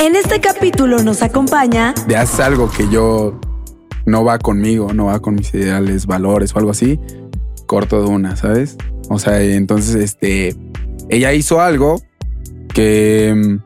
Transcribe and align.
En 0.00 0.14
este 0.14 0.40
capítulo 0.40 1.02
nos 1.02 1.22
acompaña 1.22 1.92
de 2.06 2.16
haces 2.16 2.38
algo 2.38 2.70
que 2.70 2.88
yo 2.88 3.40
no 4.06 4.24
va 4.24 4.38
conmigo, 4.38 4.92
no 4.92 5.06
va 5.06 5.18
con 5.18 5.34
mis 5.34 5.52
ideales, 5.52 6.06
valores 6.06 6.54
o 6.54 6.58
algo 6.58 6.70
así, 6.70 7.00
corto 7.66 8.00
de 8.00 8.08
una, 8.08 8.36
¿sabes? 8.36 8.76
O 9.08 9.18
sea, 9.18 9.42
entonces, 9.42 9.96
este, 9.96 10.54
ella 11.08 11.32
hizo 11.32 11.60
algo 11.60 12.00
que, 12.72 13.58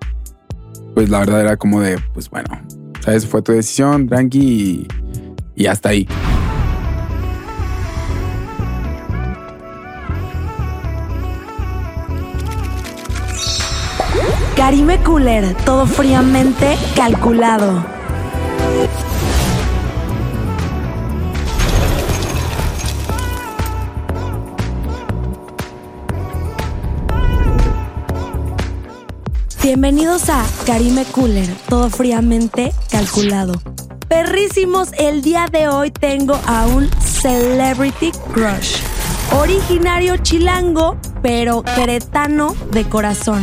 pues 0.94 1.10
la 1.10 1.18
verdad 1.18 1.42
era 1.42 1.56
como 1.58 1.82
de, 1.82 1.98
pues 2.14 2.30
bueno, 2.30 2.48
¿sabes? 3.00 3.26
Fue 3.26 3.42
tu 3.42 3.52
decisión, 3.52 4.08
tranqui 4.08 4.40
y, 4.40 4.88
y 5.54 5.66
hasta 5.66 5.90
ahí. 5.90 6.08
Karime 14.56 14.98
Cooler, 15.02 15.54
todo 15.64 15.86
fríamente 15.86 16.76
calculado. 16.94 17.84
Bienvenidos 29.62 30.28
a 30.28 30.44
Karime 30.66 31.04
Cooler, 31.06 31.48
todo 31.68 31.88
fríamente 31.88 32.72
calculado. 32.90 33.54
Perrísimos, 34.08 34.90
el 34.98 35.22
día 35.22 35.46
de 35.50 35.68
hoy 35.68 35.90
tengo 35.90 36.38
a 36.46 36.66
un 36.66 36.90
Celebrity 37.00 38.12
Crush. 38.34 38.76
Originario 39.40 40.18
chilango, 40.18 40.98
pero 41.22 41.62
queretano 41.62 42.54
de 42.70 42.84
corazón. 42.84 43.42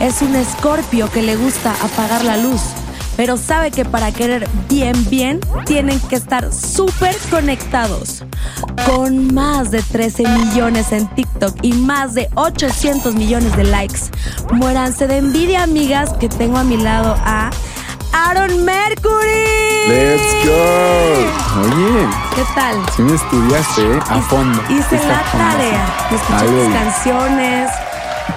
Es 0.00 0.22
un 0.22 0.34
escorpio 0.34 1.10
que 1.10 1.22
le 1.22 1.36
gusta 1.36 1.72
apagar 1.82 2.24
la 2.24 2.36
luz, 2.36 2.60
pero 3.16 3.36
sabe 3.36 3.70
que 3.70 3.84
para 3.84 4.12
querer 4.12 4.48
bien, 4.68 5.08
bien, 5.08 5.40
tienen 5.66 5.98
que 6.00 6.16
estar 6.16 6.52
súper 6.52 7.16
conectados. 7.30 8.24
Con 8.86 9.32
más 9.32 9.70
de 9.70 9.82
13 9.82 10.24
millones 10.28 10.92
en 10.92 11.06
TikTok 11.14 11.56
y 11.62 11.72
más 11.72 12.14
de 12.14 12.28
800 12.34 13.14
millones 13.14 13.56
de 13.56 13.64
likes. 13.64 14.00
Muéranse 14.52 15.06
de 15.06 15.18
envidia, 15.18 15.62
amigas, 15.62 16.12
que 16.14 16.28
tengo 16.28 16.58
a 16.58 16.64
mi 16.64 16.76
lado 16.76 17.16
a 17.24 17.50
Aaron 18.12 18.64
Mercury. 18.64 19.88
¡Let's 19.88 20.46
go! 20.46 21.60
Oye, 21.62 22.06
¿Qué 22.34 22.42
tal? 22.54 22.76
si 22.94 23.02
me 23.02 23.14
estudiaste 23.14 23.82
¿eh? 23.82 24.00
a 24.10 24.20
fondo. 24.22 24.60
Hice 24.68 24.96
la 25.06 25.18
fondo, 25.20 25.46
tarea. 25.50 25.86
sí. 26.08 26.14
Escuché 26.16 26.46
tus 26.46 26.74
canciones. 26.74 27.70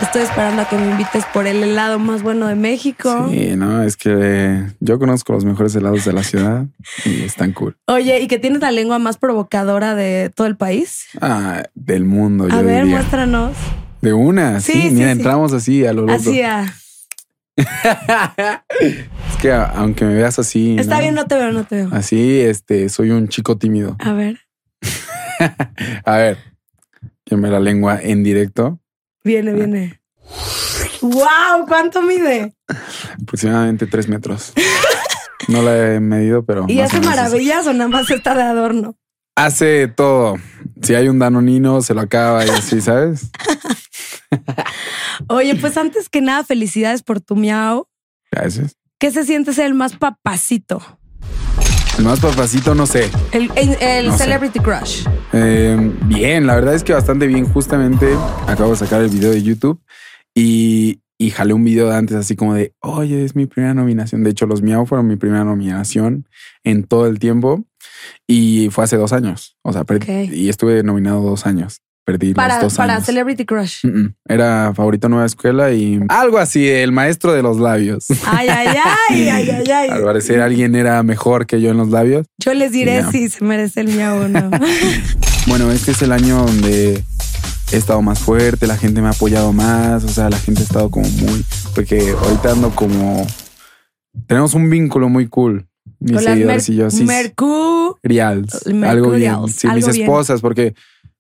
Estoy 0.02 0.22
esperando 0.22 0.62
a 0.62 0.70
que 0.70 0.78
me 0.78 0.92
invites 0.92 1.26
por 1.34 1.48
el 1.48 1.64
helado 1.64 1.98
más 1.98 2.22
bueno 2.22 2.48
de 2.48 2.56
México. 2.56 3.30
Sí, 3.32 3.56
no, 3.56 3.82
es 3.82 3.98
que 3.98 4.66
yo 4.80 5.00
conozco 5.00 5.34
los 5.34 5.44
mejores 5.46 5.74
helados 5.76 6.06
de 6.06 6.14
la 6.14 6.24
ciudad 6.24 6.66
y 7.06 7.24
están 7.24 7.52
cool. 7.54 7.78
Oye, 7.88 8.20
¿y 8.20 8.28
que 8.28 8.38
tienes 8.38 8.62
la 8.62 8.72
lengua 8.72 9.00
más 9.00 9.18
provocadora 9.18 9.96
de 9.96 10.30
todo 10.36 10.46
el 10.46 10.56
país? 10.56 11.06
Ah, 11.20 11.64
del 11.74 12.06
mundo, 12.06 12.46
A 12.46 12.50
yo 12.50 12.64
ver, 12.64 12.82
diría. 12.84 12.98
muéstranos. 12.98 13.56
De 14.02 14.14
una, 14.14 14.60
sí, 14.60 14.74
Sí, 14.74 14.82
sí, 14.90 14.96
mira, 14.96 15.08
sí. 15.08 15.12
entramos 15.14 15.54
así 15.54 15.86
a 15.86 15.94
lo. 15.94 16.12
Así, 16.12 16.42
ah. 16.44 16.66
Es 18.80 19.38
que 19.42 19.52
a- 19.52 19.66
aunque 19.66 20.06
me 20.06 20.14
veas 20.14 20.38
así, 20.38 20.76
Está 20.78 20.96
¿no? 20.96 21.02
bien, 21.02 21.16
no 21.16 21.26
te 21.26 21.36
veo, 21.36 21.52
no 21.52 21.64
te 21.64 21.78
veo. 21.78 21.90
Así, 21.92 22.40
este, 22.42 22.90
soy 22.90 23.10
un 23.12 23.28
chico 23.30 23.58
tímido. 23.58 23.96
A 24.00 24.14
ver, 24.14 24.40
A 26.06 26.18
ver, 26.18 26.38
me 27.32 27.50
la 27.50 27.60
lengua 27.60 28.00
en 28.02 28.24
directo, 28.24 28.80
viene, 29.28 29.53
viene. 29.53 30.02
¡Wow! 31.02 31.67
¿Cuánto 31.67 32.02
mide? 32.02 32.56
aproximadamente 33.22 33.86
tres 33.86 34.08
metros. 34.08 34.53
No 35.47 35.61
la 35.61 35.94
he 35.94 36.00
medido, 36.02 36.44
pero. 36.44 36.66
¿Y 36.67 36.81
hace 36.81 37.00
maravillas 37.00 37.66
o 37.67 37.72
nada 37.72 37.89
más 37.89 38.11
está 38.11 38.36
de 38.36 38.42
adorno? 38.42 38.98
Hace 39.36 39.88
todo. 39.88 40.36
Si 40.81 40.94
hay 40.94 41.08
un 41.08 41.20
danonino, 41.20 41.82
se 41.82 41.93
lo 41.93 42.02
acaba 42.02 42.45
y 42.45 42.49
así, 42.49 42.82
¿sabes? 42.82 43.30
Oye, 45.30 45.55
pues 45.55 45.77
antes 45.77 46.10
que 46.10 46.20
nada, 46.20 46.43
felicidades 46.43 47.02
por 47.02 47.21
tu 47.21 47.37
miau. 47.37 47.87
Gracias. 48.30 48.76
¿Qué 48.99 49.10
se 49.11 49.23
siente 49.23 49.54
ser 49.54 49.67
el 49.67 49.73
más 49.73 49.95
papacito? 49.95 50.82
Más 52.04 52.20
papacito, 52.20 52.76
no 52.76 52.86
sé. 52.86 53.10
El, 53.32 53.52
el- 53.56 53.76
el 53.82 54.08
No 54.08 54.18
sé. 54.18 54.24
Celebrity 54.26 54.60
Crush. 54.60 55.06
Eh, 55.34 55.92
bien, 56.06 56.46
la 56.48 56.56
verdad 56.56 56.74
es 56.76 56.84
que 56.84 56.94
bastante 56.94 57.28
bien. 57.28 57.46
Justamente 57.52 58.16
acabo 58.48 58.72
de 58.72 58.78
sacar 58.78 59.02
el 59.02 59.10
video 59.10 59.32
de 59.32 59.42
YouTube 59.44 59.82
y, 60.36 61.02
y 61.18 61.32
jalé 61.32 61.54
un 61.54 61.64
video 61.64 61.90
de 61.90 61.96
antes 61.96 62.16
así 62.16 62.36
como 62.36 62.54
de, 62.54 62.74
oye, 62.82 63.26
es 63.26 63.36
mi 63.36 63.46
primera 63.48 63.74
nominación. 63.74 64.24
De 64.24 64.30
hecho, 64.30 64.46
los 64.46 64.62
Miau 64.62 64.86
fueron 64.86 65.08
mi 65.08 65.16
primera 65.16 65.44
nominación 65.44 66.28
en 66.64 66.84
todo 66.84 67.08
el 67.08 67.20
tiempo 67.20 67.66
y 68.28 68.70
fue 68.72 68.84
hace 68.84 68.96
dos 68.98 69.12
años. 69.12 69.58
O 69.64 69.74
sea, 69.74 69.84
y 70.32 70.50
estuve 70.50 70.84
nominado 70.84 71.22
dos 71.22 71.46
años. 71.46 71.82
Perdí 72.08 72.34
Para, 72.34 72.54
los 72.56 72.64
dos 72.64 72.76
para 72.76 72.94
años. 72.94 73.06
Celebrity 73.06 73.44
Crush. 73.45 73.84
Mm, 73.86 73.90
mm. 73.90 74.14
Era 74.30 74.72
favorito 74.73 75.10
nueva 75.10 75.26
escuela 75.26 75.73
y 75.73 76.00
algo 76.08 76.38
así, 76.38 76.66
el 76.66 76.94
maestro 76.94 77.34
de 77.34 77.42
los 77.44 77.60
labios. 77.60 78.06
Ay, 78.26 78.48
ay, 78.48 78.68
ay, 79.10 79.28
ay, 79.30 79.50
ay, 79.50 79.72
ay. 79.72 79.90
Al 79.92 80.04
parecer 80.06 80.40
alguien 80.40 80.73
era 80.76 81.04
mejor 81.04 81.46
que 81.46 81.60
yo 81.60 81.70
en 81.70 81.76
los 81.76 81.90
labios. 81.90 82.26
Yo 82.38 82.54
les 82.54 82.72
diré 82.72 83.00
Ya. 83.02 83.12
si 83.12 83.28
se 83.28 83.44
merece 83.44 83.82
el 83.82 83.90
miau 83.90 84.22
o 84.22 84.28
no. 84.30 84.50
Bueno, 85.48 85.70
este 85.70 85.92
es 85.92 86.02
el 86.02 86.14
año 86.14 86.46
donde 86.46 87.04
he 87.73 87.76
estado 87.78 88.02
más 88.02 88.20
fuerte, 88.20 88.67
la 88.67 88.78
gente 88.78 89.02
me 89.02 89.08
ha 89.08 89.12
apoyado 89.12 89.52
más, 89.52 90.06
o 90.06 90.10
sea, 90.10 90.30
la 90.30 90.38
gente 90.38 90.62
ha 90.62 90.64
estado 90.64 90.90
como 90.90 91.10
muy, 91.10 91.44
porque 91.76 92.14
ahorita 92.22 92.52
ando 92.54 92.70
como, 92.72 93.28
tenemos 94.28 94.54
un 94.54 94.70
vínculo 94.70 95.10
muy 95.10 95.28
cool, 95.28 95.67
mis 96.00 96.14
Con 96.14 96.23
seguidores 96.23 96.70
y 96.70 96.76
yo, 96.76 96.90
sí, 96.90 97.04
Mercu. 97.06 97.98
reals, 98.04 98.66
algo 98.84 99.12
bien, 99.12 99.36
sí, 99.48 99.67
mis 99.70 99.86
bien. 99.88 100.02
esposas, 100.02 100.42
porque 100.42 100.73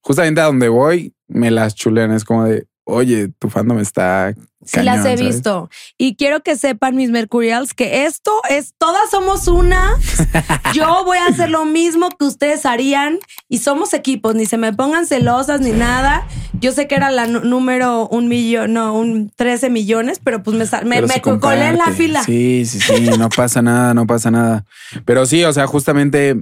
justamente 0.07 0.39
a 0.39 0.45
donde 0.45 0.69
voy 0.69 1.13
me 1.27 1.51
las 1.51 1.75
chulean, 1.75 2.13
es 2.13 2.23
como 2.23 2.45
de, 2.45 2.65
oye, 2.85 3.27
tu 3.39 3.49
fandom 3.49 3.77
está 3.79 4.33
Sí, 4.63 4.81
las 4.81 4.99
he 4.99 5.03
¿sabes? 5.03 5.19
visto. 5.19 5.69
Y 5.97 6.15
quiero 6.15 6.43
que 6.43 6.55
sepan 6.55 6.95
mis 6.95 7.09
Mercurials 7.09 7.73
que 7.73 8.05
esto 8.05 8.31
es, 8.49 8.73
todas 8.77 9.09
somos 9.11 9.49
una. 9.49 9.95
Yo 10.73 11.03
voy 11.03 11.17
a 11.17 11.27
hacer 11.27 11.49
lo 11.49 11.65
mismo 11.65 12.07
que 12.17 12.23
ustedes 12.23 12.65
harían 12.65 13.19
y 13.49 13.57
somos 13.57 13.93
equipos, 13.93 14.33
ni 14.33 14.45
se 14.45 14.57
me 14.57 14.71
pongan 14.71 15.05
celosas 15.05 15.59
ni 15.59 15.71
nada. 15.71 16.25
Yo 16.59 16.71
sé 16.71 16.87
que 16.87 16.95
era 16.95 17.11
la 17.11 17.27
número 17.27 18.07
un 18.07 18.29
millón, 18.29 18.73
no, 18.73 18.93
un 18.93 19.29
13 19.35 19.69
millones, 19.69 20.21
pero 20.23 20.41
pues 20.41 20.55
me, 20.55 20.85
me, 20.85 21.01
me 21.01 21.21
colé 21.21 21.67
en 21.67 21.77
la 21.77 21.91
fila. 21.91 22.23
Sí, 22.23 22.65
sí, 22.65 22.79
sí, 22.79 23.09
no 23.17 23.27
pasa 23.27 23.61
nada, 23.61 23.93
no 23.93 24.07
pasa 24.07 24.31
nada. 24.31 24.65
Pero 25.03 25.25
sí, 25.25 25.43
o 25.43 25.51
sea, 25.51 25.67
justamente 25.67 26.37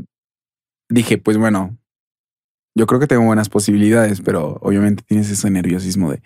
dije, 0.88 1.18
pues 1.18 1.38
bueno, 1.38 1.76
yo 2.76 2.86
creo 2.86 3.00
que 3.00 3.08
tengo 3.08 3.24
buenas 3.24 3.50
posibilidades, 3.50 4.22
pero 4.22 4.58
obviamente 4.62 5.04
tienes 5.08 5.30
ese 5.32 5.50
nerviosismo 5.50 6.12
de, 6.12 6.22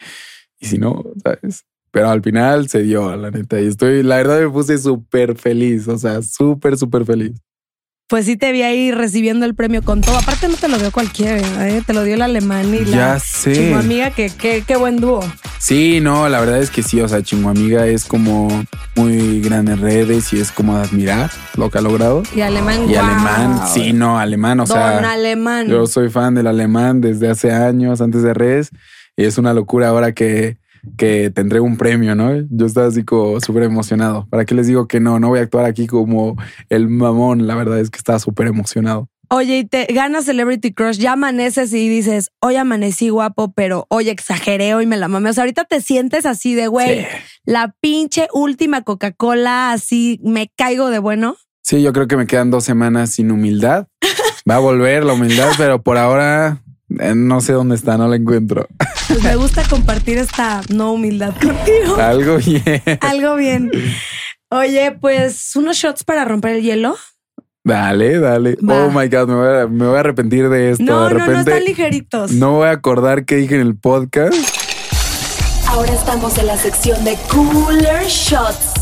y 0.60 0.66
si 0.66 0.78
no, 0.78 1.04
¿sabes? 1.24 1.66
Pero 1.92 2.10
al 2.10 2.22
final 2.22 2.68
se 2.70 2.84
dio, 2.84 3.16
la 3.16 3.32
neta, 3.32 3.60
y 3.62 3.68
estoy, 3.68 4.04
la 4.04 4.18
verdad 4.18 4.42
me 4.42 4.50
puse 4.50 4.78
súper 4.78 5.38
feliz, 5.38 5.88
o 5.88 5.98
sea, 5.98 6.22
súper, 6.22 6.78
súper 6.78 7.06
feliz. 7.06 7.40
Pues 8.10 8.26
sí 8.26 8.38
te 8.38 8.52
vi 8.52 8.64
ahí 8.64 8.92
recibiendo 8.92 9.46
el 9.46 9.54
premio 9.54 9.84
con 9.84 10.02
todo. 10.02 10.18
Aparte 10.18 10.48
no 10.50 10.56
te 10.56 10.68
lo 10.68 10.80
dio 10.80 10.92
cualquiera, 10.92 11.70
¿eh? 11.70 11.84
te 11.86 11.94
lo 11.94 12.04
dio 12.04 12.16
el 12.16 12.24
alemán 12.24 12.74
y 12.74 12.84
la 12.86 12.98
Ya 12.98 13.20
sé. 13.20 13.54
chingo 13.54 13.78
amiga 13.78 14.10
que 14.10 14.32
qué 14.66 14.76
buen 14.78 14.98
dúo. 14.98 15.20
Sí, 15.60 16.00
no, 16.02 16.28
la 16.28 16.40
verdad 16.40 16.60
es 16.60 16.72
que 16.72 16.82
sí, 16.82 17.02
o 17.02 17.08
sea, 17.10 17.22
Chingo 17.22 17.50
Amiga 17.50 17.86
es 17.86 18.06
como 18.06 18.48
muy 18.96 19.42
grande 19.42 19.74
en 19.74 19.82
redes 19.82 20.32
y 20.32 20.40
es 20.40 20.54
como 20.54 20.78
admirar 20.78 21.30
lo 21.58 21.70
que 21.70 21.78
ha 21.78 21.82
logrado. 21.82 22.24
Y 22.34 22.40
alemán, 22.40 22.90
Y 22.90 22.96
alemán, 22.96 23.62
sí, 23.72 23.92
no, 23.92 24.18
alemán, 24.18 24.62
o 24.62 24.66
Don 24.66 24.78
sea, 24.78 25.12
alemán. 25.12 25.68
Yo 25.68 25.86
soy 25.86 26.10
fan 26.10 26.34
del 26.34 26.48
alemán 26.48 27.02
desde 27.02 27.30
hace 27.30 27.52
años, 27.52 28.00
antes 28.00 28.24
de 28.24 28.34
redes, 28.34 28.70
y 29.18 29.26
es 29.26 29.38
una 29.38 29.54
locura 29.54 29.90
ahora 29.90 30.14
que, 30.14 30.58
que 30.98 31.30
te 31.30 31.42
entrego 31.42 31.66
un 31.66 31.78
premio, 31.78 32.16
¿no? 32.16 32.32
Yo 32.50 32.66
estaba 32.66 32.88
así 32.88 33.04
como 33.04 33.40
súper 33.42 33.64
emocionado. 33.64 34.28
¿Para 34.30 34.46
qué 34.46 34.56
les 34.56 34.68
digo 34.68 34.88
que 34.88 35.00
no? 35.00 35.20
No 35.20 35.30
voy 35.30 35.40
a 35.40 35.44
actuar 35.44 35.66
aquí 35.66 35.88
como 35.88 36.36
el 36.70 36.88
mamón. 36.90 37.48
La 37.48 37.56
verdad 37.56 37.80
es 37.80 37.90
que 37.90 37.98
estaba 37.98 38.20
súper 38.20 38.48
emocionado. 38.48 39.10
Oye, 39.32 39.60
y 39.60 39.64
te 39.64 39.86
ganas 39.94 40.26
Celebrity 40.26 40.74
Crush, 40.74 40.98
ya 40.98 41.12
amaneces 41.14 41.72
y 41.72 41.88
dices, 41.88 42.32
hoy 42.40 42.56
amanecí 42.56 43.10
guapo, 43.10 43.52
pero 43.54 43.86
hoy 43.90 44.10
exageré, 44.10 44.74
hoy 44.74 44.88
me 44.88 44.98
la 44.98 45.08
mamé. 45.08 45.30
O 45.30 45.34
sea, 45.34 45.44
ahorita 45.44 45.66
te 45.66 45.82
sientes 45.82 46.26
así 46.26 46.56
de, 46.56 46.66
güey, 46.68 47.02
Sí. 47.02 47.06
la 47.46 47.76
pinche 47.80 48.28
última 48.34 48.82
Coca-Cola, 48.82 49.72
así 49.72 50.20
me 50.24 50.52
caigo 50.58 50.90
de 50.90 50.98
bueno. 50.98 51.36
Sí, 51.62 51.84
yo 51.84 51.94
creo 51.94 52.08
que 52.08 52.18
me 52.18 52.26
quedan 52.26 52.50
dos 52.50 52.64
semanas 52.64 53.12
sin 53.12 53.30
humildad. 53.32 53.86
Va 54.50 54.56
a 54.56 54.60
volver 54.60 55.04
la 55.04 55.14
humildad, 55.14 55.50
pero 55.60 55.84
por 55.84 56.00
ahora 56.00 56.64
eh, 57.00 57.14
no 57.16 57.40
sé 57.42 57.54
dónde 57.54 57.76
está, 57.76 58.00
no 58.00 58.08
la 58.08 58.16
encuentro. 58.16 58.68
Pues 59.10 59.24
me 59.24 59.36
gusta 59.36 59.64
compartir 59.68 60.18
esta 60.20 60.62
no 60.70 60.94
humildad 60.94 61.34
contigo. 61.34 61.96
Algo 62.00 62.38
bien. 62.38 62.64
Algo 63.02 63.36
bien. 63.36 63.72
Oye, 64.52 64.92
pues 65.02 65.56
unos 65.56 65.78
shots 65.78 66.04
para 66.04 66.26
romper 66.26 66.56
el 66.58 66.62
hielo. 66.62 66.96
Dale, 67.64 68.20
dale. 68.20 68.56
Va. 68.68 68.86
Oh 68.86 68.90
my 68.92 69.08
God, 69.08 69.28
me 69.28 69.36
voy, 69.36 69.48
a, 69.62 69.68
me 69.68 69.88
voy 69.88 69.98
a 69.98 70.00
arrepentir 70.00 70.48
de 70.50 70.72
esto. 70.72 70.84
No, 70.84 71.10
de 71.10 71.16
no, 71.16 71.26
no 71.26 71.40
están 71.40 71.64
ligeritos. 71.66 72.32
no 72.32 72.54
voy 72.54 72.68
a 72.68 72.72
acordar 72.72 73.26
qué 73.26 73.36
dije 73.36 73.56
en 73.56 73.62
el 73.62 73.76
podcast. 73.76 74.34
Ahora 75.68 75.92
estamos 75.92 76.38
en 76.38 76.48
la 76.48 76.58
sección 76.58 77.04
de 77.04 77.18
Cooler 77.30 78.06
Shots. 78.08 78.74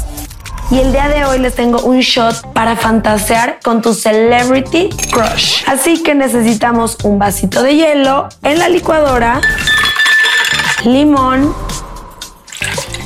y 0.72 0.80
el 0.80 0.92
día 0.92 1.08
de 1.10 1.26
hoy 1.26 1.40
les 1.40 1.54
tengo 1.56 1.82
un 1.82 2.00
shot 2.00 2.54
para 2.54 2.76
fantasear 2.76 3.60
con 3.64 3.82
tu 3.82 3.94
celebrity 3.94 4.90
crush. 5.12 5.64
Así 5.68 6.04
que 6.04 6.16
necesitamos 6.16 6.98
un 7.04 7.18
vasito 7.20 7.64
de 7.64 7.76
hielo 7.76 8.30
en 8.44 8.60
la 8.60 8.70
licuadora, 8.70 9.42
limón, 10.94 11.54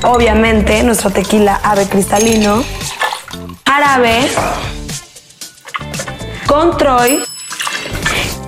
obviamente 0.03 0.83
nuestro 0.83 1.09
tequila 1.09 1.59
ave 1.63 1.87
cristalino, 1.87 2.63
árabe, 3.65 4.29
control 6.47 7.23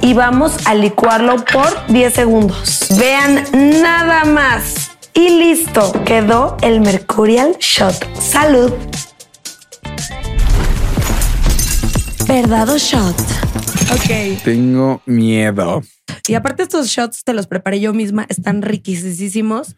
y 0.01 0.13
vamos 0.13 0.53
a 0.65 0.75
licuarlo 0.75 1.43
por 1.45 1.87
10 1.87 2.13
segundos. 2.13 2.87
Vean 2.97 3.45
nada 3.81 4.25
más. 4.25 4.91
Y 5.13 5.29
listo, 5.29 5.93
quedó 6.03 6.57
el 6.61 6.81
Mercurial 6.81 7.55
Shot. 7.59 8.19
Salud. 8.19 8.73
Verdado 12.33 12.79
Shot. 12.79 13.15
Ok. 13.91 14.41
Tengo 14.43 15.03
miedo. 15.05 15.83
Y 16.27 16.33
aparte 16.33 16.63
estos 16.63 16.87
shots 16.87 17.23
te 17.23 17.31
los 17.31 17.45
preparé 17.45 17.79
yo 17.79 17.93
misma, 17.93 18.25
están 18.27 18.63
riquísimos. 18.63 19.75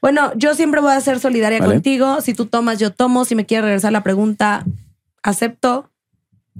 Bueno, 0.00 0.32
yo 0.34 0.54
siempre 0.54 0.80
voy 0.80 0.92
a 0.92 1.00
ser 1.02 1.20
solidaria 1.20 1.58
Vale. 1.58 1.74
contigo. 1.74 2.22
Si 2.22 2.32
tú 2.32 2.46
tomas, 2.46 2.78
yo 2.78 2.94
tomo. 2.94 3.26
Si 3.26 3.34
me 3.34 3.44
quieres 3.44 3.66
regresar 3.66 3.92
la 3.92 4.02
pregunta, 4.02 4.64
acepto. 5.22 5.90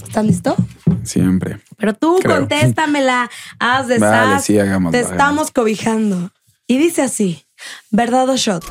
¿Estás 0.07 0.27
listo? 0.27 0.55
Siempre. 1.03 1.61
Pero 1.79 1.95
tú 1.95 2.19
Creo. 2.21 2.37
contéstamela, 2.41 3.31
haz 3.59 3.89
de 3.89 3.99
Vale, 4.01 4.35
sas, 4.35 4.45
sí, 4.45 4.59
hagámoslo, 4.59 4.99
Te 4.99 5.01
estamos 5.01 5.51
cobijando. 5.51 6.31
Y 6.67 6.77
dice 6.77 7.01
así: 7.01 7.47
¿Verdad 7.91 8.29
o 8.29 8.37
shot? 8.37 8.67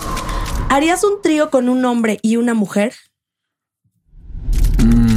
¿Harías 0.70 1.04
un 1.04 1.24
trío 1.24 1.50
con 1.50 1.70
un 1.70 1.84
hombre 1.86 2.20
y 2.22 2.36
una 2.36 2.54
mujer? 2.54 2.94
Mm. 4.78 5.17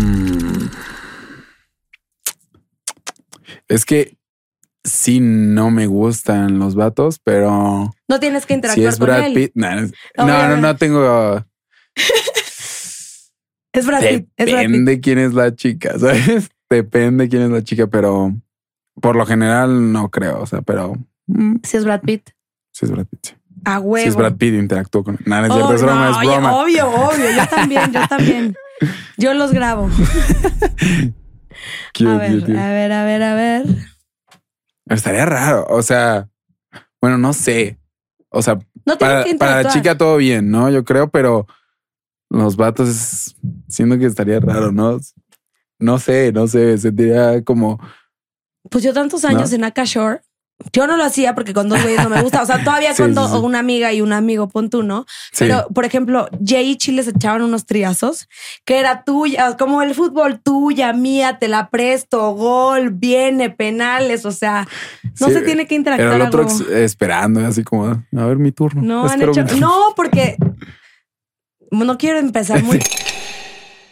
Es 3.70 3.84
que 3.86 4.16
sí 4.84 5.20
no 5.20 5.70
me 5.70 5.86
gustan 5.86 6.58
los 6.58 6.74
vatos, 6.74 7.20
pero 7.22 7.94
No 8.08 8.20
tienes 8.20 8.44
que 8.46 8.54
si 8.54 8.56
interactuar 8.58 8.88
es 8.88 8.98
con 8.98 9.06
Brad 9.06 9.26
él. 9.26 9.32
Pitt, 9.34 9.52
No, 9.54 9.70
no, 10.18 10.56
no, 10.56 10.76
tengo. 10.76 11.44
Es 13.72 13.86
Brad 13.86 14.00
Pitt. 14.00 14.28
Es 14.36 14.50
Brad 14.50 14.62
Pitt. 14.62 14.66
Depende 14.66 15.00
quién 15.00 15.18
es 15.18 15.32
la 15.32 15.54
chica, 15.54 15.96
¿sabes? 15.98 16.50
Depende 16.68 17.28
quién 17.28 17.42
es 17.42 17.50
la 17.50 17.62
chica, 17.62 17.86
pero 17.86 18.34
por 19.00 19.14
lo 19.16 19.24
general 19.26 19.92
no 19.92 20.10
creo, 20.10 20.40
o 20.42 20.46
sea, 20.46 20.60
pero 20.62 20.94
mm, 21.28 21.56
Si 21.62 21.76
es 21.76 21.84
Brad 21.84 22.00
Pitt. 22.00 22.30
sí 22.72 22.84
es 22.86 22.90
Brad 22.90 23.06
Pitt. 23.06 23.20
sí. 23.28 23.34
A 23.64 23.78
huevo. 23.78 24.02
Si 24.02 24.08
es 24.08 24.16
Brad 24.16 24.34
Pitt, 24.36 24.54
interactúo 24.54 25.04
con 25.04 25.14
él. 25.16 25.20
No 25.26 25.44
es 25.44 25.50
Oh, 25.50 25.54
cierto, 25.54 25.74
es 25.74 25.82
broma, 25.82 26.04
no, 26.06 26.10
es 26.10 26.16
oye, 26.16 26.28
broma. 26.36 26.56
obvio, 26.56 26.88
obvio. 26.90 27.30
Yo 27.36 27.46
también, 27.54 27.92
yo 27.92 28.08
también. 28.08 28.54
Yo 29.18 29.34
los 29.34 29.52
grabo. 29.52 29.88
Cute, 31.96 32.10
a 32.10 32.16
ver, 32.16 32.40
cute, 32.40 32.58
a 32.58 32.70
ver, 32.70 32.92
a 32.92 33.04
ver, 33.04 33.22
a 33.22 33.34
ver. 33.34 33.66
Estaría 34.86 35.24
raro, 35.26 35.66
o 35.68 35.82
sea, 35.82 36.28
bueno, 37.00 37.18
no 37.18 37.32
sé. 37.32 37.78
O 38.28 38.42
sea, 38.42 38.58
No 38.86 38.96
para, 38.98 39.24
que 39.24 39.34
para 39.34 39.62
la 39.62 39.70
chica 39.70 39.96
todo 39.96 40.16
bien, 40.16 40.50
¿no? 40.50 40.70
Yo 40.70 40.84
creo, 40.84 41.10
pero 41.10 41.46
los 42.28 42.56
vatos 42.56 43.34
siento 43.68 43.98
que 43.98 44.06
estaría 44.06 44.40
raro, 44.40 44.72
¿no? 44.72 44.98
No 45.78 45.98
sé, 45.98 46.32
no 46.32 46.46
sé, 46.46 46.76
sentiría 46.78 47.42
como 47.42 47.80
Pues 48.70 48.84
yo 48.84 48.92
tantos 48.92 49.24
años 49.24 49.50
¿No? 49.50 49.56
en 49.56 49.64
Akashore. 49.64 50.20
Yo 50.72 50.86
no 50.86 50.96
lo 50.96 51.04
hacía 51.04 51.34
porque 51.34 51.54
con 51.54 51.68
dos 51.68 51.82
güeyes 51.82 52.02
no 52.02 52.10
me 52.10 52.20
gusta. 52.22 52.42
O 52.42 52.46
sea, 52.46 52.62
todavía 52.62 52.90
Sí, 52.94 53.02
sí. 53.38 53.44
una 53.44 53.58
amiga 53.60 53.92
y 53.92 54.00
un 54.02 54.12
amigo, 54.12 54.48
pon 54.48 54.68
tú, 54.70 54.82
¿no? 54.82 55.06
sí. 55.32 55.44
Pero, 55.46 55.66
por 55.74 55.84
ejemplo, 55.84 56.28
Jay 56.44 56.70
y 56.70 56.76
Chile 56.76 57.02
se 57.02 57.10
echaban 57.10 57.42
unos 57.42 57.64
triazos 57.66 58.28
que 58.64 58.78
era 58.78 59.04
tuya, 59.04 59.56
como 59.56 59.82
el 59.82 59.94
fútbol 59.94 60.40
tuya, 60.40 60.92
mía, 60.92 61.38
te 61.38 61.48
la 61.48 61.70
presto, 61.70 62.32
gol, 62.32 62.90
viene, 62.90 63.50
penales. 63.50 64.26
O 64.26 64.32
sea, 64.32 64.68
no 65.20 65.28
se 65.28 65.40
tiene 65.42 65.66
que 65.66 65.74
Era 65.74 65.80
interactuar. 65.80 66.14
el 66.14 66.22
otro 66.22 66.42
algo. 66.48 66.70
esperando, 66.74 67.44
así 67.46 67.64
como, 67.64 67.86
a 67.86 68.24
ver 68.26 68.36
mi 68.36 68.52
turno. 68.52 68.82
No 68.82 69.08
han 69.08 69.22
hecho. 69.22 69.42
mi 69.42 69.48
turno". 69.48 69.66
No, 69.68 69.94
porque 69.96 70.36
no 71.70 71.98
quiero 71.98 72.18
empezar 72.18 72.62
muy. 72.64 72.78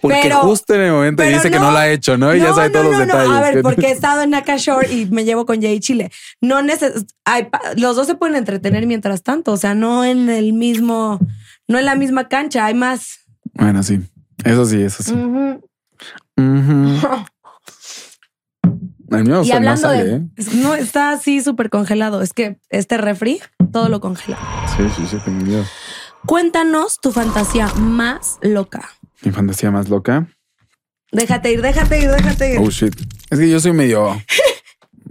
Porque 0.00 0.20
pero- 0.22 0.40
justo 0.42 0.74
en 0.74 0.80
el 0.82 0.92
momento 0.92 1.22
dice 1.24 1.50
que 1.50 1.58
no. 1.58 1.70
la 1.72 1.80
ha 1.80 1.88
hecho, 1.90 2.16
¿no? 2.16 2.34
Y 2.34 2.38
ya 2.38 2.54
sabe 2.54 2.68
no, 2.68 2.72
todos 2.72 2.84
no, 2.84 2.90
los 2.90 2.98
no. 3.00 3.04
detalles. 3.06 3.30
A 3.32 3.40
ver, 3.40 3.62
porque 3.62 3.86
he 3.88 3.90
estado 3.90 4.22
en 4.22 4.34
Akashore 4.34 4.92
y 4.92 5.06
me 5.06 5.24
llevo 5.24 5.44
con 5.44 5.60
Jay 5.60 5.80
Chile. 5.80 6.10
No 6.40 6.62
neces 6.62 7.04
hay 7.24 7.48
los 7.76 7.96
dos 7.96 8.06
se 8.06 8.14
pueden 8.14 8.36
entretener 8.36 8.86
mientras 8.86 9.22
tanto. 9.22 9.52
O 9.52 9.56
sea, 9.56 9.74
no 9.74 10.04
en 10.04 10.28
el 10.30 10.52
mismo, 10.52 11.18
no 11.66 11.78
en 11.78 11.84
la 11.84 11.96
misma 11.96 12.28
cancha. 12.28 12.64
Hay 12.66 12.74
más. 12.74 13.20
Bueno, 13.54 13.82
sí. 13.82 14.00
Eso 14.44 14.64
sí, 14.66 14.80
eso 14.82 15.02
sí. 15.02 15.12
Ujú. 15.12 15.60
Ujú. 16.36 17.24
El 19.10 19.24
mío 19.24 19.42
Y 19.42 19.48
no 19.48 19.54
hablando 19.56 19.80
sale, 19.80 20.04
de. 20.04 20.16
¿eh? 20.16 20.22
No, 20.56 20.74
está 20.74 21.10
así 21.10 21.40
súper 21.42 21.70
congelado. 21.70 22.20
Es 22.22 22.32
que 22.32 22.58
este 22.68 22.98
refri 22.98 23.40
todo 23.72 23.88
lo 23.88 24.00
congela. 24.00 24.38
Sí, 24.76 24.84
sí, 24.96 25.06
sí, 25.10 25.16
tengo 25.24 25.44
miedo. 25.44 25.64
Cuéntanos 26.26 27.00
tu 27.00 27.10
fantasía 27.10 27.68
más 27.74 28.38
loca. 28.42 28.90
Mi 29.22 29.32
fantasía 29.32 29.70
más 29.70 29.88
loca. 29.88 30.28
Déjate 31.10 31.52
ir, 31.52 31.62
déjate 31.62 32.00
ir, 32.00 32.10
déjate 32.10 32.54
ir. 32.54 32.58
Oh 32.60 32.70
shit. 32.70 32.94
Es 33.30 33.38
que 33.38 33.48
yo 33.48 33.58
soy 33.60 33.72
medio. 33.72 34.20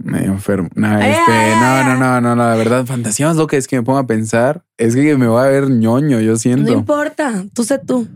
medio 0.02 0.32
enfermo. 0.32 0.68
No, 0.74 0.86
Ay, 0.88 1.10
este, 1.10 1.32
ay, 1.32 1.54
no, 1.60 1.66
ay, 1.66 1.84
no, 1.84 1.96
no, 1.98 2.20
no, 2.20 2.36
no. 2.36 2.48
La 2.48 2.54
verdad, 2.54 2.86
fantasía 2.86 3.26
más 3.26 3.36
loca 3.36 3.56
es 3.56 3.66
que 3.66 3.76
me 3.76 3.82
pongo 3.82 3.98
a 3.98 4.06
pensar. 4.06 4.64
Es 4.76 4.94
que 4.94 5.16
me 5.16 5.26
voy 5.26 5.42
a 5.42 5.48
ver 5.48 5.68
ñoño, 5.70 6.20
yo 6.20 6.32
no 6.32 6.36
siento. 6.38 6.72
importa, 6.72 7.44
tú 7.52 7.64
sé 7.64 7.78
tú. 7.78 8.08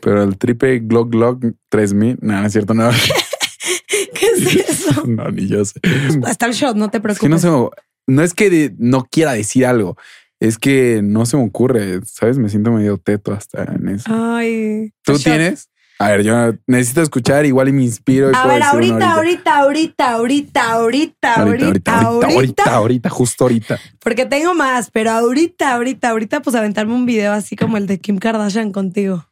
Pero 0.00 0.22
el 0.22 0.36
triple 0.38 0.78
Glock 0.80 1.10
Glock 1.10 1.44
3000. 1.70 2.18
No, 2.20 2.40
no 2.40 2.46
es 2.46 2.52
cierto, 2.52 2.74
no. 2.74 2.90
¿Qué 4.14 4.26
es 4.26 4.68
eso? 4.68 5.04
no, 5.06 5.30
ni 5.30 5.48
yo 5.48 5.64
sé. 5.64 5.80
Hasta 6.26 6.46
el 6.46 6.52
shot, 6.52 6.76
no 6.76 6.88
te 6.90 6.98
Es 6.98 7.02
preocupes. 7.02 7.40
que 7.42 7.48
no 7.48 7.70
me- 8.06 8.14
No 8.14 8.22
es 8.22 8.34
que 8.34 8.74
no 8.78 9.04
quiera 9.10 9.32
decir 9.32 9.66
algo. 9.66 9.96
Es 10.40 10.58
que 10.58 11.00
no 11.02 11.26
se 11.26 11.36
me 11.36 11.44
ocurre, 11.44 12.00
¿sabes? 12.04 12.38
Me 12.38 12.48
siento 12.48 12.70
medio 12.70 12.98
teto 12.98 13.32
hasta 13.32 13.64
en 13.64 13.88
eso. 13.88 14.10
Ay. 14.12 14.92
¿Tú 15.02 15.14
shot. 15.14 15.22
tienes? 15.22 15.68
A 16.00 16.10
ver, 16.10 16.22
yo 16.22 16.52
necesito 16.68 17.02
escuchar, 17.02 17.44
igual 17.44 17.68
y 17.68 17.72
me 17.72 17.82
inspiro. 17.82 18.30
Y 18.30 18.34
A 18.36 18.46
ver, 18.46 18.62
ahorita, 18.62 19.14
ahorita, 19.14 19.58
ahorita, 19.58 20.12
Ahorita, 20.12 20.72
ahorita, 20.72 21.34
ahorita, 21.34 22.00
ahorita, 22.00 22.74
ahorita, 22.74 23.10
justo 23.10 23.44
ahorita. 23.44 23.80
Porque 23.98 24.24
tengo 24.24 24.54
más, 24.54 24.92
pero 24.92 25.10
ahorita, 25.10 25.74
ahorita, 25.74 26.10
ahorita, 26.10 26.40
pues 26.40 26.54
aventarme 26.54 26.94
un 26.94 27.04
video 27.04 27.32
así 27.32 27.56
como 27.56 27.76
el 27.78 27.88
de 27.88 27.98
Kim 27.98 28.18
Kardashian 28.18 28.70
contigo. 28.70 29.26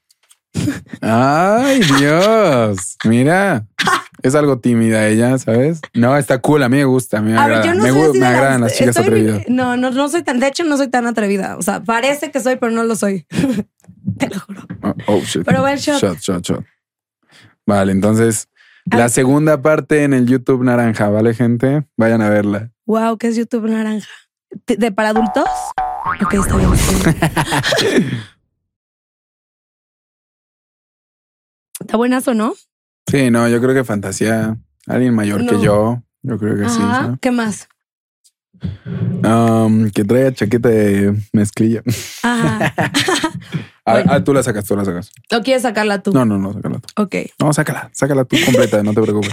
Ay, 1.01 1.83
Dios. 1.99 2.97
Mira, 3.05 3.65
es 4.27 4.35
algo 4.35 4.59
tímida 4.59 5.07
ella, 5.09 5.37
¿sabes? 5.39 5.81
No, 5.95 6.17
está 6.17 6.39
cool. 6.41 6.63
A 6.63 6.69
mí 6.69 6.77
me 6.77 6.85
gusta. 6.85 7.19
A 7.19 7.23
mí 7.23 7.33
me, 7.33 7.39
A 7.39 7.47
ver, 7.47 7.57
agrada. 7.59 7.73
yo 7.73 7.75
no 7.79 7.83
me, 7.85 7.91
soy 8.07 8.19
me 8.21 8.27
agradan 8.27 8.61
las 8.63 8.73
chicas 8.75 8.97
estoy- 8.97 9.05
atrevidas. 9.05 9.43
No, 9.49 9.77
no, 9.77 9.91
no 9.91 10.09
soy 10.09 10.23
tan, 10.23 10.41
de 10.41 10.49
hecho, 10.49 10.65
no 10.65 10.77
soy 10.77 10.89
tan 10.89 11.07
atrevida. 11.07 11.57
O 11.57 11.63
sea, 11.63 11.83
parece 11.83 12.31
que 12.31 12.41
soy, 12.41 12.57
pero 12.57 12.73
no 12.73 12.85
lo 12.85 12.97
soy. 12.97 13.27
Te 14.19 14.29
lo 14.29 14.41
juro. 14.41 14.63
Oh, 14.83 14.95
oh, 15.07 15.21
shit. 15.21 15.45
Pero 15.45 15.61
buen 15.61 15.77
shot. 15.77 16.01
Shot, 16.01 16.19
shot, 16.21 16.43
shot. 16.45 16.65
Vale, 17.67 17.93
entonces 17.93 18.49
la 18.85 19.09
segunda 19.09 19.61
parte 19.61 20.05
en 20.05 20.13
el 20.15 20.27
YouTube 20.27 20.63
naranja, 20.63 21.09
¿vale, 21.09 21.35
gente? 21.35 21.87
Vayan 21.97 22.23
a 22.23 22.29
verla. 22.31 22.71
Wow, 22.87 23.19
¿qué 23.19 23.27
es 23.29 23.37
YouTube 23.37 23.69
naranja? 23.69 24.09
¿De, 24.67 24.77
de 24.77 24.93
para 24.93 25.09
adultos? 25.09 25.45
Ok, 26.23 26.35
está 26.35 26.57
bien. 26.57 26.73
está 26.73 27.11
bien. 27.91 28.11
¿Está 31.81 31.97
buenazo, 31.97 32.35
no? 32.35 32.55
Sí, 33.09 33.31
no, 33.31 33.49
yo 33.49 33.61
creo 33.61 33.75
que 33.75 33.85
fantasía. 33.85 34.57
Alguien 34.87 35.15
mayor 35.15 35.47
que 35.47 35.61
yo. 35.61 36.03
Yo 36.23 36.39
creo 36.39 36.57
que 36.57 36.69
sí. 36.69 36.81
¿Qué 37.21 37.31
más? 37.31 37.69
Um, 39.25 39.91
que 39.91 40.05
traiga 40.05 40.33
chaqueta 40.33 40.69
de 40.69 41.15
mezclilla. 41.33 41.83
Ajá. 42.23 42.73
Ah, 43.89 43.93
Bueno. 43.93 44.13
ah, 44.15 44.25
tú 44.25 44.35
la 44.35 44.43
sacas, 44.43 44.65
tú 44.65 44.77
la 44.77 44.85
sacas. 44.85 45.13
¿O 45.31 45.41
quieres 45.43 45.63
sacarla 45.63 46.03
tú? 46.03 46.11
No, 46.11 46.25
no, 46.25 46.39
no, 46.39 46.53
sácala 46.53 46.81
tú. 46.81 46.89
Ok. 47.01 47.15
No, 47.39 47.53
sácala, 47.53 47.89
sácala 47.93 48.25
tú 48.25 48.37
completa, 48.45 48.83
no 48.83 48.93
te 48.93 49.01
preocupes. 49.01 49.31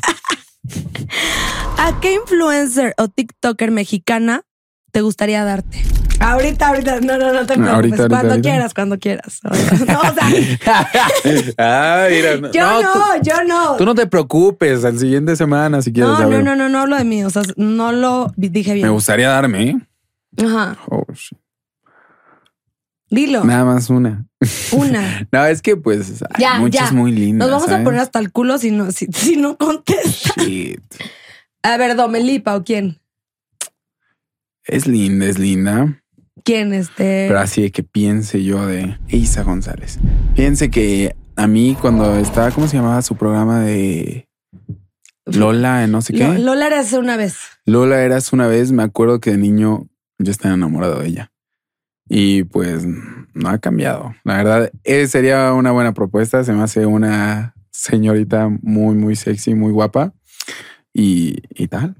¿A 1.79 1.99
qué 1.99 2.13
influencer 2.13 2.93
o 2.99 3.07
TikToker 3.07 3.71
mexicana 3.71 4.43
te 4.91 5.01
gustaría 5.01 5.43
darte? 5.43 5.81
Ahorita, 6.23 6.67
ahorita, 6.69 7.01
no, 7.01 7.17
no, 7.17 7.33
no 7.33 7.45
te 7.45 7.53
preocupes. 7.55 7.69
Ahorita, 7.73 7.95
ahorita, 8.03 8.07
cuando 8.09 8.29
ahorita. 8.31 8.49
quieras, 8.49 8.73
cuando 8.73 8.99
quieras. 8.99 9.39
No, 9.87 9.99
o 9.99 10.13
sea, 10.13 11.53
ah, 11.57 12.07
mira. 12.09 12.37
no, 12.37 12.51
yo 12.51 12.81
no, 12.81 12.93
tú- 12.93 12.99
yo 13.23 13.43
no. 13.43 13.75
Tú 13.77 13.85
no 13.85 13.93
te 13.95 14.07
preocupes, 14.07 14.85
al 14.85 14.97
siguiente 14.97 15.35
semana 15.35 15.81
si 15.81 15.91
quieres 15.91 16.11
no, 16.11 16.17
saber. 16.17 16.43
no, 16.43 16.55
no, 16.55 16.63
no, 16.63 16.69
no 16.69 16.79
hablo 16.79 16.95
de 16.97 17.03
mí. 17.03 17.23
O 17.25 17.29
sea, 17.29 17.43
no 17.57 17.91
lo 17.91 18.31
dije 18.37 18.69
Me 18.69 18.75
bien. 18.75 18.91
gustaría 18.91 19.29
darme. 19.29 19.69
¿eh? 19.69 19.75
Ajá. 20.45 20.77
Oh, 20.89 21.05
shit. 21.13 21.37
Dilo. 23.09 23.43
Nada 23.43 23.65
más 23.65 23.89
una. 23.89 24.25
Una. 24.71 25.27
No, 25.31 25.45
es 25.45 25.61
que 25.61 25.75
pues 25.77 26.21
hay 26.31 26.41
Ya, 26.41 26.55
muchas 26.59 26.89
ya. 26.89 26.95
muy 26.95 27.11
lindas. 27.11 27.47
Nos 27.47 27.51
vamos 27.55 27.67
a 27.69 27.71
¿sabes? 27.73 27.85
poner 27.85 27.99
hasta 28.01 28.19
el 28.19 28.31
culo 28.31 28.57
si 28.57 28.71
no, 28.71 28.91
si, 28.91 29.05
si 29.07 29.35
no 29.37 29.55
contesta. 29.57 30.33
Shit. 30.41 30.81
A 31.61 31.77
ver, 31.77 31.95
Domelipa 31.95 32.55
o 32.55 32.63
quién. 32.63 32.99
Es 34.65 34.87
linda, 34.87 35.25
es 35.27 35.37
linda. 35.37 36.01
¿Quién 36.43 36.73
este? 36.73 37.25
Pero 37.27 37.39
así 37.39 37.61
de 37.61 37.71
que 37.71 37.83
piense 37.83 38.43
yo 38.43 38.65
de 38.65 38.97
Isa 39.07 39.43
González. 39.43 39.99
Piense 40.35 40.69
que 40.69 41.15
a 41.35 41.47
mí 41.47 41.77
cuando 41.79 42.15
estaba, 42.17 42.51
¿cómo 42.51 42.67
se 42.67 42.77
llamaba 42.77 43.01
su 43.01 43.15
programa 43.15 43.59
de 43.61 44.27
Lola, 45.25 45.87
no 45.87 46.01
sé 46.01 46.13
qué? 46.13 46.27
Lo- 46.27 46.33
Lola 46.37 46.67
era 46.67 46.79
hace 46.79 46.97
una 46.97 47.15
vez. 47.17 47.37
Lola 47.65 48.01
eras 48.03 48.33
una 48.33 48.47
vez, 48.47 48.71
me 48.71 48.83
acuerdo 48.83 49.19
que 49.19 49.31
de 49.31 49.37
niño 49.37 49.87
yo 50.17 50.31
estaba 50.31 50.53
enamorado 50.55 50.99
de 50.99 51.07
ella. 51.07 51.31
Y 52.09 52.43
pues 52.43 52.85
no 53.33 53.49
ha 53.49 53.57
cambiado. 53.59 54.13
La 54.25 54.37
verdad, 54.37 54.71
eh, 54.83 55.07
sería 55.07 55.53
una 55.53 55.71
buena 55.71 55.93
propuesta. 55.93 56.43
Se 56.43 56.51
me 56.51 56.61
hace 56.61 56.85
una 56.85 57.55
señorita 57.71 58.49
muy, 58.61 58.95
muy 58.95 59.15
sexy, 59.15 59.53
muy 59.55 59.71
guapa. 59.71 60.13
Y, 60.93 61.37
y 61.49 61.67
tal. 61.69 61.95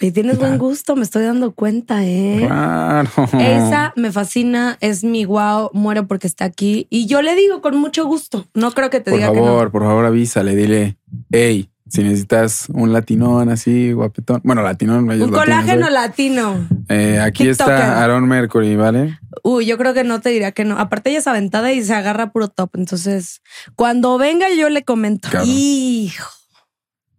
Oye, 0.00 0.12
tienes 0.12 0.38
buen 0.38 0.58
gusto, 0.58 0.94
me 0.94 1.02
estoy 1.02 1.24
dando 1.24 1.52
cuenta, 1.52 2.04
¿eh? 2.04 2.44
Claro. 2.46 3.10
Esa 3.38 3.92
me 3.96 4.12
fascina, 4.12 4.78
es 4.80 5.02
mi 5.02 5.24
wow, 5.24 5.70
muero 5.72 6.06
porque 6.06 6.28
está 6.28 6.44
aquí. 6.44 6.86
Y 6.88 7.06
yo 7.06 7.20
le 7.20 7.34
digo 7.34 7.60
con 7.60 7.76
mucho 7.76 8.06
gusto. 8.06 8.46
No 8.54 8.70
creo 8.72 8.90
que 8.90 9.00
te 9.00 9.10
Por 9.10 9.18
diga 9.18 9.32
favor, 9.32 9.72
por 9.72 9.82
favor, 9.82 10.04
avísale, 10.04 10.54
dile, 10.54 10.98
hey, 11.32 11.68
si 11.88 12.02
necesitas 12.02 12.68
un 12.68 12.92
latinón 12.92 13.48
así, 13.48 13.92
guapetón. 13.92 14.40
Bueno, 14.44 14.62
latinón, 14.62 15.08
que. 15.08 15.16
Un 15.24 15.30
colágeno 15.30 15.88
latino. 15.90 16.68
Eh, 16.88 17.18
aquí 17.18 17.44
TikToker. 17.44 17.74
está 17.74 18.04
Aaron 18.04 18.28
Mercury, 18.28 18.76
¿vale? 18.76 19.18
Uy, 19.42 19.66
yo 19.66 19.78
creo 19.78 19.94
que 19.94 20.04
no 20.04 20.20
te 20.20 20.28
diría 20.28 20.52
que 20.52 20.64
no. 20.64 20.78
Aparte, 20.78 21.10
ella 21.10 21.20
es 21.20 21.26
aventada 21.26 21.72
y 21.72 21.82
se 21.82 21.94
agarra 21.94 22.30
puro 22.30 22.48
top. 22.48 22.70
Entonces, 22.74 23.42
cuando 23.74 24.18
venga, 24.18 24.46
yo 24.50 24.68
le 24.68 24.84
comento. 24.84 25.28
Claro. 25.30 25.46
Hijo. 25.48 26.28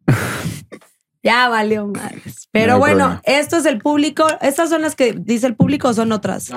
ya 1.24 1.50
valió 1.50 1.88
madres. 1.88 2.48
Pero 2.52 2.74
No 2.74 2.80
bueno, 2.80 2.98
problema. 3.06 3.22
esto 3.26 3.58
es 3.58 3.66
el 3.66 3.80
público. 3.80 4.26
¿Estas 4.42 4.70
son 4.70 4.82
las 4.82 4.96
que 4.96 5.14
dice 5.14 5.48
el 5.48 5.56
público 5.56 5.90
o 5.90 5.94
son 5.94 6.12
otras? 6.12 6.50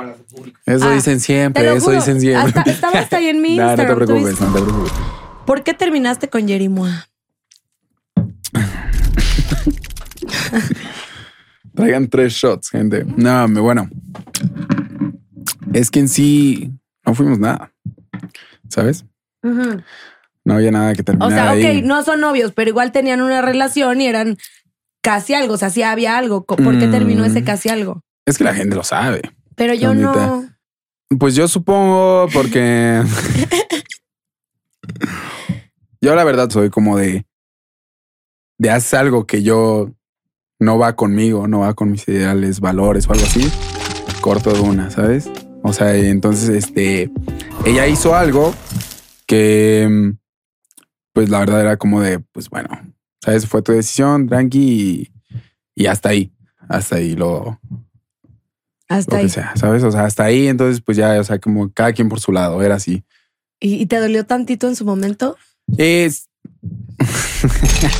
Eso 0.66 0.88
Ah, 0.88 0.94
dicen 0.94 1.20
siempre, 1.20 1.66
eso 1.74 1.84
juro, 1.86 1.96
dicen 1.96 2.20
siempre. 2.20 2.60
hasta- 2.60 2.70
estaba 2.70 2.98
hasta 3.00 3.16
ahí 3.18 3.28
en 3.28 3.40
mi 3.42 3.56
No, 3.56 3.64
no 3.64 3.68
te 3.76 3.82
Instagram, 3.82 3.98
¿tú 3.98 4.04
preocupes, 4.06 4.40
no 4.40 4.52
te 4.54 4.62
preocupes. 4.62 4.92
¿Por 5.46 5.62
qué 5.64 5.74
terminaste 5.74 6.28
con 6.28 6.46
Jerimoa? 6.46 7.08
Traigan 11.74 12.08
tres 12.08 12.32
shots, 12.34 12.68
gente. 12.70 13.04
No, 13.16 13.48
me- 13.48 13.60
bueno. 13.60 13.88
Es 15.72 15.90
que 15.90 16.00
en 16.00 16.08
sí 16.08 16.70
no 17.04 17.14
fuimos 17.14 17.38
nada. 17.38 17.72
¿Sabes? 18.68 19.04
No 20.44 20.54
había 20.54 20.70
nada 20.72 20.92
que 20.94 21.02
O 21.02 21.04
terminar. 21.04 21.30
sea, 21.30 21.50
ahí. 21.50 21.78
ok, 21.80 21.84
no 21.84 22.02
son 22.02 22.20
novios, 22.20 22.52
pero 22.52 22.70
igual 22.70 22.92
tenían 22.92 23.20
una 23.22 23.42
relación 23.42 24.00
y 24.00 24.06
eran 24.06 24.36
casi 25.02 25.34
algo. 25.34 25.54
O 25.54 25.58
sea, 25.58 25.70
sí 25.70 25.82
había 25.82 26.16
algo. 26.18 26.44
¿Por 26.44 26.78
qué 26.78 26.86
Mm. 26.86 26.90
terminó 26.90 27.24
ese 27.24 27.44
casi 27.44 27.68
algo? 27.68 28.02
Es 28.26 28.38
que 28.38 28.44
la 28.44 28.54
gente 28.54 28.74
lo 28.76 28.84
sabe. 28.84 29.22
Pero 29.56 29.74
yo 29.74 29.94
no. 29.94 30.48
Pues 31.18 31.34
yo 31.34 31.46
supongo 31.46 32.26
porque 32.32 33.02
yo 36.00 36.14
la 36.14 36.24
verdad 36.24 36.50
soy 36.50 36.70
como 36.70 36.96
de 36.96 37.26
de 38.58 38.70
hacer 38.70 39.00
algo 39.00 39.26
que 39.26 39.42
yo 39.42 39.90
no 40.60 40.78
va 40.78 40.94
conmigo, 40.94 41.48
no 41.48 41.60
va 41.60 41.74
con 41.74 41.90
mis 41.90 42.06
ideales, 42.06 42.60
valores 42.60 43.08
o 43.08 43.12
algo 43.12 43.24
así, 43.26 43.50
corto 44.20 44.52
de 44.52 44.60
una, 44.60 44.88
¿sabes? 44.90 45.28
O 45.64 45.72
sea, 45.72 45.96
entonces 45.96 46.48
este 46.48 47.10
ella 47.64 47.88
hizo 47.88 48.14
algo 48.14 48.54
que 49.26 49.88
mm, 49.90 50.10
pues 51.12 51.28
la 51.28 51.40
verdad 51.40 51.60
era 51.60 51.76
como 51.76 52.00
de 52.00 52.18
pues 52.20 52.48
bueno, 52.50 52.68
¿sabes? 53.22 53.46
Fue 53.46 53.62
tu 53.62 53.72
decisión, 53.72 54.28
tranqui 54.28 54.60
y, 54.60 55.12
y 55.82 55.86
hasta 55.86 56.10
ahí, 56.10 56.32
hasta 56.68 56.96
ahí 56.96 57.14
lo 57.14 57.60
Hasta 58.88 59.12
lo 59.16 59.18
ahí. 59.18 59.24
que 59.26 59.32
sea, 59.32 59.52
¿sabes? 59.56 59.82
O 59.84 59.90
sea, 59.92 60.04
hasta 60.04 60.24
ahí, 60.24 60.48
entonces 60.48 60.80
pues 60.80 60.96
ya, 60.96 61.18
o 61.20 61.24
sea, 61.24 61.38
como 61.38 61.70
cada 61.72 61.92
quien 61.92 62.08
por 62.08 62.20
su 62.20 62.32
lado, 62.32 62.62
era 62.62 62.76
así. 62.76 63.04
¿Y, 63.60 63.74
y 63.82 63.86
te 63.86 63.98
dolió 63.98 64.24
tantito 64.26 64.68
en 64.68 64.76
su 64.76 64.84
momento? 64.84 65.36
Es... 65.76 66.28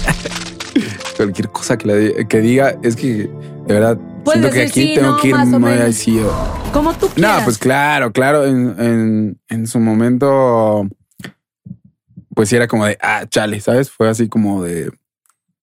Cualquier 1.17 1.49
cosa 1.51 1.77
que, 1.79 1.87
le- 1.87 2.29
que 2.29 2.41
diga, 2.41 2.77
es 2.83 2.97
que 2.97 3.31
de 3.67 3.75
verdad 3.75 3.99
siento 4.27 4.51
que 4.51 4.63
aquí 4.63 4.83
sí, 4.89 4.95
tengo 4.95 5.11
no, 5.13 5.17
que 5.19 5.29
ir 5.29 5.37
muy 5.37 5.73
así. 5.73 6.21
Como 6.73 6.93
tú 6.95 7.09
No, 7.17 7.45
pues 7.45 7.59
claro, 7.59 8.13
claro, 8.13 8.47
en, 8.47 8.75
en, 8.81 9.41
en 9.49 9.67
su 9.67 9.79
momento, 9.79 10.89
pues 12.43 12.49
sí 12.49 12.57
era 12.57 12.67
como 12.67 12.87
de, 12.87 12.99
ah, 13.01 13.25
chale, 13.29 13.61
¿sabes? 13.61 13.89
Fue 13.89 14.09
así 14.09 14.29
como 14.29 14.65
de, 14.65 14.91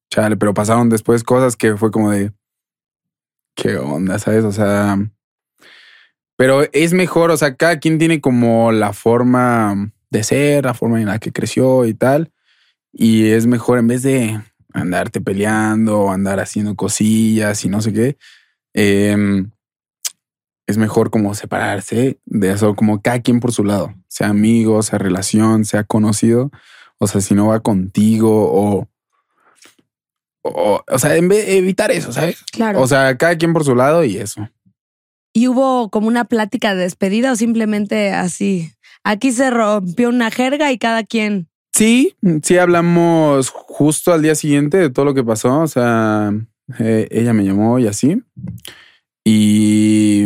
chale, 0.09 0.37
pero 0.37 0.53
pasaron 0.53 0.87
después 0.87 1.25
cosas 1.25 1.57
que 1.57 1.75
fue 1.75 1.91
como 1.91 2.09
de, 2.09 2.31
¿qué 3.53 3.75
onda? 3.75 4.17
¿Sabes? 4.17 4.45
O 4.45 4.53
sea, 4.53 4.97
pero 6.37 6.61
es 6.71 6.93
mejor, 6.93 7.31
o 7.31 7.35
sea, 7.35 7.57
cada 7.57 7.81
quien 7.81 7.97
tiene 7.97 8.21
como 8.21 8.71
la 8.71 8.93
forma 8.93 9.91
de 10.09 10.23
ser, 10.23 10.63
la 10.63 10.73
forma 10.73 11.01
en 11.01 11.07
la 11.07 11.19
que 11.19 11.33
creció 11.33 11.85
y 11.85 11.93
tal, 11.93 12.31
y 12.93 13.27
es 13.31 13.45
mejor 13.45 13.77
en 13.77 13.87
vez 13.87 14.01
de 14.03 14.39
andarte 14.71 15.19
peleando 15.19 16.09
andar 16.09 16.39
haciendo 16.39 16.77
cosillas 16.77 17.65
y 17.65 17.67
no 17.67 17.81
sé 17.81 17.91
qué, 17.91 18.17
em, 18.73 19.51
es 20.69 20.77
mejor 20.77 21.09
como 21.09 21.33
separarse 21.33 22.19
de 22.25 22.51
eso, 22.51 22.75
como 22.75 23.01
cada 23.01 23.21
quien 23.21 23.39
por 23.39 23.51
su 23.51 23.63
lado, 23.63 23.95
sea 24.07 24.27
amigo, 24.27 24.83
sea 24.83 24.99
relación, 24.99 25.65
sea 25.65 25.83
conocido. 25.83 26.51
O 26.99 27.07
sea, 27.07 27.21
si 27.21 27.33
no 27.33 27.47
va 27.47 27.59
contigo 27.61 28.29
o, 28.29 28.87
o, 30.43 30.83
o 30.87 30.99
sea, 30.99 31.15
en 31.15 31.27
vez 31.27 31.49
evitar 31.49 31.89
eso, 31.89 32.11
¿sabes? 32.11 32.43
Claro. 32.51 32.81
O 32.81 32.87
sea, 32.87 33.17
cada 33.17 33.35
quien 33.35 33.51
por 33.51 33.63
su 33.63 33.73
lado 33.73 34.03
y 34.03 34.17
eso. 34.17 34.47
¿Y 35.33 35.47
hubo 35.47 35.89
como 35.89 36.07
una 36.07 36.25
plática 36.25 36.75
de 36.75 36.83
despedida 36.83 37.31
o 37.31 37.35
simplemente 37.35 38.11
así? 38.11 38.71
Aquí 39.03 39.31
se 39.31 39.49
rompió 39.49 40.09
una 40.09 40.29
jerga 40.29 40.71
y 40.71 40.77
cada 40.77 41.03
quien. 41.03 41.47
Sí, 41.73 42.15
sí 42.43 42.59
hablamos 42.59 43.49
justo 43.49 44.13
al 44.13 44.21
día 44.21 44.35
siguiente 44.35 44.77
de 44.77 44.91
todo 44.91 45.05
lo 45.05 45.15
que 45.15 45.23
pasó. 45.23 45.61
O 45.61 45.67
sea, 45.67 46.31
eh, 46.77 47.07
ella 47.09 47.33
me 47.33 47.43
llamó 47.43 47.79
y 47.79 47.87
así. 47.87 48.21
Y, 49.23 50.25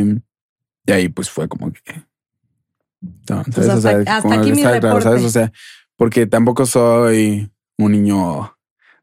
y 0.85 0.91
ahí 0.91 1.09
pues 1.09 1.29
fue 1.29 1.47
como 1.47 1.71
que... 1.71 2.03
No, 3.29 3.43
Pues 3.53 3.67
hasta- 3.69 3.97
hasta 3.99 4.21
como 4.21 4.33
aquí 4.33 4.51
mi 4.51 4.63
reporte. 4.63 5.03
¿sabes? 5.03 5.23
O 5.23 5.29
sea, 5.29 5.51
porque 5.97 6.25
tampoco 6.25 6.65
soy 6.65 7.51
un 7.77 7.91
niño 7.91 8.57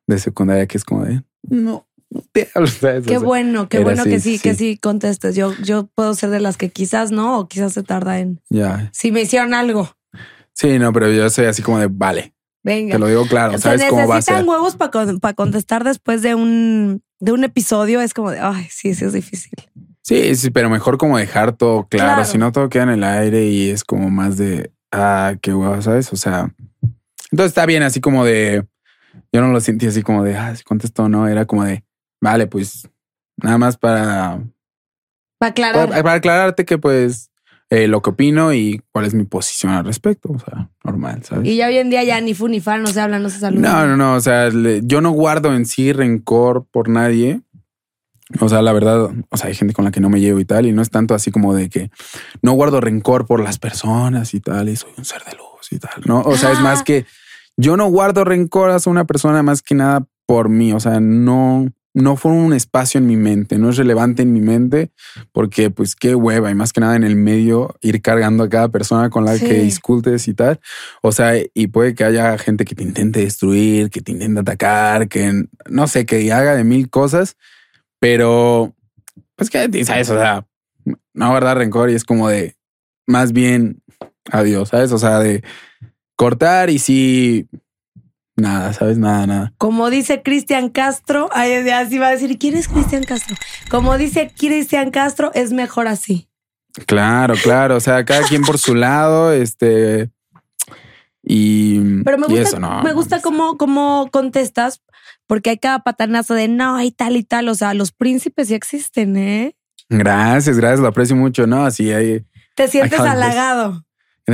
de 0.06 0.18
secundaria 0.18 0.66
que 0.66 0.78
es 0.78 0.84
como 0.84 1.04
de... 1.04 1.22
No, 1.42 1.86
Qué 2.32 2.46
sea, 2.66 3.18
bueno, 3.20 3.68
qué 3.68 3.78
bueno 3.80 4.04
que 4.04 4.18
sí, 4.18 4.38
que 4.38 4.54
sí. 4.54 4.76
contestes. 4.78 5.36
Yo, 5.36 5.54
yo 5.62 5.86
puedo 5.94 6.14
ser 6.14 6.30
de 6.30 6.40
las 6.40 6.56
que 6.56 6.70
quizás 6.70 7.12
no, 7.12 7.38
o 7.38 7.48
quizás 7.48 7.72
se 7.72 7.82
tarda 7.84 8.18
en. 8.18 8.40
Ya. 8.50 8.90
Si 8.92 9.12
me 9.12 9.22
hicieron 9.22 9.54
algo, 9.54 9.90
Sí, 10.52 10.78
no, 10.78 10.92
pero 10.92 11.10
yo 11.12 11.30
soy 11.30 11.46
así 11.46 11.62
como 11.62 11.78
de, 11.78 11.86
vale, 11.88 12.34
venga. 12.62 12.92
te 12.94 12.98
lo 12.98 13.06
digo 13.06 13.26
claro, 13.26 13.56
¿sabes 13.58 13.84
cómo 13.88 14.06
va 14.08 14.16
a 14.16 14.22
ser? 14.22 14.34
necesitan 14.34 14.48
huevos 14.48 14.76
para 15.20 15.34
contestar 15.34 15.84
después 15.84 16.20
de 16.20 16.34
un, 16.34 17.02
de 17.20 17.32
un 17.32 17.44
episodio. 17.44 18.00
Es 18.00 18.12
como 18.12 18.30
de, 18.32 18.40
ay, 18.40 18.66
sí, 18.70 18.94
sí 18.94 19.04
es 19.04 19.12
difícil. 19.12 19.52
Sí, 20.02 20.34
sí, 20.36 20.50
pero 20.50 20.70
mejor 20.70 20.98
como 20.98 21.18
dejar 21.18 21.52
todo 21.52 21.86
claro, 21.88 22.14
Claro. 22.14 22.24
si 22.24 22.38
no 22.38 22.52
todo 22.52 22.68
queda 22.68 22.84
en 22.84 22.88
el 22.90 23.04
aire 23.04 23.46
y 23.46 23.70
es 23.70 23.84
como 23.84 24.10
más 24.10 24.36
de, 24.38 24.72
ah, 24.92 25.34
qué 25.40 25.52
huevo, 25.54 25.80
¿sabes? 25.82 26.12
O 26.12 26.16
sea, 26.16 26.52
entonces 27.30 27.50
está 27.50 27.66
bien 27.66 27.82
así 27.82 28.00
como 28.00 28.24
de, 28.24 28.66
yo 29.32 29.40
no 29.40 29.48
lo 29.48 29.60
sentí 29.60 29.86
así 29.86 30.02
como 30.02 30.24
de, 30.24 30.36
ah, 30.36 30.56
si 30.56 30.64
contesto 30.64 31.08
no, 31.08 31.28
era 31.28 31.44
como 31.44 31.64
de, 31.64 31.84
vale, 32.20 32.46
pues 32.46 32.88
nada 33.36 33.58
más 33.58 33.76
para, 33.76 34.40
Para 35.38 35.50
aclarar. 35.50 35.88
para, 35.90 36.02
para 36.02 36.14
aclararte 36.16 36.64
que 36.64 36.78
pues 36.78 37.30
eh, 37.68 37.86
lo 37.86 38.02
que 38.02 38.10
opino 38.10 38.52
y 38.52 38.82
cuál 38.92 39.04
es 39.04 39.14
mi 39.14 39.24
posición 39.24 39.72
al 39.72 39.84
respecto, 39.84 40.32
o 40.32 40.38
sea, 40.40 40.70
normal, 40.82 41.22
¿sabes? 41.22 41.46
Y 41.48 41.56
ya 41.56 41.68
hoy 41.68 41.76
en 41.76 41.88
día 41.90 42.02
ya 42.02 42.20
ni 42.20 42.34
fu 42.34 42.48
ni 42.48 42.60
fa, 42.60 42.78
no 42.78 42.88
se 42.88 43.00
hablan, 43.00 43.22
no 43.22 43.28
se 43.30 43.38
saludan. 43.38 43.62
No, 43.62 43.86
no, 43.86 43.96
no. 43.96 44.14
O 44.16 44.20
sea, 44.20 44.48
le- 44.48 44.80
yo 44.82 45.00
no 45.00 45.12
guardo 45.12 45.54
en 45.54 45.66
sí 45.66 45.92
rencor 45.92 46.66
por 46.72 46.88
nadie. 46.88 47.42
O 48.38 48.48
sea, 48.48 48.62
la 48.62 48.72
verdad, 48.72 49.10
o 49.28 49.36
sea, 49.36 49.48
hay 49.48 49.54
gente 49.54 49.74
con 49.74 49.84
la 49.84 49.90
que 49.90 50.00
no 50.00 50.08
me 50.08 50.20
llevo 50.20 50.38
y 50.38 50.44
tal, 50.44 50.66
y 50.66 50.72
no 50.72 50.82
es 50.82 50.90
tanto 50.90 51.14
así 51.14 51.30
como 51.32 51.54
de 51.54 51.68
que 51.68 51.90
no 52.42 52.52
guardo 52.52 52.80
rencor 52.80 53.26
por 53.26 53.40
las 53.42 53.58
personas 53.58 54.34
y 54.34 54.40
tal, 54.40 54.68
y 54.68 54.76
soy 54.76 54.90
un 54.96 55.04
ser 55.04 55.22
de 55.24 55.32
luz 55.32 55.72
y 55.72 55.78
tal, 55.78 56.02
¿no? 56.06 56.20
O 56.22 56.36
sea, 56.36 56.52
es 56.52 56.60
más 56.60 56.82
que 56.84 57.06
yo 57.56 57.76
no 57.76 57.86
guardo 57.88 58.24
rencor 58.24 58.70
hacia 58.70 58.90
una 58.90 59.04
persona 59.04 59.42
más 59.42 59.62
que 59.62 59.74
nada 59.74 60.06
por 60.26 60.48
mí. 60.48 60.72
O 60.72 60.78
sea, 60.80 61.00
no, 61.00 61.66
no 61.92 62.16
fue 62.16 62.30
un 62.30 62.52
espacio 62.52 62.98
en 62.98 63.06
mi 63.08 63.16
mente, 63.16 63.58
no 63.58 63.68
es 63.70 63.76
relevante 63.76 64.22
en 64.22 64.32
mi 64.32 64.40
mente, 64.40 64.92
porque 65.32 65.70
pues 65.70 65.96
qué 65.96 66.14
hueva, 66.14 66.50
y 66.50 66.54
más 66.54 66.72
que 66.72 66.80
nada 66.80 66.94
en 66.94 67.02
el 67.02 67.16
medio 67.16 67.74
ir 67.80 68.00
cargando 68.00 68.44
a 68.44 68.48
cada 68.48 68.68
persona 68.68 69.10
con 69.10 69.24
la 69.24 69.36
Sí. 69.36 69.44
que 69.44 69.54
discutes 69.60 70.28
y 70.28 70.34
tal. 70.34 70.60
O 71.02 71.10
sea, 71.10 71.32
y 71.52 71.66
puede 71.66 71.96
que 71.96 72.04
haya 72.04 72.38
gente 72.38 72.64
que 72.64 72.76
te 72.76 72.84
intente 72.84 73.20
destruir, 73.20 73.90
que 73.90 74.00
te 74.00 74.12
intente 74.12 74.40
atacar, 74.40 75.08
que 75.08 75.46
no 75.68 75.88
sé, 75.88 76.06
que 76.06 76.32
haga 76.32 76.54
de 76.54 76.62
mil 76.64 76.88
cosas, 76.88 77.36
pero 78.00 78.74
pues 79.36 79.48
que 79.48 79.84
sabes, 79.84 80.10
o 80.10 80.18
sea, 80.18 80.46
no 81.14 81.30
guardar 81.30 81.58
rencor 81.58 81.90
y 81.90 81.94
es 81.94 82.04
como 82.04 82.28
de 82.28 82.56
más 83.06 83.32
bien 83.32 83.82
adiós, 84.30 84.70
sabes? 84.70 84.92
O 84.92 84.98
sea, 84.98 85.18
de 85.20 85.44
cortar 86.16 86.70
y 86.70 86.78
sí, 86.78 87.48
nada, 88.36 88.72
sabes, 88.72 88.98
nada, 88.98 89.26
nada. 89.26 89.52
Como 89.58 89.90
dice 89.90 90.22
Cristian 90.22 90.70
Castro, 90.70 91.28
ay, 91.32 91.52
así 91.70 91.98
va 91.98 92.08
a 92.08 92.12
decir, 92.12 92.38
¿quién 92.38 92.56
es 92.56 92.68
Cristian 92.68 93.04
Castro? 93.04 93.36
Como 93.70 93.96
dice 93.96 94.32
Cristian 94.36 94.90
Castro, 94.90 95.30
es 95.34 95.52
mejor 95.52 95.88
así. 95.88 96.28
Claro, 96.86 97.34
claro. 97.42 97.76
O 97.76 97.80
sea, 97.80 98.04
cada 98.04 98.26
quien 98.26 98.42
por 98.42 98.58
su 98.58 98.74
lado, 98.74 99.32
este. 99.32 100.10
Y, 101.22 102.02
Pero 102.02 102.18
me 102.18 102.26
y 102.28 102.30
gusta, 102.30 102.48
eso, 102.48 102.60
no, 102.60 102.82
me 102.82 102.92
gusta 102.92 103.16
no. 103.16 103.22
cómo, 103.22 103.58
cómo 103.58 104.08
contestas, 104.10 104.82
porque 105.30 105.50
hay 105.50 105.58
cada 105.58 105.78
patanazo 105.78 106.34
de 106.34 106.48
no 106.48 106.82
y 106.82 106.90
tal 106.90 107.14
y 107.14 107.22
tal. 107.22 107.48
O 107.48 107.54
sea, 107.54 107.72
los 107.72 107.92
príncipes 107.92 108.48
sí 108.48 108.54
existen, 108.54 109.16
¿eh? 109.16 109.54
Gracias, 109.88 110.56
gracias, 110.56 110.80
lo 110.80 110.88
aprecio 110.88 111.14
mucho. 111.14 111.46
No, 111.46 111.70
sí, 111.70 111.92
ahí, 111.92 112.24
Te 112.56 112.66
sientes 112.66 112.98
can't 112.98 113.10
halagado. 113.12 113.84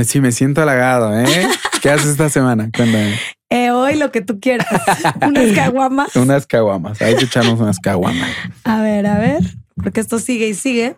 sí 0.05 0.19
me 0.21 0.31
siento 0.31 0.63
halagado, 0.63 1.15
¿eh? 1.15 1.47
¿Qué 1.83 1.91
haces 1.91 2.07
esta 2.07 2.31
semana? 2.31 2.71
Cuéntame. 2.75 3.13
Eh, 3.51 3.69
hoy 3.69 3.93
lo 3.93 4.11
que 4.11 4.21
tú 4.21 4.39
quieras. 4.39 4.65
Unas 5.21 5.51
caguamas. 5.53 6.15
Unas 6.15 6.47
caguamas. 6.47 6.99
Hay 6.99 7.15
que 7.15 7.25
echarnos 7.25 7.59
unas 7.59 7.77
caguamas. 7.77 8.31
A 8.63 8.81
ver, 8.81 9.05
a 9.05 9.19
ver, 9.19 9.43
porque 9.75 9.99
esto 9.99 10.17
sigue 10.17 10.47
y 10.47 10.55
sigue. 10.55 10.95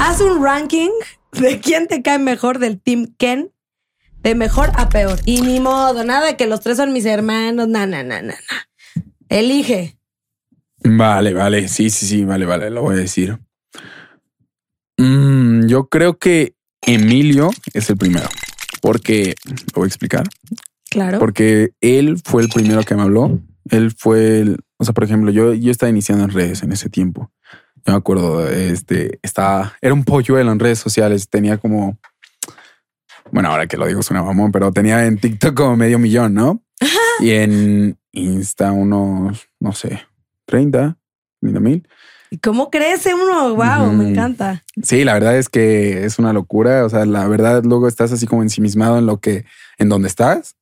Haz 0.00 0.20
un 0.20 0.42
ranking 0.42 0.90
de 1.30 1.60
quién 1.60 1.86
te 1.86 2.02
cae 2.02 2.18
mejor 2.18 2.58
del 2.58 2.80
Team 2.80 3.14
Ken, 3.16 3.52
de 4.24 4.34
mejor 4.34 4.72
a 4.74 4.88
peor. 4.88 5.20
Y 5.24 5.42
ni 5.42 5.60
modo, 5.60 6.02
nada 6.02 6.26
de 6.26 6.36
que 6.36 6.48
los 6.48 6.58
tres 6.58 6.78
son 6.78 6.92
mis 6.92 7.06
hermanos, 7.06 7.68
na, 7.68 7.86
na, 7.86 8.02
na, 8.02 8.22
na, 8.22 8.32
na. 8.32 8.69
Elige. 9.30 9.96
Vale, 10.82 11.32
vale. 11.32 11.68
Sí, 11.68 11.88
sí, 11.88 12.04
sí, 12.06 12.24
vale, 12.24 12.46
vale. 12.46 12.68
Lo 12.68 12.82
voy 12.82 12.96
a 12.96 12.98
decir. 12.98 13.38
Mm, 14.98 15.66
yo 15.66 15.88
creo 15.88 16.18
que 16.18 16.54
Emilio 16.82 17.50
es 17.72 17.88
el 17.90 17.96
primero. 17.96 18.28
Porque, 18.82 19.34
lo 19.46 19.76
voy 19.76 19.86
a 19.86 19.86
explicar. 19.86 20.28
Claro. 20.90 21.20
Porque 21.20 21.70
él 21.80 22.20
fue 22.24 22.42
el 22.42 22.48
primero 22.48 22.82
que 22.82 22.96
me 22.96 23.02
habló. 23.02 23.40
Él 23.70 23.94
fue 23.96 24.40
el, 24.40 24.56
o 24.78 24.84
sea, 24.84 24.92
por 24.92 25.04
ejemplo, 25.04 25.30
yo, 25.30 25.54
yo 25.54 25.70
estaba 25.70 25.90
iniciando 25.90 26.24
en 26.24 26.30
redes 26.30 26.64
en 26.64 26.72
ese 26.72 26.88
tiempo. 26.88 27.30
Yo 27.86 27.92
me 27.92 27.98
acuerdo, 27.98 28.48
este, 28.48 29.20
estaba, 29.22 29.76
era 29.80 29.94
un 29.94 30.04
polluelo 30.04 30.50
en 30.50 30.58
redes 30.58 30.80
sociales. 30.80 31.28
Tenía 31.28 31.58
como, 31.58 31.98
bueno, 33.30 33.50
ahora 33.50 33.68
que 33.68 33.76
lo 33.76 33.86
digo 33.86 34.02
suena 34.02 34.24
mamón, 34.24 34.50
pero 34.50 34.72
tenía 34.72 35.06
en 35.06 35.18
TikTok 35.18 35.54
como 35.54 35.76
medio 35.76 36.00
millón, 36.00 36.34
¿no? 36.34 36.64
y 37.20 37.30
en 37.30 37.99
Insta 38.12 38.72
unos, 38.72 39.48
no 39.58 39.72
sé, 39.72 40.02
30, 40.46 40.96
30 41.40 41.60
mil. 41.60 41.88
¿Y 42.30 42.38
cómo 42.38 42.70
crece 42.70 43.12
uno? 43.14 43.54
Wow, 43.56 43.92
me 43.92 44.10
encanta. 44.10 44.62
Sí, 44.82 45.04
la 45.04 45.14
verdad 45.14 45.36
es 45.36 45.48
que 45.48 46.04
es 46.04 46.20
una 46.20 46.32
locura. 46.32 46.84
O 46.84 46.88
sea, 46.88 47.04
la 47.04 47.26
verdad, 47.26 47.64
luego 47.64 47.88
estás 47.88 48.12
así 48.12 48.26
como 48.26 48.42
ensimismado 48.42 48.98
en 48.98 49.06
lo 49.06 49.18
que, 49.18 49.44
en 49.78 49.88
donde 49.88 50.06
estás, 50.06 50.56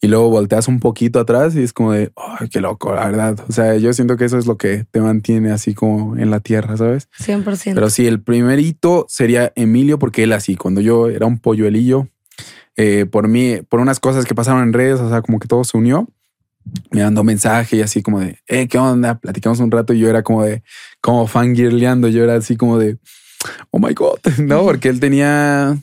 y 0.00 0.06
luego 0.06 0.30
volteas 0.30 0.68
un 0.68 0.78
poquito 0.78 1.18
atrás 1.18 1.56
y 1.56 1.62
es 1.62 1.72
como 1.72 1.92
de, 1.92 2.12
ay, 2.16 2.48
qué 2.48 2.60
loco, 2.60 2.94
la 2.94 3.06
verdad. 3.06 3.38
O 3.48 3.52
sea, 3.52 3.76
yo 3.76 3.92
siento 3.92 4.16
que 4.16 4.26
eso 4.26 4.38
es 4.38 4.46
lo 4.46 4.56
que 4.56 4.84
te 4.90 5.00
mantiene 5.00 5.50
así 5.50 5.74
como 5.74 6.16
en 6.16 6.30
la 6.30 6.40
tierra, 6.40 6.76
¿sabes? 6.76 7.08
100%. 7.18 7.74
Pero 7.74 7.90
sí, 7.90 8.06
el 8.06 8.22
primerito 8.22 9.06
sería 9.08 9.52
Emilio, 9.56 9.98
porque 9.98 10.22
él 10.22 10.32
así, 10.32 10.54
cuando 10.54 10.80
yo 10.80 11.08
era 11.08 11.26
un 11.26 11.38
polluelillo, 11.38 12.08
eh, 12.76 13.06
por 13.10 13.26
mí, 13.26 13.60
por 13.68 13.80
unas 13.80 13.98
cosas 13.98 14.24
que 14.24 14.36
pasaron 14.36 14.62
en 14.62 14.72
redes, 14.72 15.00
o 15.00 15.08
sea, 15.08 15.20
como 15.20 15.40
que 15.40 15.48
todo 15.48 15.64
se 15.64 15.76
unió. 15.76 16.08
Me 16.90 17.02
mandó 17.02 17.24
mensaje 17.24 17.76
y 17.76 17.82
así 17.82 18.02
como 18.02 18.20
de, 18.20 18.38
eh, 18.46 18.68
¿qué 18.68 18.78
onda? 18.78 19.18
Platicamos 19.18 19.60
un 19.60 19.70
rato 19.70 19.92
y 19.92 19.98
yo 19.98 20.08
era 20.08 20.22
como 20.22 20.44
de, 20.44 20.62
como 21.00 21.26
fangirleando. 21.26 22.08
Yo 22.08 22.24
era 22.24 22.36
así 22.36 22.56
como 22.56 22.78
de, 22.78 22.98
oh 23.70 23.78
my 23.78 23.94
God, 23.94 24.18
no, 24.38 24.62
porque 24.64 24.88
él 24.88 25.00
tenía, 25.00 25.76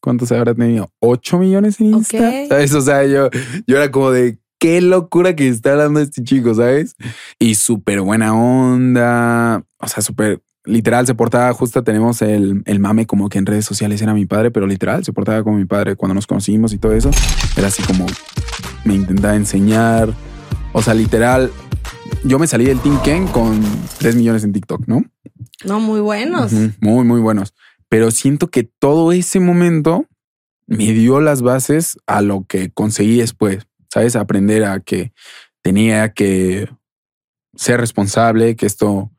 ¿cuántos 0.00 0.32
habrá 0.32 0.54
tenido? 0.54 0.90
8 1.00 1.38
millones 1.38 1.80
en 1.80 1.94
Insta. 1.94 2.18
Ok. 2.18 2.34
¿Sabes? 2.48 2.74
O 2.74 2.80
sea, 2.80 3.04
yo, 3.04 3.30
yo 3.66 3.76
era 3.76 3.90
como 3.90 4.10
de, 4.10 4.38
qué 4.58 4.80
locura 4.80 5.34
que 5.34 5.48
está 5.48 5.72
hablando 5.72 5.98
este 5.98 6.22
chico, 6.22 6.54
¿sabes? 6.54 6.94
Y 7.38 7.56
súper 7.56 8.00
buena 8.00 8.32
onda, 8.32 9.64
o 9.78 9.88
sea, 9.88 10.02
súper 10.02 10.40
literal 10.64 11.06
se 11.06 11.14
portaba 11.14 11.52
justo 11.52 11.82
tenemos 11.82 12.22
el, 12.22 12.62
el 12.66 12.78
mame 12.78 13.06
como 13.06 13.28
que 13.28 13.38
en 13.38 13.46
redes 13.46 13.64
sociales 13.64 14.00
era 14.02 14.14
mi 14.14 14.26
padre, 14.26 14.50
pero 14.50 14.66
literal 14.66 15.04
se 15.04 15.12
portaba 15.12 15.42
como 15.42 15.58
mi 15.58 15.64
padre 15.64 15.96
cuando 15.96 16.14
nos 16.14 16.26
conocimos 16.26 16.72
y 16.72 16.78
todo 16.78 16.92
eso. 16.92 17.10
Era 17.56 17.68
así 17.68 17.82
como 17.82 18.06
me 18.84 18.94
intentaba 18.94 19.34
enseñar. 19.34 20.12
O 20.72 20.82
sea, 20.82 20.94
literal, 20.94 21.50
yo 22.24 22.38
me 22.38 22.46
salí 22.46 22.64
del 22.64 22.80
Team 22.80 23.00
Ken 23.02 23.26
con 23.26 23.60
3 23.98 24.16
millones 24.16 24.44
en 24.44 24.52
TikTok, 24.52 24.86
¿no? 24.86 25.04
No, 25.64 25.80
muy 25.80 26.00
buenos. 26.00 26.52
Muy, 26.80 27.04
muy 27.04 27.20
buenos. 27.20 27.54
Pero 27.88 28.10
siento 28.10 28.48
que 28.48 28.64
todo 28.64 29.12
ese 29.12 29.38
momento 29.38 30.06
me 30.66 30.92
dio 30.92 31.20
las 31.20 31.42
bases 31.42 31.98
a 32.06 32.22
lo 32.22 32.44
que 32.44 32.70
conseguí 32.70 33.18
después. 33.18 33.66
¿Sabes? 33.90 34.16
Aprender 34.16 34.64
a 34.64 34.80
que 34.80 35.12
tenía 35.60 36.14
que 36.14 36.68
ser 37.54 37.78
responsable, 37.78 38.56
que 38.56 38.64
esto 38.64 39.10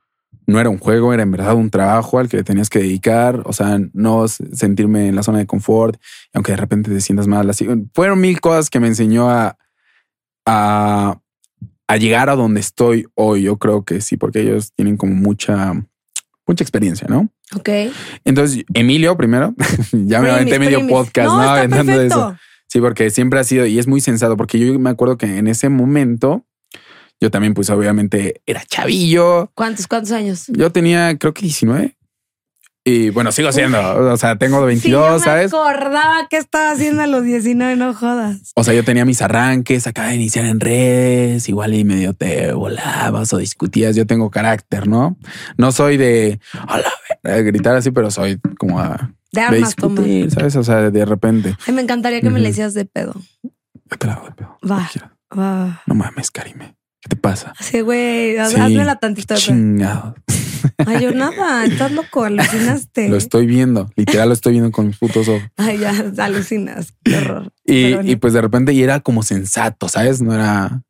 no 0.45 0.59
era 0.59 0.69
un 0.69 0.77
juego, 0.77 1.13
era 1.13 1.23
en 1.23 1.31
verdad 1.31 1.55
un 1.55 1.69
trabajo 1.69 2.19
al 2.19 2.27
que 2.29 2.37
le 2.37 2.43
tenías 2.43 2.69
que 2.69 2.79
dedicar. 2.79 3.41
O 3.45 3.53
sea, 3.53 3.79
no 3.93 4.27
sentirme 4.27 5.07
en 5.07 5.15
la 5.15 5.23
zona 5.23 5.39
de 5.39 5.45
confort, 5.47 5.99
aunque 6.33 6.51
de 6.51 6.57
repente 6.57 6.91
te 6.91 7.01
sientas 7.01 7.27
mal. 7.27 7.49
Así 7.49 7.67
fueron 7.93 8.19
mil 8.19 8.39
cosas 8.41 8.69
que 8.69 8.79
me 8.79 8.87
enseñó 8.87 9.29
a, 9.29 9.57
a, 10.45 11.19
a 11.87 11.97
llegar 11.97 12.29
a 12.29 12.35
donde 12.35 12.59
estoy 12.59 13.05
hoy. 13.15 13.43
Yo 13.43 13.57
creo 13.57 13.83
que 13.83 14.01
sí, 14.01 14.17
porque 14.17 14.41
ellos 14.41 14.71
tienen 14.75 14.97
como 14.97 15.13
mucha, 15.15 15.73
mucha 16.45 16.63
experiencia, 16.63 17.07
¿no? 17.09 17.29
Ok. 17.55 17.69
Entonces, 18.25 18.65
Emilio, 18.73 19.15
primero, 19.15 19.53
ya 19.91 20.21
me 20.21 20.29
aventé 20.31 20.59
medio 20.59 20.85
podcast, 20.87 21.27
No, 21.27 21.37
¿no? 21.37 21.41
está 21.43 21.53
Aventando 21.59 21.91
perfecto. 21.91 22.15
eso. 22.15 22.37
Sí, 22.67 22.79
porque 22.81 23.09
siempre 23.11 23.39
ha 23.39 23.43
sido, 23.43 23.65
y 23.67 23.77
es 23.77 23.85
muy 23.87 24.01
sensato, 24.01 24.35
porque 24.35 24.57
yo 24.57 24.79
me 24.79 24.89
acuerdo 24.89 25.17
que 25.17 25.37
en 25.37 25.47
ese 25.47 25.69
momento, 25.69 26.45
yo 27.23 27.31
también, 27.31 27.53
pues 27.53 27.69
obviamente 27.69 28.41
era 28.45 28.65
chavillo. 28.65 29.49
¿Cuántos, 29.55 29.87
cuántos 29.87 30.11
años? 30.11 30.43
Yo 30.49 30.73
tenía, 30.73 31.17
creo 31.17 31.33
que 31.33 31.43
19. 31.43 31.95
Y 32.85 33.11
bueno, 33.11 33.31
sigo 33.31 33.49
siendo, 33.53 33.79
o 34.11 34.17
sea, 34.17 34.35
tengo 34.37 34.59
Sí, 34.59 34.65
22, 34.65 35.07
yo 35.07 35.13
me 35.13 35.19
¿sabes? 35.23 35.53
acordaba 35.53 36.27
que 36.29 36.35
estaba 36.35 36.71
haciendo 36.71 37.01
a 37.01 37.07
los 37.07 37.23
19, 37.23 37.77
no 37.77 37.93
jodas. 37.93 38.51
O 38.55 38.63
sea, 38.65 38.73
yo 38.73 38.83
tenía 38.83 39.05
mis 39.05 39.21
arranques, 39.21 39.87
acaba 39.87 40.09
de 40.09 40.15
iniciar 40.15 40.43
en 40.43 40.59
redes, 40.59 41.47
igual 41.47 41.75
y 41.75 41.85
medio 41.85 42.13
te 42.13 42.51
volabas 42.51 43.31
o 43.31 43.37
discutías. 43.37 43.95
Yo 43.95 44.05
tengo 44.05 44.29
carácter, 44.29 44.89
¿no? 44.89 45.15
No 45.55 45.71
soy 45.71 45.95
de 45.95 46.41
a 46.67 46.79
la 46.79 46.91
verga", 47.23 47.41
gritar 47.43 47.73
así, 47.77 47.91
pero 47.91 48.11
soy 48.11 48.37
como 48.59 48.81
a 48.81 49.13
De 49.31 49.39
de 49.39 49.41
armas, 49.47 49.59
discutir, 49.77 50.29
¿sabes? 50.31 50.57
O 50.57 50.63
sea, 50.65 50.91
de 50.91 51.05
repente. 51.05 51.55
Ay, 51.65 51.73
me 51.73 51.81
encantaría 51.83 52.19
que 52.19 52.29
me 52.29 52.41
le 52.41 52.49
hicieras 52.49 52.73
de 52.73 52.83
pedo. 52.83 53.15
Yo 53.43 53.97
te 53.97 54.07
la 54.07 54.13
hago 54.15 54.25
de 54.25 54.33
pedo. 54.33 54.57
Va. 54.69 54.91
Va. 55.39 55.81
No 55.87 55.95
mames, 55.95 56.29
Karime. 56.31 56.75
¿Qué 57.03 57.09
te 57.09 57.15
pasa? 57.17 57.53
Así, 57.59 57.81
güey, 57.81 58.37
haz- 58.37 58.51
Sí. 58.53 58.77
tantito. 59.01 59.35
Chingado. 59.35 60.15
Ay, 60.87 61.03
yo 61.03 61.11
nada, 61.11 61.65
estás 61.65 61.91
loco, 61.91 62.23
alucinaste. 62.23 63.09
Lo 63.09 63.17
estoy 63.17 63.45
viendo. 63.45 63.89
Literal 63.97 64.29
lo 64.29 64.33
estoy 64.33 64.53
viendo 64.53 64.71
con 64.71 64.87
mis 64.87 64.97
putos 64.97 65.27
ojos. 65.27 65.43
Ay, 65.57 65.79
ya, 65.79 65.93
alucinas. 66.19 66.93
Qué 67.03 67.17
horror. 67.17 67.51
Y, 67.65 68.09
y 68.11 68.15
pues 68.15 68.31
de 68.31 68.39
repente 68.41 68.71
y 68.71 68.81
era 68.81 69.01
como 69.01 69.21
sensato, 69.23 69.89
¿sabes? 69.89 70.21
No 70.21 70.33
era. 70.33 70.81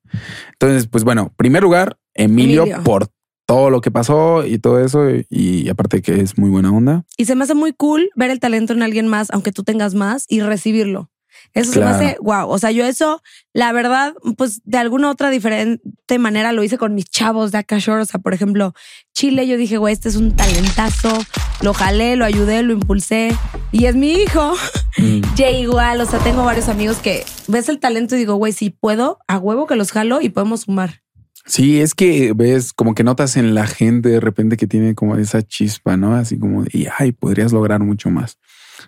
Entonces, 0.54 0.88
pues 0.88 1.04
bueno, 1.04 1.34
primer 1.36 1.63
lugar, 1.63 1.97
Emilio, 2.13 2.62
Emilio. 2.63 2.84
por 2.84 3.08
todo 3.47 3.71
lo 3.71 3.82
que 3.82 3.89
pasó 3.89 4.45
y 4.45 4.60
todo 4.60 4.80
eso. 4.86 5.10
Y, 5.10 5.26
y 5.32 5.69
aparte 5.69 6.04
que 6.04 6.21
es 6.21 6.38
muy 6.38 6.52
buena 6.52 6.71
onda. 6.71 7.04
Y 7.17 7.26
se 7.26 7.34
me 7.36 7.43
hace 7.43 7.56
muy 7.56 7.73
cool 7.73 8.12
ver 8.15 8.30
el 8.30 8.39
talento 8.39 8.73
en 8.73 8.84
alguien 8.84 9.08
más, 9.08 9.32
aunque 9.32 9.52
tú 9.52 9.63
tengas 9.63 9.95
más, 9.95 10.26
y 10.30 10.41
recibirlo. 10.41 11.10
Eso 11.54 11.72
Claro. 11.74 11.98
se 11.98 12.04
me 12.04 12.10
hace 12.10 12.18
wow. 12.22 12.50
O 12.50 12.58
sea, 12.60 12.72
yo 12.72 12.86
eso, 12.86 13.22
la 13.54 13.72
verdad, 13.72 14.14
pues 14.38 14.62
de 14.66 14.78
alguna 14.78 15.10
otra 15.10 15.30
diferente 15.30 15.82
manera 16.20 16.52
lo 16.54 16.64
hice 16.64 16.78
con 16.78 16.96
mis 16.96 17.06
chavos 17.06 17.52
de 17.52 17.60
acá 17.60 17.78
Shore. 17.80 18.02
O 18.02 18.06
sea, 18.06 18.20
por 18.20 18.34
ejemplo, 18.34 18.74
Chile, 19.14 19.48
yo 19.48 19.58
dije, 19.58 19.78
güey, 19.78 19.94
este 19.94 20.10
es 20.10 20.16
un 20.16 20.36
talentazo. 20.36 21.18
Lo 21.62 21.74
jalé, 21.74 22.16
lo 22.16 22.26
ayudé, 22.26 22.64
lo 22.64 22.74
impulsé. 22.74 23.36
Y 23.72 23.86
es 23.86 23.96
mi 23.96 24.12
hijo. 24.14 24.54
Mm. 24.98 25.22
Jay 25.38 25.62
igual. 25.62 26.02
O 26.02 26.06
sea, 26.06 26.20
tengo 26.20 26.44
varios 26.44 26.70
amigos 26.70 26.98
que 26.98 27.26
ves 27.48 27.70
el 27.70 27.80
talento 27.80 28.16
y 28.16 28.20
digo, 28.20 28.36
güey, 28.36 28.54
si 28.54 28.70
puedo, 28.72 29.20
a 29.28 29.38
huevo 29.38 29.68
que 29.68 29.76
los 29.76 29.92
jalo 29.92 30.22
y 30.22 30.30
podemos 30.30 30.62
sumar. 30.62 31.02
Sí, 31.46 31.82
es 31.82 31.94
que 31.94 32.32
ves 32.34 32.72
como 32.72 32.96
que 32.96 33.04
notas 33.04 33.36
en 33.36 33.54
la 33.54 33.68
gente 33.68 34.08
de 34.08 34.22
repente 34.22 34.56
que 34.56 34.66
tiene 34.66 34.96
como 34.96 35.18
esa 35.18 35.42
chispa, 35.42 35.98
¿no? 35.98 36.16
Así 36.16 36.40
como, 36.40 36.64
y 36.72 36.88
ay, 36.98 37.12
podrías 37.12 37.52
lograr 37.52 37.82
mucho 37.82 38.10
más. 38.10 38.38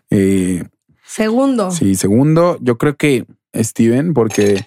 Eh, 0.09 0.63
Segundo. 1.15 1.71
Sí, 1.71 1.95
segundo, 1.95 2.57
yo 2.59 2.77
creo 2.77 2.97
que 2.97 3.25
Steven, 3.55 4.13
porque 4.13 4.65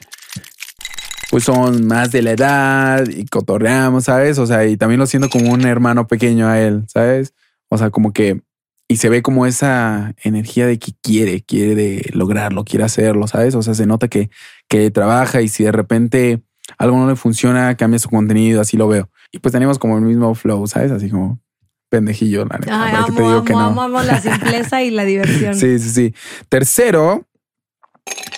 pues 1.30 1.44
son 1.44 1.86
más 1.86 2.10
de 2.10 2.22
la 2.22 2.30
edad 2.30 3.06
y 3.06 3.26
cotorreamos, 3.26 4.04
¿sabes? 4.04 4.38
O 4.38 4.46
sea, 4.46 4.64
y 4.64 4.78
también 4.78 4.98
lo 4.98 5.06
siento 5.06 5.28
como 5.28 5.52
un 5.52 5.66
hermano 5.66 6.06
pequeño 6.06 6.48
a 6.48 6.58
él, 6.58 6.84
¿sabes? 6.88 7.34
O 7.68 7.76
sea, 7.76 7.90
como 7.90 8.14
que, 8.14 8.40
y 8.88 8.96
se 8.96 9.10
ve 9.10 9.20
como 9.20 9.44
esa 9.44 10.14
energía 10.22 10.66
de 10.66 10.78
que 10.78 10.92
quiere, 11.02 11.42
quiere 11.42 12.08
lograrlo, 12.14 12.64
quiere 12.64 12.86
hacerlo, 12.86 13.26
¿sabes? 13.26 13.54
O 13.54 13.60
sea, 13.60 13.74
se 13.74 13.84
nota 13.84 14.08
que, 14.08 14.30
que 14.68 14.90
trabaja 14.90 15.42
y 15.42 15.48
si 15.48 15.64
de 15.64 15.72
repente 15.72 16.42
algo 16.78 16.96
no 16.96 17.06
le 17.06 17.16
funciona, 17.16 17.76
cambia 17.76 17.98
su 17.98 18.08
contenido, 18.08 18.62
así 18.62 18.78
lo 18.78 18.88
veo. 18.88 19.10
Y 19.32 19.40
pues 19.40 19.52
tenemos 19.52 19.78
como 19.78 19.98
el 19.98 20.04
mismo 20.04 20.34
flow, 20.34 20.66
¿sabes? 20.66 20.92
Así 20.92 21.10
como 21.10 21.42
pendejillo, 21.88 22.44
la 22.44 22.58
neta. 22.58 22.84
Ay, 22.84 22.92
¿para 22.92 23.04
qué 23.04 23.10
amo, 23.10 23.16
te 23.16 23.22
digo 23.22 23.34
amo, 23.34 23.44
que 23.44 23.52
no? 23.52 23.60
amo, 23.60 23.82
amo 23.82 24.02
la 24.02 24.20
simpleza 24.20 24.82
y 24.82 24.90
la 24.90 25.04
diversión. 25.04 25.54
Sí, 25.54 25.78
sí, 25.78 25.90
sí. 25.90 26.14
Tercero, 26.48 27.26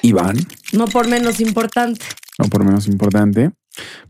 Iván, 0.03 0.37
No 0.73 0.87
por 0.87 1.09
menos 1.09 1.41
importante. 1.41 2.05
no 2.39 2.47
por 2.49 2.65
menos 2.65 2.87
importante, 2.89 3.51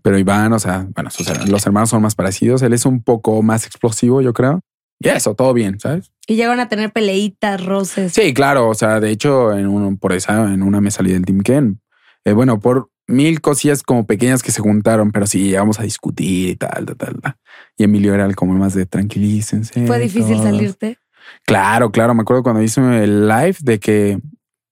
pero 0.03 0.19
Iván, 0.19 0.53
o 0.53 0.59
sea, 0.59 0.87
bueno, 0.95 1.11
sus- 1.11 1.49
los 1.49 1.67
hermanos 1.67 1.91
son 1.91 2.03
más 2.03 2.15
parecidos. 2.15 2.63
Él 2.63 2.73
es 2.73 2.87
un 2.87 3.03
poco 3.03 3.43
más 3.43 3.67
explosivo, 3.67 4.21
yo 4.23 4.33
creo. 4.33 4.61
Y 5.03 5.09
eso, 5.09 5.35
todo 5.35 5.53
bien, 5.55 5.81
¿sabes? 5.81 6.13
Y 6.27 6.37
llegan 6.37 6.61
a 6.61 6.69
tener 6.69 6.93
peleitas, 6.93 7.65
roces. 7.65 8.13
Sí, 8.13 8.35
claro. 8.35 8.69
O 8.69 8.75
sea, 8.75 9.01
de 9.01 9.11
hecho, 9.11 9.57
en 9.57 9.67
un, 9.67 9.97
por 9.99 10.13
esa, 10.13 10.53
en 10.53 10.63
una 10.63 10.81
me 10.81 10.91
salí 10.91 11.13
del 11.13 11.25
Team 11.25 11.41
Ken. 11.41 11.81
Eh, 12.25 12.33
bueno, 12.33 12.61
por 12.61 12.91
mil 13.11 13.41
cosillas 13.41 13.83
como 13.83 14.07
pequeñas 14.07 14.43
que 14.43 14.53
se 14.53 14.63
juntaron, 14.63 15.13
pero 15.13 15.27
sí 15.27 15.45
llegamos 15.45 15.81
a 15.81 15.83
discutir 15.83 16.51
y 16.51 16.57
tal, 16.57 16.87
tal, 16.87 16.97
tal. 16.97 17.21
tal. 17.21 17.37
Y 17.77 17.85
Emilio 17.85 18.15
era 18.15 18.25
el 18.25 18.37
como 18.37 18.55
más 18.55 18.75
de 18.75 18.87
tranquilícense. 18.87 19.87
¿Fue 19.87 19.99
difícil 19.99 20.37
todos". 20.37 20.45
salirte? 20.45 20.99
Claro, 21.45 21.91
claro. 21.91 22.15
Me 22.15 22.23
acuerdo 22.23 22.43
cuando 22.43 22.63
hice 22.63 22.81
el 23.03 23.29
live 23.29 23.57
de 23.61 23.79
que, 23.79 24.19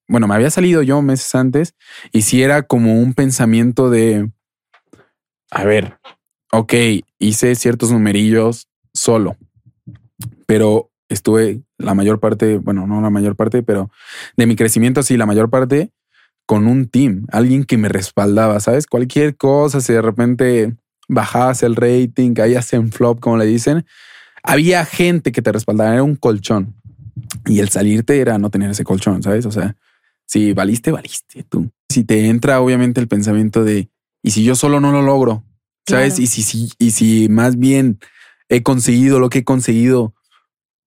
bueno, 0.09 0.27
me 0.27 0.35
había 0.35 0.51
salido 0.51 0.83
yo 0.83 1.03
meses 1.03 1.35
antes 1.35 1.75
y 2.13 2.23
sí 2.23 2.43
era 2.43 2.63
como 2.63 3.01
un 3.01 3.15
pensamiento 3.15 3.91
de, 3.91 4.31
a 5.51 5.65
ver, 5.65 5.99
ok, 6.53 6.75
hice 7.19 7.55
ciertos 7.55 7.93
numerillos 7.93 8.69
solo, 8.95 9.37
pero 10.47 10.91
estuve 11.09 11.63
la 11.79 11.95
mayor 11.95 12.21
parte, 12.21 12.59
bueno, 12.59 12.87
no 12.87 13.01
la 13.01 13.11
mayor 13.11 13.37
parte, 13.37 13.63
pero 13.63 13.91
de 14.37 14.47
mi 14.47 14.57
crecimiento, 14.57 15.03
sí, 15.03 15.17
la 15.17 15.27
mayor 15.27 15.51
parte 15.51 15.91
con 16.49 16.67
un 16.67 16.89
team, 16.89 17.27
alguien 17.31 17.65
que 17.65 17.77
me 17.77 17.91
respaldaba, 17.91 18.59
¿sabes? 18.61 18.87
Cualquier 18.87 19.37
cosa, 19.37 19.83
si 19.83 19.93
de 19.93 20.01
repente 20.01 20.75
bajabas 21.07 21.63
el 21.63 21.77
rating, 21.77 22.33
caías 22.33 22.73
en 22.73 22.91
flop, 22.91 23.21
como 23.21 23.37
le 23.37 23.45
dicen, 23.45 23.85
había 24.43 24.87
gente 24.87 25.31
que 25.31 25.43
te 25.43 25.53
respaldaba, 25.53 25.93
era 25.93 26.03
un 26.03 26.17
colchón. 26.17 26.75
Y 27.45 27.59
el 27.59 27.69
salirte 27.69 28.19
era 28.19 28.39
no 28.39 28.49
tener 28.49 28.71
ese 28.71 28.83
colchón, 28.83 29.23
¿sabes? 29.23 29.45
O 29.45 29.51
sea, 29.51 29.77
si 30.25 30.55
valiste, 30.55 30.91
valiste 30.91 31.43
tú. 31.43 31.71
Si 31.91 32.03
te 32.03 32.29
entra 32.29 32.63
obviamente 32.63 32.99
el 32.99 33.09
pensamiento 33.09 33.63
de, 33.63 33.91
¿y 34.23 34.31
si 34.31 34.43
yo 34.43 34.55
solo 34.55 34.81
no 34.81 34.91
lo 34.91 35.03
logro? 35.03 35.45
¿Sabes? 35.87 36.15
Claro. 36.15 36.23
Y, 36.23 36.27
si, 36.29 36.41
si, 36.41 36.71
y 36.79 36.93
si 36.93 37.29
más 37.29 37.59
bien 37.59 37.99
he 38.49 38.63
conseguido 38.63 39.21
lo 39.21 39.29
que 39.29 39.41
he 39.41 39.45
conseguido 39.45 40.15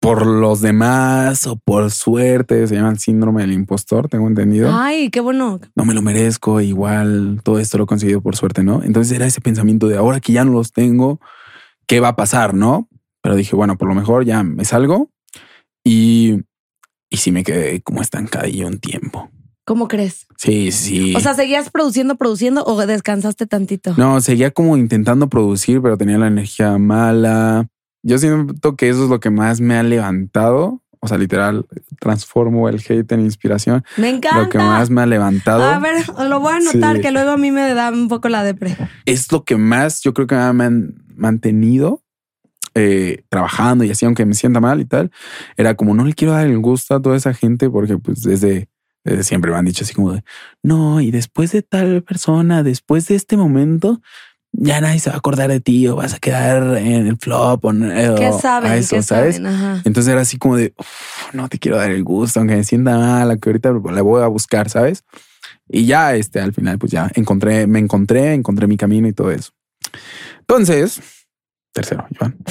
por 0.02 0.26
los 0.26 0.62
demás 0.62 1.46
o 1.46 1.58
por 1.58 1.92
suerte, 1.92 2.66
se 2.66 2.76
llama 2.76 2.90
el 2.90 2.98
síndrome 2.98 3.42
del 3.44 3.54
impostor, 3.54 4.10
tengo 4.10 4.28
entendido 4.28 4.72
Ay, 4.74 5.12
qué 5.12 5.22
bueno. 5.22 5.62
no 5.76 5.86
me 5.86 5.94
lo 5.94 6.02
merezco, 6.02 6.60
igual 6.60 7.40
todo 7.44 7.60
esto 7.60 7.78
lo 7.78 7.84
he 7.84 7.88
conseguido 7.88 8.20
por 8.20 8.36
suerte, 8.36 8.64
¿no? 8.64 8.84
Entonces 8.84 9.16
era 9.16 9.28
ese 9.28 9.42
pensamiento 9.42 9.88
de 9.88 9.98
ahora 9.98 10.20
que 10.20 10.34
ya 10.34 10.44
no 10.44 10.54
los 10.54 10.74
tengo, 10.74 11.22
¿qué 11.86 12.00
va 12.00 12.10
a 12.10 12.16
pasar, 12.16 12.56
no? 12.56 12.90
Pero 13.22 13.36
dije, 13.36 13.56
bueno, 13.56 13.78
por 13.78 13.88
lo 13.88 13.94
mejor 13.94 14.26
ya 14.26 14.42
me 14.42 14.66
salgo 14.66 15.12
y, 15.84 16.40
y 17.12 17.18
sí 17.18 17.32
me 17.32 17.44
quedé 17.44 17.82
como 17.82 18.02
estancadillo 18.02 18.66
un 18.66 18.80
tiempo. 18.80 19.30
¿Cómo 19.66 19.88
crees? 19.88 20.26
Sí, 20.36 20.72
sí. 20.72 21.14
O 21.16 21.20
sea, 21.20 21.36
¿seguías 21.36 21.70
produciendo, 21.70 22.16
produciendo 22.16 22.64
o 22.66 22.86
descansaste 22.88 23.46
tantito? 23.46 23.94
no, 23.98 24.20
seguía 24.20 24.50
como 24.50 24.76
intentando 24.78 25.30
producir, 25.30 25.80
pero 25.80 25.96
tenía 25.96 26.18
la 26.18 26.26
energía 26.26 26.76
mala. 26.80 27.68
Yo 28.04 28.18
siento 28.18 28.76
que 28.76 28.90
eso 28.90 29.04
es 29.06 29.10
lo 29.10 29.20
que 29.20 29.30
más 29.30 29.62
me 29.62 29.76
ha 29.76 29.84
levantado. 29.84 30.82
O 31.04 31.08
sea, 31.08 31.18
literal, 31.18 31.66
transformo 32.00 32.70
el 32.70 32.76
hate 32.88 33.12
en 33.14 33.22
inspiración. 33.22 33.84
Me 33.98 34.10
encanta. 34.10 34.42
Lo 34.44 34.50
que 34.50 34.60
más 34.60 34.92
me 34.92 35.02
ha 35.02 35.06
levantado. 35.08 35.64
A 35.64 35.80
ver, 35.80 35.96
lo 36.30 36.40
voy 36.40 36.54
a 36.54 36.56
anotar 36.58 36.98
Sí. 36.98 37.02
que 37.02 37.12
luego 37.12 37.32
a 37.32 37.38
mí 37.38 37.50
me 37.52 37.74
da 37.74 37.90
un 37.92 38.08
poco 38.08 38.30
la 38.30 38.44
depre. 38.44 38.78
es 39.06 39.32
lo 39.32 39.44
que 39.44 39.58
más 39.58 40.02
yo 40.04 40.14
creo 40.14 40.28
que 40.28 40.36
me 40.36 40.42
ha 40.42 40.54
man- 40.54 40.94
mantenido 41.16 42.04
eh, 42.76 43.24
trabajando 43.30 43.84
y 43.84 43.90
así, 43.92 44.06
aunque 44.06 44.26
me 44.26 44.34
sienta 44.36 44.60
mal 44.60 44.80
y 44.80 44.86
tal. 44.86 45.12
Era 45.58 45.76
como 45.76 45.94
no 45.96 46.06
le 46.06 46.14
quiero 46.14 46.34
dar 46.34 46.46
el 46.46 46.58
gusto 46.60 46.96
a 46.96 47.02
toda 47.02 47.18
esa 47.18 47.34
gente 47.34 47.70
porque 47.70 47.98
pues 47.98 48.22
desde, 48.22 48.70
desde 49.04 49.24
siempre 49.24 49.52
me 49.52 49.58
han 49.58 49.66
dicho 49.66 49.84
así 49.84 49.94
como 49.94 50.14
de 50.14 50.24
no, 50.64 51.02
y 51.02 51.12
después 51.12 51.52
de 51.52 51.64
tal 51.64 52.04
persona, 52.04 52.62
después 52.64 53.08
de 53.08 53.16
este 53.16 53.36
momento, 53.38 54.02
ya 54.54 54.82
nadie 54.82 55.00
se 55.00 55.10
va 55.10 55.16
a 55.16 55.20
acordar 55.20 55.50
de 55.50 55.60
ti 55.62 55.88
o 55.88 55.96
vas 55.96 56.14
a 56.14 56.20
quedar 56.20 56.78
en 56.78 57.08
el 57.08 57.18
flop 57.18 57.64
o, 57.66 57.70
o 57.70 57.72
¿Qué 58.16 58.26
a 58.26 58.34
saben? 58.34 58.72
eso, 58.74 58.96
¿Qué 58.98 59.04
¿sabes? 59.04 59.36
saben? 59.38 59.48
Ajá. 59.54 59.82
Entonces 59.86 60.12
era 60.12 60.22
así 60.22 60.38
como 60.38 60.58
de 60.58 60.74
"Uf, 60.78 61.34
no 61.34 61.48
te 61.50 61.58
quiero 61.58 61.78
dar 61.78 61.92
el 61.92 62.04
gusto, 62.04 62.40
aunque 62.40 62.56
me 62.56 62.64
sienta 62.64 62.98
mal, 62.98 63.40
que 63.40 63.50
ahorita 63.50 63.72
la 63.92 64.02
voy 64.02 64.22
a 64.24 64.28
buscar, 64.28 64.70
¿sabes? 64.70 65.04
Y 65.70 65.86
ya 65.86 66.16
este 66.16 66.40
al 66.42 66.54
final, 66.54 66.78
pues 66.80 66.92
ya 66.92 67.10
encontré, 67.16 67.66
me 67.68 67.80
encontré, 67.80 68.34
encontré 68.34 68.68
mi 68.68 68.78
camino 68.78 69.08
y 69.08 69.14
todo 69.14 69.32
eso. 69.32 69.52
Entonces, 70.42 71.02
tercero, 71.74 72.06
Iván. 72.12 72.38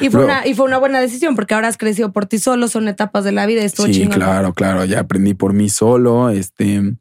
Y 0.00 0.10
fue, 0.10 0.20
Luego- 0.20 0.26
una, 0.26 0.46
y 0.46 0.54
fue 0.54 0.64
una 0.66 0.78
buena 0.78 1.00
decisión 1.00 1.34
porque 1.34 1.54
ahora 1.54 1.66
has 1.68 1.76
crecido 1.76 2.12
por 2.12 2.26
ti 2.26 2.38
solo, 2.38 2.68
son 2.68 2.86
etapas 2.88 3.24
de 3.24 3.32
la 3.32 3.46
vida. 3.46 3.62
Estuvo 3.62 3.86
Sí, 3.86 3.92
chingón. 3.94 4.14
claro, 4.14 4.54
claro. 4.54 4.84
Ya 4.84 5.00
aprendí 5.00 5.34
por 5.34 5.54
mí 5.54 5.68
solo. 5.70 6.30
Este 6.30 6.94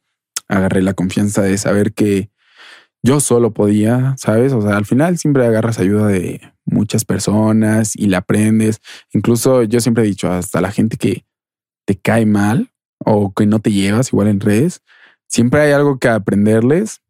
agarré 0.48 0.82
la 0.82 0.94
confianza 0.94 1.42
de 1.44 1.58
saber 1.60 1.94
que 1.94 2.30
yo 3.06 3.20
solo 3.20 3.54
podía, 3.54 4.16
sabes? 4.18 4.52
O 4.52 4.62
sea, 4.62 4.78
al 4.78 4.86
final 4.86 5.20
siempre 5.20 5.46
agarras 5.46 5.78
ayuda 5.80 6.08
de 6.08 6.42
muchas 6.66 7.06
personas 7.06 7.96
y 7.96 8.08
la 8.08 8.18
aprendes. 8.18 8.82
Incluso 9.14 9.62
yo 9.62 9.80
siempre 9.80 10.04
he 10.04 10.08
dicho 10.08 10.32
hasta 10.32 10.60
la 10.60 10.72
gente 10.72 10.98
que 10.98 11.24
te 11.86 11.96
cae 11.96 12.26
mal 12.26 12.72
o 12.98 13.32
que 13.32 13.46
no 13.46 13.60
te 13.60 13.72
llevas 13.72 14.12
igual 14.12 14.28
en 14.28 14.40
redes, 14.40 14.82
siempre 15.28 15.62
hay 15.62 15.72
algo 15.72 16.00
que 16.00 16.10
aprenderles. 16.10 17.02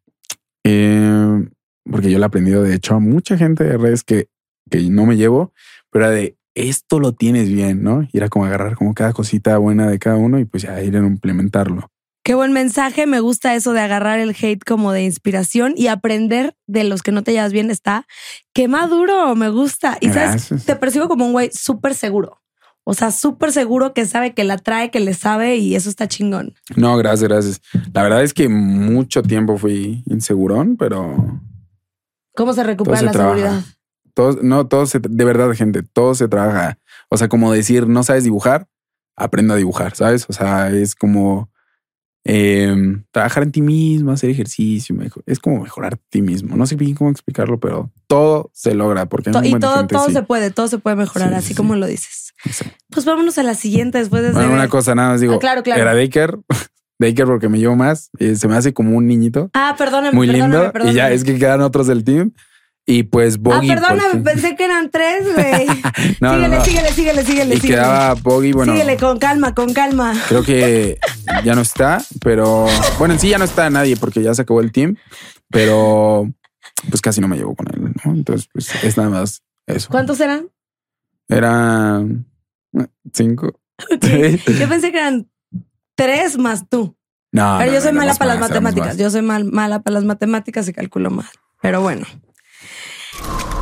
Eh, 0.64 1.48
porque 1.90 2.10
yo 2.10 2.18
lo 2.18 2.24
he 2.24 2.26
aprendido, 2.26 2.62
de 2.62 2.74
hecho, 2.74 2.94
a 2.94 3.00
mucha 3.00 3.38
gente 3.38 3.64
de 3.64 3.78
redes 3.78 4.04
que, 4.04 4.28
que 4.70 4.82
no 4.90 5.06
me 5.06 5.16
llevo, 5.16 5.54
pero 5.90 6.06
era 6.06 6.14
de 6.14 6.36
esto 6.54 7.00
lo 7.00 7.12
tienes 7.12 7.50
bien, 7.50 7.82
¿no? 7.82 8.02
Y 8.02 8.18
era 8.18 8.28
como 8.28 8.44
agarrar 8.44 8.74
como 8.74 8.92
cada 8.92 9.14
cosita 9.14 9.56
buena 9.56 9.88
de 9.88 9.98
cada 9.98 10.16
uno 10.16 10.38
y 10.38 10.44
pues 10.44 10.64
ya 10.64 10.82
ir 10.82 10.96
a 10.96 11.00
implementarlo. 11.00 11.90
Qué 12.26 12.34
buen 12.34 12.52
mensaje. 12.52 13.06
Me 13.06 13.20
gusta 13.20 13.54
eso 13.54 13.72
de 13.72 13.78
agarrar 13.78 14.18
el 14.18 14.30
hate 14.30 14.64
como 14.64 14.90
de 14.90 15.04
inspiración 15.04 15.74
y 15.76 15.86
aprender 15.86 16.56
de 16.66 16.82
los 16.82 17.02
que 17.02 17.12
no 17.12 17.22
te 17.22 17.30
llevas 17.30 17.52
bien. 17.52 17.70
Está 17.70 18.04
qué 18.52 18.66
maduro. 18.66 19.36
Me 19.36 19.48
gusta. 19.48 19.96
Y 20.00 20.08
sabes, 20.08 20.48
te 20.66 20.74
percibo 20.74 21.06
como 21.06 21.24
un 21.24 21.30
güey 21.30 21.50
súper 21.52 21.94
seguro. 21.94 22.42
O 22.82 22.94
sea, 22.94 23.12
súper 23.12 23.52
seguro 23.52 23.94
que 23.94 24.06
sabe 24.06 24.34
que 24.34 24.42
la 24.42 24.58
trae, 24.58 24.90
que 24.90 24.98
le 24.98 25.14
sabe 25.14 25.58
y 25.58 25.76
eso 25.76 25.88
está 25.88 26.08
chingón. 26.08 26.54
No, 26.74 26.96
gracias, 26.96 27.28
gracias. 27.28 27.60
La 27.94 28.02
verdad 28.02 28.24
es 28.24 28.34
que 28.34 28.48
mucho 28.48 29.22
tiempo 29.22 29.56
fui 29.56 30.02
insegurón, 30.06 30.76
pero 30.76 31.40
¿Cómo 32.34 32.52
se 32.54 32.64
recupera 32.64 33.02
la 33.02 33.12
seguridad? 33.12 33.62
todo, 34.14 34.40
no, 34.42 34.66
todo 34.66 34.86
se, 34.86 34.98
de 34.98 35.24
verdad, 35.24 35.52
gente, 35.52 35.84
todo 35.84 36.16
se 36.16 36.26
trabaja. 36.26 36.80
O 37.08 37.18
sea, 37.18 37.28
como 37.28 37.52
decir, 37.52 37.86
no 37.86 38.02
sabes 38.02 38.24
dibujar, 38.24 38.66
aprendo 39.14 39.54
a 39.54 39.58
dibujar, 39.58 39.94
¿sabes? 39.94 40.26
O 40.28 40.32
sea, 40.32 40.72
es 40.72 40.96
como 40.96 41.50
eh, 42.28 42.74
trabajar 43.12 43.44
en 43.44 43.52
ti 43.52 43.62
mismo, 43.62 44.10
hacer 44.10 44.30
ejercicio, 44.30 44.94
mejor- 44.96 45.22
es 45.26 45.38
como 45.38 45.62
mejorar 45.62 45.96
ti 46.10 46.22
mismo. 46.22 46.56
No 46.56 46.66
sé 46.66 46.74
bien 46.74 46.94
cómo 46.96 47.10
explicarlo, 47.10 47.60
pero 47.60 47.92
todo 48.08 48.50
se 48.52 48.74
logra 48.74 49.06
porque 49.06 49.30
hay 49.30 49.32
To- 49.34 49.38
un 49.38 49.46
y 49.46 49.58
todo, 49.60 49.76
gente, 49.76 49.94
todo 49.94 50.06
sí. 50.08 50.12
se 50.12 50.22
puede, 50.22 50.50
todo 50.50 50.66
se 50.68 50.78
puede 50.78 50.96
mejorar, 50.96 51.30
Sí, 51.30 51.34
así 51.36 51.48
sí, 51.48 51.54
como 51.54 51.76
lo 51.76 51.86
dices. 51.86 52.34
Pues 52.90 53.06
vámonos 53.06 53.38
a 53.38 53.42
la 53.44 53.54
siguiente 53.54 53.98
después 53.98 54.22
de 54.22 54.32
Bueno, 54.32 54.52
una 54.52 54.68
cosa 54.68 54.94
nada 54.94 55.10
más 55.10 55.20
digo, 55.20 55.34
Ah, 55.34 55.38
claro, 55.38 55.62
claro. 55.62 55.80
era 55.82 55.94
Daker, 55.94 56.38
Daker 56.98 57.26
porque 57.26 57.48
me 57.48 57.58
llevo 57.58 57.76
más, 57.76 58.10
eh, 58.18 58.34
se 58.34 58.48
me 58.48 58.56
hace 58.56 58.72
como 58.74 58.96
un 58.96 59.06
niñito 59.06 59.50
Ah, 59.54 59.74
perdóname, 59.78 60.12
muy 60.16 60.26
perdóname, 60.26 60.70
lindo 60.72 60.90
y 60.90 60.94
ya 60.94 61.10
es 61.10 61.22
que 61.24 61.38
quedan 61.38 61.60
otros 61.60 61.86
del 61.86 62.02
team 62.04 62.32
y 62.88 63.02
pues 63.02 63.34
Ah, 63.34 63.38
Boggy. 63.40 63.68
perdóname, 63.68 64.02
porque- 64.12 64.20
pensé 64.30 64.56
que 64.56 64.64
eran 64.64 64.90
tres, 64.90 65.24
güey. 65.34 65.66
No, 66.20 66.34
síguele, 66.34 66.56
no. 66.56 66.64
síguele, 66.64 66.92
síguele, 66.92 67.24
síguele, 67.24 67.54
y 67.54 67.60
síguele. 67.60 67.74
quedaba 67.82 68.14
Boggy, 68.14 68.52
bueno, 68.52 68.72
Síguele 68.72 68.96
con 68.96 69.18
calma, 69.18 69.54
con 69.54 69.72
calma. 69.74 70.14
creo 70.28 70.42
que 70.44 70.98
ya 71.44 71.54
no 71.54 71.62
está, 71.62 72.00
pero 72.20 72.66
bueno, 72.98 73.14
en 73.14 73.20
sí 73.20 73.28
ya 73.28 73.38
no 73.38 73.44
está 73.44 73.68
nadie 73.70 73.96
porque 73.96 74.22
ya 74.22 74.32
se 74.34 74.42
acabó 74.42 74.60
el 74.60 74.70
team, 74.72 74.96
pero 75.50 76.32
pues 76.88 77.00
casi 77.00 77.20
no 77.20 77.28
me 77.28 77.36
llevo 77.36 77.54
con 77.56 77.66
él, 77.74 77.92
¿no? 78.04 78.12
Entonces, 78.12 78.48
pues 78.52 78.72
es 78.84 78.96
nada 78.96 79.10
más 79.10 79.42
eso. 79.66 79.88
¿Cuántos 79.90 80.20
eran? 80.20 80.48
Eran 81.28 82.26
cinco. 83.12 83.60
Yo 83.90 84.68
pensé 84.68 84.92
que 84.92 84.98
eran 84.98 85.28
tres 85.96 86.38
más 86.38 86.68
tú. 86.68 86.96
No, 87.32 87.56
Pero 87.58 87.72
no, 87.72 87.76
yo 87.76 87.82
soy 87.82 87.92
no, 87.92 87.98
mala 87.98 88.14
para 88.14 88.30
las 88.34 88.40
más, 88.40 88.48
matemáticas. 88.50 88.96
Yo 88.96 89.10
soy 89.10 89.20
mal, 89.22 89.44
mala 89.44 89.82
para 89.82 89.94
las 89.94 90.04
matemáticas 90.04 90.68
y 90.68 90.72
calculo 90.72 91.10
mal. 91.10 91.26
Pero 91.60 91.82
bueno. 91.82 92.06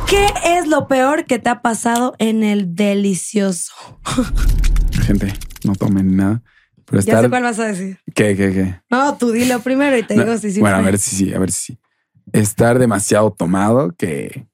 ¿Qué 0.07 0.27
es 0.43 0.67
lo 0.67 0.87
peor 0.87 1.25
que 1.25 1.39
te 1.39 1.49
ha 1.49 1.61
pasado 1.61 2.15
en 2.19 2.43
el 2.43 2.75
delicioso? 2.75 3.73
Gente, 5.05 5.33
no 5.63 5.75
tomen 5.75 6.15
nada. 6.15 6.41
Pero 6.85 7.01
Ya 7.01 7.13
estar... 7.13 7.23
sé 7.23 7.29
cuál 7.29 7.43
vas 7.43 7.59
a 7.59 7.65
decir. 7.65 7.99
¿Qué, 8.13 8.35
qué, 8.35 8.53
qué? 8.53 8.81
No, 8.89 9.17
tú 9.17 9.31
dilo 9.31 9.59
primero 9.61 9.97
y 9.97 10.03
te 10.03 10.15
No, 10.15 10.23
digo 10.23 10.37
si 10.37 10.51
sí. 10.51 10.59
bueno, 10.59 10.77
a 10.77 10.81
ver 10.81 10.99
si 10.99 11.15
sí, 11.15 11.33
a 11.33 11.39
ver 11.39 11.51
si 11.51 11.73
sí. 11.73 11.79
Estar 12.33 12.77
demasiado 12.79 13.31
tomado 13.31 13.93
que, 13.97 14.47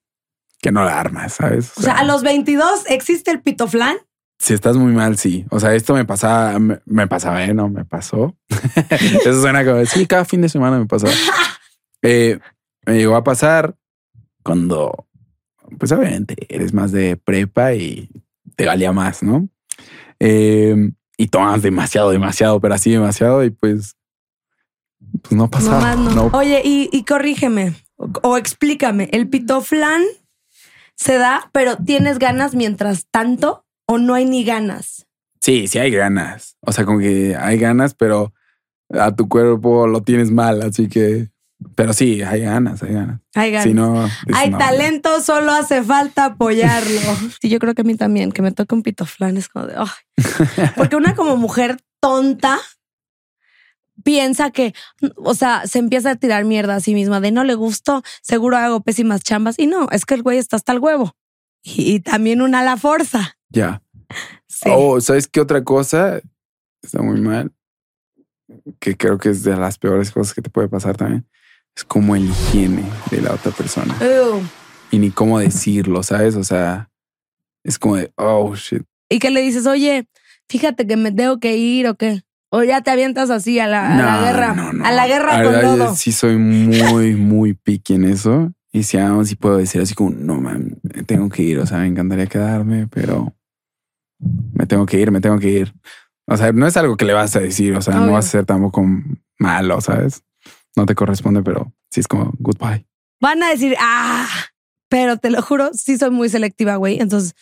que 0.60 0.72
no 0.72 0.84
la 0.84 0.98
armas, 0.98 1.34
¿sabes? 1.34 1.72
O 1.76 1.82
sea, 1.82 1.94
a 1.98 2.04
los 2.04 2.22
22 2.22 2.84
existe 2.88 3.30
el 3.30 3.42
pitoflán. 3.42 3.96
si 4.38 4.54
estás 4.54 4.76
muy 4.76 4.92
mal, 4.92 5.18
sí. 5.18 5.44
O 5.50 5.60
sea, 5.60 5.74
esto 5.74 5.94
me 5.94 6.04
pasaba, 6.06 6.58
me, 6.58 6.80
me 6.86 7.06
pasaba, 7.06 7.44
¿eh? 7.44 7.52
No, 7.54 7.68
me 7.68 7.84
pasó. 7.84 8.36
Eso 9.24 9.40
suena 9.42 9.64
como, 9.64 9.84
sí, 9.84 10.06
cada 10.06 10.24
fin 10.24 10.40
de 10.40 10.48
semana 10.48 10.78
me 10.78 10.86
pasaba. 10.86 11.12
Eh, 12.04 12.40
me 12.84 12.94
llegó 12.96 13.14
a 13.14 13.22
pasar 13.22 13.76
cuando, 14.42 15.06
pues 15.78 15.92
obviamente, 15.92 16.36
eres 16.48 16.72
más 16.72 16.92
de 16.92 17.16
prepa 17.16 17.74
y 17.74 18.08
te 18.56 18.66
valía 18.66 18.92
más, 18.92 19.22
¿no? 19.22 19.48
Eh, 20.20 20.92
y 21.16 21.28
tomas 21.28 21.62
demasiado, 21.62 22.10
demasiado, 22.10 22.60
pero 22.60 22.74
así 22.74 22.90
demasiado 22.90 23.44
y 23.44 23.50
pues, 23.50 23.96
pues 25.22 25.32
no 25.32 25.50
pasaba. 25.50 25.94
Nomás 25.94 26.14
no. 26.14 26.28
no. 26.28 26.38
Oye, 26.38 26.62
y, 26.64 26.88
y 26.92 27.04
corrígeme 27.04 27.74
o, 27.96 28.10
o 28.22 28.36
explícame. 28.36 29.08
El 29.12 29.28
pitoflán 29.28 30.02
se 30.96 31.18
da, 31.18 31.50
pero 31.52 31.76
tienes 31.76 32.18
ganas 32.18 32.54
mientras 32.54 33.06
tanto 33.10 33.66
o 33.86 33.98
no 33.98 34.14
hay 34.14 34.24
ni 34.24 34.44
ganas. 34.44 35.06
Sí, 35.40 35.66
sí 35.66 35.78
hay 35.78 35.90
ganas. 35.90 36.56
O 36.60 36.72
sea, 36.72 36.84
como 36.84 37.00
que 37.00 37.34
hay 37.36 37.58
ganas, 37.58 37.94
pero 37.94 38.32
a 38.90 39.14
tu 39.14 39.28
cuerpo 39.28 39.88
lo 39.88 40.02
tienes 40.02 40.30
mal, 40.30 40.62
así 40.62 40.88
que. 40.88 41.31
Pero 41.74 41.92
sí, 41.92 42.22
hay 42.22 42.42
ganas, 42.42 42.82
hay 42.82 42.94
ganas. 42.94 43.20
Hay 43.34 43.50
ganas. 43.50 43.64
Si 43.64 43.74
no, 43.74 44.08
hay 44.34 44.50
no, 44.50 44.58
talento, 44.58 45.20
solo 45.20 45.52
hace 45.52 45.82
falta 45.82 46.26
apoyarlo. 46.26 47.00
sí, 47.40 47.48
yo 47.48 47.58
creo 47.58 47.74
que 47.74 47.82
a 47.82 47.84
mí 47.84 47.94
también, 47.94 48.32
que 48.32 48.42
me 48.42 48.52
toque 48.52 48.74
un 48.74 48.82
pitoflán 48.82 49.36
es 49.36 49.48
como 49.48 49.66
de, 49.66 49.74
ay. 49.76 49.88
Porque 50.76 50.96
una 50.96 51.14
como 51.14 51.36
mujer 51.36 51.78
tonta 52.00 52.58
piensa 54.02 54.50
que, 54.50 54.74
o 55.16 55.34
sea, 55.34 55.66
se 55.66 55.78
empieza 55.78 56.10
a 56.10 56.16
tirar 56.16 56.44
mierda 56.44 56.76
a 56.76 56.80
sí 56.80 56.94
misma 56.94 57.20
de 57.20 57.30
no 57.30 57.44
le 57.44 57.54
gustó, 57.54 58.02
seguro 58.22 58.56
hago 58.56 58.80
pésimas 58.80 59.22
chambas. 59.22 59.58
Y 59.58 59.66
no, 59.66 59.88
es 59.90 60.04
que 60.04 60.14
el 60.14 60.22
güey 60.22 60.38
está 60.38 60.56
hasta 60.56 60.72
el 60.72 60.78
huevo. 60.78 61.14
Y, 61.62 61.94
y 61.94 62.00
también 62.00 62.42
una 62.42 62.60
a 62.60 62.64
la 62.64 62.76
fuerza. 62.76 63.36
Ya. 63.48 63.82
Sí. 64.46 64.68
Oh, 64.70 65.00
¿sabes 65.00 65.28
qué 65.28 65.40
otra 65.40 65.64
cosa? 65.64 66.20
Está 66.82 67.02
muy 67.02 67.20
mal. 67.20 67.52
Que 68.78 68.96
creo 68.96 69.18
que 69.18 69.30
es 69.30 69.44
de 69.44 69.56
las 69.56 69.78
peores 69.78 70.10
cosas 70.10 70.34
que 70.34 70.42
te 70.42 70.50
puede 70.50 70.68
pasar 70.68 70.96
también. 70.96 71.26
Es 71.76 71.84
como 71.84 72.14
el 72.16 72.24
higiene 72.28 72.84
de 73.10 73.20
la 73.22 73.32
otra 73.34 73.50
persona. 73.52 73.94
Ew. 74.00 74.40
Y 74.90 74.98
ni 74.98 75.10
cómo 75.10 75.38
decirlo, 75.38 76.02
¿sabes? 76.02 76.36
O 76.36 76.44
sea, 76.44 76.90
es 77.64 77.78
como 77.78 77.96
de, 77.96 78.12
oh, 78.16 78.54
shit. 78.54 78.82
Y 79.08 79.18
que 79.18 79.30
le 79.30 79.40
dices, 79.40 79.66
oye, 79.66 80.06
fíjate 80.48 80.86
que 80.86 80.96
me 80.96 81.12
tengo 81.12 81.38
que 81.40 81.56
ir 81.56 81.86
o 81.88 81.94
qué. 81.94 82.22
O 82.50 82.62
ya 82.62 82.82
te 82.82 82.90
avientas 82.90 83.30
así 83.30 83.58
a 83.58 83.66
la, 83.66 83.94
a 83.94 83.96
la 83.96 84.16
No, 84.20 84.26
guerra. 84.26 84.54
no, 84.54 84.72
no. 84.74 84.84
A 84.84 84.92
la 84.92 85.06
guerra 85.06 85.38
La 85.38 85.44
con 85.44 85.52
verdad, 85.54 85.76
todo. 85.76 85.94
Sí 85.94 86.12
soy 86.12 86.36
muy, 86.36 87.14
muy 87.14 87.54
picky 87.54 87.94
en 87.94 88.04
eso. 88.04 88.52
Y 88.70 88.82
si 88.82 88.98
aún 88.98 89.24
sí 89.26 89.36
puedo 89.36 89.56
decir 89.56 89.80
así 89.80 89.94
como, 89.94 90.10
no, 90.10 90.40
man, 90.40 90.76
me 90.82 91.02
tengo 91.04 91.30
que 91.30 91.42
ir. 91.42 91.58
O 91.58 91.66
sea, 91.66 91.78
me 91.78 91.86
encantaría 91.86 92.26
quedarme, 92.26 92.86
pero 92.88 93.34
me 94.52 94.66
tengo 94.66 94.84
que 94.84 94.98
ir, 95.00 95.10
me 95.10 95.20
tengo 95.22 95.38
que 95.38 95.48
ir. 95.48 95.74
O 96.26 96.36
sea, 96.36 96.52
no 96.52 96.66
es 96.66 96.76
algo 96.76 96.96
que 96.98 97.06
le 97.06 97.14
vas 97.14 97.34
a 97.36 97.40
decir. 97.40 97.74
O 97.74 97.80
sea, 97.80 97.94
Obvio. 97.96 98.06
no 98.06 98.12
vas 98.12 98.26
a 98.26 98.30
ser 98.30 98.44
tampoco 98.44 98.84
malo, 99.38 99.80
¿sabes? 99.80 100.22
No 100.76 100.86
te 100.86 100.94
corresponde, 100.94 101.42
pero 101.42 101.72
sí 101.90 102.00
es 102.00 102.08
como 102.08 102.32
goodbye. 102.38 102.86
Van 103.20 103.42
a 103.42 103.50
decir, 103.50 103.76
ah, 103.80 104.26
pero 104.88 105.16
te 105.18 105.30
lo 105.30 105.42
juro, 105.42 105.70
sí 105.74 105.96
soy 105.98 106.10
muy 106.10 106.28
selectiva, 106.28 106.76
güey. 106.76 107.00
Entonces 107.00 107.34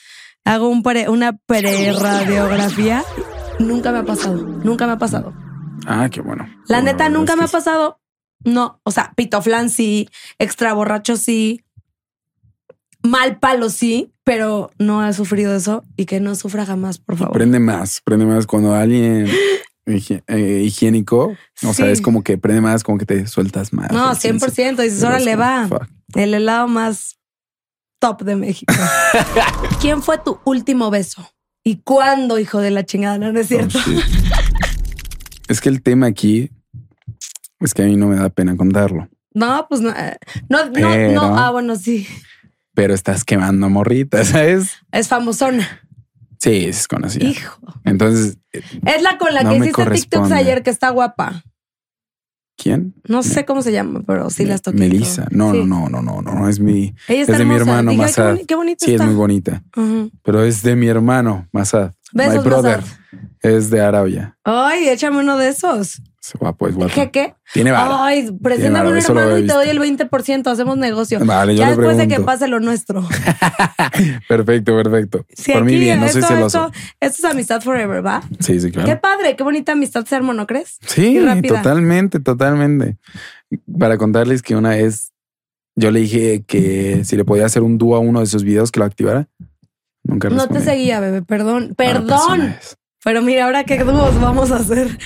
hago 0.45 0.69
un 0.69 0.83
pre- 0.83 1.09
una 1.09 1.37
pre-radiografía. 1.47 3.05
Nunca 3.59 3.93
me 3.93 3.99
ha 3.99 4.05
pasado, 4.05 4.37
nunca 4.43 4.87
me 4.87 4.93
ha 4.95 4.99
pasado. 4.99 5.33
Ah, 5.87 6.09
qué 6.11 6.21
bueno. 6.21 6.45
La 6.69 6.79
Bueno, 6.79 6.93
neta, 6.93 7.09
nunca 7.09 7.37
me 7.37 7.45
ha 7.45 7.49
pasado. 7.49 8.01
No, 8.45 8.81
o 8.85 8.91
sea, 8.91 9.13
pitoflan 9.17 9.69
sí, 9.71 10.09
extra 10.39 10.73
borracho 10.73 11.17
sí, 11.17 11.63
mal 13.03 13.39
palo 13.39 13.69
sí, 13.71 14.13
pero 14.25 14.71
no 14.79 15.07
he 15.07 15.13
sufrido 15.13 15.55
eso 15.55 15.85
y 15.97 16.07
que 16.07 16.21
no 16.21 16.35
sufra 16.35 16.65
jamás, 16.67 16.99
por 16.99 17.17
favor. 17.17 17.35
Prende 17.35 17.59
más, 17.61 18.01
prende 18.05 18.27
más 18.27 18.47
cuando 18.47 18.75
alguien 18.75 19.27
eh, 19.87 20.63
higiénico, 20.65 21.37
o 21.63 21.73
sea, 21.75 21.87
Sí. 21.87 21.93
es 21.93 22.01
como 22.01 22.23
que 22.23 22.39
prende 22.39 22.61
más, 22.61 22.83
como 22.85 22.99
que 22.99 23.07
te 23.07 23.27
sueltas 23.27 23.73
más. 23.73 23.91
No, 23.91 24.09
así, 24.11 24.29
100%. 24.29 24.83
Dices, 24.83 25.03
ahora 25.03 25.19
le 25.19 25.37
va. 25.37 25.67
fuck. 25.69 25.87
El 26.15 26.35
helado 26.35 26.69
más 26.69 27.19
top 27.99 28.23
de 28.23 28.37
México. 28.37 28.73
¿Quién 29.81 30.03
fue 30.03 30.19
tu 30.19 30.39
último 30.45 30.91
beso? 30.91 31.29
¿Y 31.65 31.77
cuándo, 31.83 32.39
hijo 32.39 32.61
de 32.61 32.71
la 32.71 32.85
chingada? 32.85 33.19
No, 33.19 33.33
no 33.33 33.41
es 33.41 33.49
cierto. 33.49 33.79
Oh, 33.79 34.01
es 35.49 35.61
que 35.61 35.69
el 35.69 35.83
tema 35.83 36.07
aquí 36.07 36.51
es 37.61 37.75
que 37.75 37.83
a 37.83 37.87
mí 37.87 37.97
no 37.97 38.07
me 38.07 38.17
da 38.17 38.29
pena 38.31 38.57
contarlo, 38.57 39.09
No, 39.35 39.67
pues 39.69 39.81
no. 39.81 39.93
No, 40.49 40.71
no, 40.71 41.13
no. 41.13 41.37
Ah, 41.39 41.51
bueno, 41.51 41.77
sí. 41.77 42.07
pero 42.75 42.95
estás 42.95 43.25
quemando 43.25 43.69
morritas, 43.69 44.29
¿sabes? 44.29 44.79
Es 44.93 45.09
famosona. 45.09 45.69
Sí, 46.41 46.65
es 46.67 46.89
conocida. 46.89 47.27
Hijo. 47.29 47.59
Entonces, 47.85 48.39
eh, 48.53 48.63
Es 48.87 49.03
la 49.03 49.19
con 49.19 49.35
la 49.35 49.43
No 49.43 49.51
que 49.51 49.57
hiciste 49.59 49.85
TikToks 49.87 50.33
ayer 50.33 50.63
que 50.63 50.71
está 50.71 50.89
guapa. 50.91 51.43
¿quién? 52.57 52.95
No 53.09 53.23
sé 53.23 53.45
cómo 53.47 53.63
se 53.63 53.73
llama, 53.73 54.03
pero 54.07 54.29
sí 54.29 54.45
las 54.45 54.61
toqué. 54.63 54.77
Melissa. 54.79 55.27
No, 55.31 55.53
Sí. 55.53 55.65
no, 55.65 55.89
no, 55.89 56.03
no, 56.03 56.21
no, 56.21 56.35
no, 56.35 56.49
es 56.49 56.61
mi. 56.61 56.95
Ella 57.09 57.23
está 57.23 57.33
es 57.33 57.39
de 57.39 57.45
mi 57.47 57.55
hermano 57.55 57.91
Dije, 57.91 58.03
qué, 58.03 58.07
Masad. 58.07 58.35
boni- 58.35 58.47
qué 58.47 58.55
bonita 58.55 58.85
Sí, 58.87 58.95
es 58.95 59.03
muy 59.03 59.15
bonita, 59.15 59.63
pero 60.23 60.43
es 60.45 60.63
de 60.63 60.77
mi 60.77 60.87
hermano 60.89 61.49
Masad. 61.53 61.93
Besos, 62.13 62.35
My 62.37 62.41
brother 62.43 62.81
Masad. 62.81 62.97
es 63.41 63.71
de 63.71 63.81
Arabia. 63.81 64.37
Ay, 64.45 64.89
échame 64.89 65.19
uno 65.21 65.39
de 65.39 65.49
esos. 65.49 66.03
Es 66.23 66.35
guapo, 66.39 66.69
es 66.69 66.75
guapo. 66.75 66.93
¿Qué 66.95 67.11
qué? 67.11 67.35
Tiene 67.55 67.73
vara. 67.73 68.05
Ay, 68.05 68.31
preséntame 68.43 68.91
un 68.91 68.99
hermano 68.99 69.37
he 69.37 69.41
y 69.41 69.47
te 69.47 69.53
doy 69.55 69.69
el 69.69 69.79
20%. 69.79 70.47
Hacemos 70.47 70.77
negocio. 70.77 71.19
Vale, 71.25 71.55
yo 71.55 71.61
ya 71.61 71.71
le 71.71 71.77
después 71.77 71.97
de 71.97 72.09
que 72.09 72.21
pase 72.21 72.47
lo 72.47 72.61
nuestro. 72.61 73.03
Perfecto, 74.29 74.77
perfecto. 74.77 75.25
Sí, 75.35 75.53
Por 75.53 75.65
mí 75.65 75.77
bien, 75.77 76.01
no 76.01 76.09
soy 76.09 76.21
esto, 76.21 76.35
celoso. 76.35 76.67
Esto, 76.67 76.79
esto 77.01 77.27
es 77.27 77.33
amistad 77.33 77.61
forever, 77.63 78.05
¿va? 78.05 78.23
Sí, 78.39 78.61
sí, 78.61 78.71
claro. 78.71 78.89
Qué 78.89 78.97
padre, 78.97 79.35
qué 79.35 79.43
bonita 79.43 79.73
amistad 79.73 80.05
se 80.05 80.15
armó, 80.15 80.33
¿no 80.33 80.47
crees? 80.47 80.79
Sí, 80.87 81.19
totalmente, 81.49 82.21
totalmente. 82.21 82.99
Para 83.79 83.97
contarles 83.97 84.43
que 84.43 84.55
una 84.55 84.71
vez 84.71 85.13
yo 85.75 85.91
le 85.91 86.01
dije 86.01 86.45
que 86.47 87.03
si 87.05 87.17
le 87.17 87.25
podía 87.25 87.47
hacer 87.47 87.63
un 87.63 87.79
dúo 87.79 87.97
a 87.97 87.99
uno 87.99 88.21
de 88.21 88.27
sus 88.27 88.45
videos 88.45 88.71
que 88.71 88.81
lo 88.81 88.87
activara. 88.87 89.29
Nunca 90.03 90.29
No 90.29 90.49
te 90.49 90.61
seguía, 90.61 91.01
bebé, 91.01 91.23
perdón. 91.23 91.69
Ah, 91.71 91.75
pues 91.77 91.89
Perdón. 91.93 92.55
Pero 93.03 93.23
mira, 93.23 93.47
ahora 93.47 93.65
qué 93.65 93.79
dúos 93.83 94.21
vamos 94.21 94.51
a 94.51 94.57
hacer. 94.57 94.99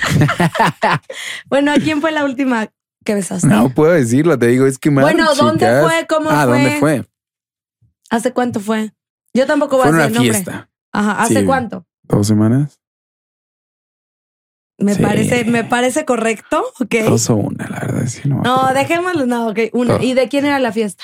bueno, 1.49 1.71
¿a 1.71 1.75
quién 1.75 2.01
fue 2.01 2.11
la 2.11 2.25
última 2.25 2.67
que 3.05 3.15
besaste? 3.15 3.47
No 3.47 3.69
puedo 3.69 3.93
decirlo, 3.93 4.37
te 4.37 4.47
digo, 4.47 4.65
es 4.65 4.77
que 4.77 4.89
Bueno, 4.89 5.33
¿dónde 5.35 5.65
fue? 5.81 6.05
¿Cómo 6.07 6.29
ah, 6.29 6.43
fue? 6.45 6.53
¿dónde 6.53 6.79
fue? 6.79 7.05
¿Hace 8.09 8.33
cuánto 8.33 8.59
fue? 8.59 8.93
Yo 9.33 9.45
tampoco 9.45 9.77
voy 9.77 9.89
Fue 9.89 9.95
a 9.95 10.07
decir 10.07 10.11
una 10.11 10.19
nombre. 10.19 10.33
fiesta. 10.33 10.69
Ajá, 10.91 11.23
¿hace 11.23 11.39
Sí. 11.39 11.45
cuánto? 11.45 11.85
¿Dos 12.03 12.27
semanas? 12.27 12.79
Me 14.77 14.93
Sí. 14.95 15.01
parece, 15.01 15.45
me 15.45 15.63
parece 15.63 16.05
correcto, 16.05 16.63
ok. 16.79 16.95
Dos 17.07 17.29
o 17.29 17.35
una, 17.35 17.67
la 17.69 17.79
verdad. 17.79 18.07
Sí, 18.07 18.21
no, 18.27 18.73
dejémoslo, 18.73 19.25
no, 19.25 19.47
ok, 19.47 19.59
una. 19.73 19.93
Dos. 19.93 20.03
¿Y 20.03 20.13
de 20.13 20.27
quién 20.27 20.45
era 20.45 20.59
la 20.59 20.71
fiesta? 20.71 21.03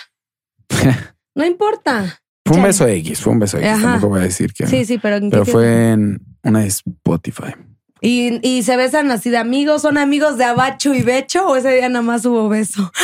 No 1.34 1.46
importa. 1.46 2.22
Fue 2.46 2.58
un 2.58 2.64
beso 2.64 2.86
X, 2.86 3.22
fue 3.22 3.32
un 3.32 3.40
beso 3.40 3.58
X. 3.58 3.70
Ajá. 3.70 3.82
Tampoco 3.84 4.10
voy 4.10 4.20
a 4.20 4.24
decir 4.24 4.52
que. 4.54 4.68
Sí, 4.68 4.84
sí, 4.84 4.98
pero 4.98 5.16
¿en 5.16 5.24
qué 5.24 5.30
Pero 5.30 5.46
fue 5.46 5.92
en 5.92 6.20
una 6.44 6.60
de 6.62 6.68
Spotify. 6.68 7.54
¿Y, 8.02 8.40
y 8.48 8.64
se 8.64 8.78
besan 8.78 9.12
así 9.12 9.30
de 9.30 9.38
amigos? 9.38 9.84
¿Son 9.84 9.98
amigos 9.98 10.38
de 10.38 10.46
Abacho 10.46 10.94
y 10.94 11.04
Becho 11.04 11.48
o 11.48 11.56
ese 11.56 11.70
día 11.76 11.88
nada 11.90 12.02
más 12.02 12.26
hubo 12.26 12.50
beso? 12.50 12.92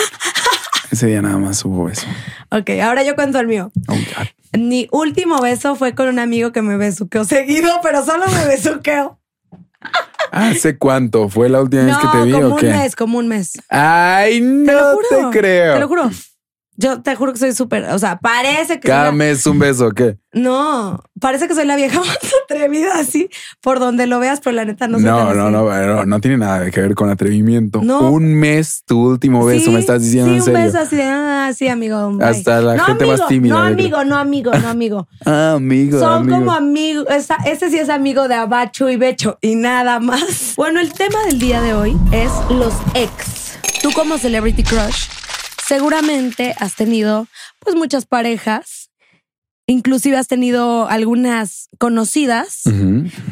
Ese 0.90 1.08
día 1.08 1.22
nada 1.22 1.38
más 1.38 1.64
hubo 1.66 1.84
beso. 1.84 2.08
Ok, 2.50 2.70
ahora 2.82 3.04
yo 3.04 3.14
cuento 3.16 3.40
el 3.40 3.48
mío. 3.48 3.72
Oh. 3.90 3.96
Mi 4.58 4.88
último 4.94 5.42
beso 5.42 5.76
fue 5.76 5.94
con 5.94 6.08
un 6.08 6.18
amigo 6.18 6.54
que 6.54 6.62
me 6.62 6.78
besuqueó 6.78 7.26
seguido, 7.26 7.70
pero 7.84 8.06
solo 8.06 8.24
me 8.28 8.46
besuqueó. 8.48 9.20
¿Hace 10.32 10.78
cuánto? 10.78 11.28
¿Fue 11.28 11.50
la 11.50 11.62
última 11.62 11.84
vez 11.84 11.98
que 11.98 12.08
te 12.08 12.24
vi 12.26 12.32
como 12.32 12.46
o 12.48 12.50
un 12.54 12.58
qué? 12.58 12.70
mes, 12.70 12.96
como 12.96 13.18
un 13.18 13.28
mes. 13.28 13.52
Ay, 13.70 14.40
Te 14.40 14.46
no 14.46 14.72
lo 14.74 14.94
juro. 14.96 15.30
te 15.32 15.38
creo. 15.40 15.74
Te 15.74 15.80
lo 15.82 15.88
juro. 15.90 16.12
Yo 16.80 17.02
te 17.02 17.16
juro 17.16 17.34
que 17.34 17.40
soy 17.40 17.54
súper, 17.54 17.86
o 17.86 17.98
sea, 18.00 18.20
parece 18.20 18.80
que 18.80 18.88
Cada 18.88 19.06
soy 19.10 19.18
la- 19.18 19.26
mes 19.26 19.46
un 19.48 19.58
beso, 19.60 19.88
¿o 19.88 19.92
¿qué? 19.92 20.18
no, 20.34 21.02
parece 21.20 21.48
que 21.48 21.56
soy 21.56 21.66
la 21.66 21.76
vieja 21.76 22.00
más 22.06 22.20
atrevida 22.44 23.00
así, 23.00 23.30
por 23.62 23.80
donde 23.80 24.06
lo 24.06 24.20
veas, 24.20 24.40
pero 24.44 24.56
la 24.56 24.64
neta 24.66 24.88
no 24.88 25.00
soy 25.00 25.06
No, 25.08 25.34
no, 25.34 25.50
no, 25.50 25.64
no, 25.64 26.06
no 26.06 26.20
tiene 26.22 26.38
nada 26.38 26.70
que 26.70 26.80
ver 26.80 26.94
con 26.94 27.10
atrevimiento. 27.10 27.82
No. 27.84 28.12
Un 28.12 28.36
mes, 28.36 28.84
tu 28.86 29.00
último 29.10 29.44
beso, 29.44 29.66
Sí, 29.66 29.72
me 29.72 29.80
estás 29.80 30.04
diciendo 30.04 30.30
sí, 30.30 30.36
en 30.36 30.40
un 30.42 30.46
serio. 30.46 30.60
beso 30.62 30.78
así 30.80 30.96
de, 30.98 31.04
ah, 31.04 31.52
sí, 31.56 31.68
amigo. 31.68 32.12
bye. 32.12 32.28
Hasta 32.28 32.62
la 32.62 32.76
no, 32.76 32.84
gente 32.86 33.04
amigo, 33.06 33.18
más 33.18 33.28
tímida, 33.28 33.54
No, 33.56 33.64
amigo, 33.64 34.04
no, 34.04 34.16
amigo, 34.18 34.52
no, 34.54 34.68
amigo. 34.70 35.08
Ah, 35.26 35.54
amigo, 35.56 36.00
Son 36.00 36.14
amigo. 36.14 36.38
como 36.38 36.52
amigos. 36.52 37.06
Ese 37.46 37.72
sí 37.72 37.80
es 37.80 37.90
amigo 37.90 38.28
de 38.28 38.36
Abacho 38.36 38.88
y 38.90 38.98
Becho 38.98 39.40
y 39.42 39.56
nada 39.56 40.00
más. 40.00 40.54
Bueno, 40.56 40.80
el 40.80 40.94
tema 40.94 41.18
del 41.28 41.40
día 41.40 41.60
de 41.62 41.74
hoy 41.74 41.98
es 42.12 42.30
los 42.52 42.74
ex. 42.94 43.58
Tú 43.82 43.92
como 43.94 44.18
Celebrity 44.20 44.62
Crush, 44.64 45.08
seguramente 45.68 46.56
has 46.60 46.76
tenido 46.76 47.28
pues 47.60 47.76
muchas 47.76 48.06
parejas. 48.06 48.90
Inclusive 49.70 50.16
has 50.16 50.28
tenido 50.28 50.88
algunas 50.88 51.68
conocidas. 51.78 52.62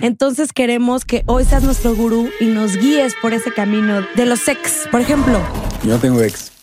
Entonces 0.02 0.52
queremos 0.52 1.06
que 1.06 1.24
hoy 1.28 1.45
seas 1.45 1.63
nuestro 1.63 1.95
gurú 1.95 2.30
y 2.41 2.48
nos 2.48 2.76
guíes 2.76 3.13
por 3.21 3.34
ese 3.34 3.54
camino 3.54 4.02
de 4.15 4.26
los 4.26 4.45
ex. 4.50 4.88
Por 4.91 5.00
ejemplo, 5.00 5.39
Yo 5.84 5.98
tengo 5.98 6.21
ex. 6.21 6.54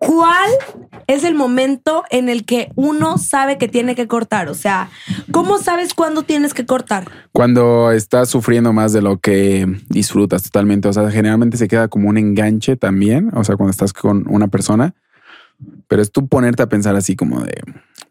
¿Cuál 0.00 0.50
es 1.08 1.24
el 1.24 1.34
momento 1.34 2.04
en 2.10 2.30
el 2.30 2.46
que 2.46 2.72
uno 2.74 3.18
sabe 3.18 3.58
que 3.58 3.68
tiene 3.68 3.94
que 3.94 4.08
cortar? 4.08 4.48
O 4.48 4.54
sea, 4.54 4.88
¿cómo 5.30 5.58
sabes 5.58 5.92
cuándo 5.92 6.22
tienes 6.22 6.54
que 6.54 6.64
cortar? 6.64 7.06
Cuando 7.32 7.92
estás 7.92 8.30
sufriendo 8.30 8.72
más 8.72 8.94
de 8.94 9.02
lo 9.02 9.18
que 9.18 9.66
disfrutas 9.90 10.42
totalmente. 10.42 10.88
O 10.88 10.92
sea, 10.94 11.10
generalmente 11.10 11.58
se 11.58 11.68
queda 11.68 11.88
como 11.88 12.08
un 12.08 12.16
enganche 12.16 12.76
también. 12.76 13.30
O 13.34 13.44
sea, 13.44 13.56
cuando 13.56 13.72
estás 13.72 13.92
con 13.92 14.24
una 14.30 14.48
persona. 14.48 14.94
Pero 15.86 16.00
es 16.00 16.10
tú 16.10 16.26
ponerte 16.28 16.62
a 16.62 16.68
pensar 16.70 16.96
así 16.96 17.14
como 17.14 17.42
de. 17.42 17.60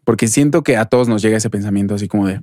Porque 0.04 0.28
siento 0.28 0.62
que 0.62 0.76
a 0.76 0.84
todos 0.84 1.08
nos 1.08 1.22
llega 1.22 1.38
ese 1.38 1.50
pensamiento 1.50 1.96
así 1.96 2.06
como 2.06 2.28
de. 2.28 2.40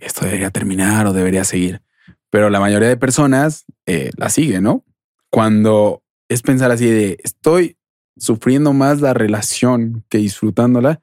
Esto 0.00 0.24
debería 0.24 0.50
terminar 0.50 1.06
o 1.06 1.12
debería 1.12 1.44
seguir. 1.44 1.82
Pero 2.30 2.50
la 2.50 2.58
mayoría 2.58 2.88
de 2.88 2.96
personas 2.96 3.64
eh, 3.86 4.10
la 4.16 4.28
sigue, 4.28 4.60
¿no? 4.60 4.84
Cuando 5.30 6.02
es 6.28 6.42
pensar 6.42 6.72
así 6.72 6.86
de 6.86 7.16
estoy 7.22 7.76
sufriendo 8.16 8.72
más 8.72 9.00
la 9.00 9.14
relación 9.14 10.04
que 10.08 10.18
disfrutándola. 10.18 11.00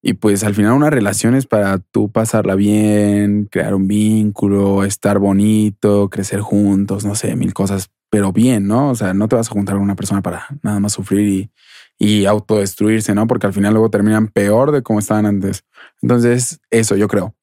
Y 0.00 0.14
pues 0.14 0.44
al 0.44 0.54
final 0.54 0.72
una 0.72 0.90
relación 0.90 1.34
es 1.34 1.46
para 1.46 1.78
tú 1.78 2.10
pasarla 2.10 2.54
bien, 2.54 3.48
crear 3.50 3.74
un 3.74 3.88
vínculo, 3.88 4.84
estar 4.84 5.18
bonito, 5.18 6.08
crecer 6.08 6.40
juntos, 6.40 7.04
no 7.04 7.14
sé, 7.16 7.34
mil 7.34 7.52
cosas, 7.52 7.90
pero 8.08 8.32
bien, 8.32 8.68
¿no? 8.68 8.90
O 8.90 8.94
sea, 8.94 9.12
no 9.12 9.28
te 9.28 9.36
vas 9.36 9.48
a 9.48 9.52
juntar 9.52 9.74
con 9.74 9.82
una 9.82 9.96
persona 9.96 10.22
para 10.22 10.46
nada 10.62 10.78
más 10.78 10.92
sufrir 10.92 11.28
y, 11.28 11.50
y 11.98 12.26
autodestruirse, 12.26 13.14
¿no? 13.14 13.26
Porque 13.26 13.48
al 13.48 13.52
final 13.52 13.74
luego 13.74 13.90
terminan 13.90 14.28
peor 14.28 14.70
de 14.70 14.82
cómo 14.82 15.00
estaban 15.00 15.26
antes. 15.26 15.64
Entonces, 16.00 16.60
eso 16.70 16.94
yo 16.94 17.08
creo. 17.08 17.34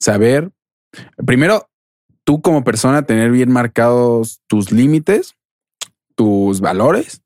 Saber, 0.00 0.50
primero, 1.24 1.70
tú 2.24 2.42
como 2.42 2.64
persona, 2.64 3.06
tener 3.06 3.30
bien 3.30 3.52
marcados 3.52 4.42
tus 4.48 4.72
límites, 4.72 5.36
tus 6.16 6.60
valores 6.60 7.22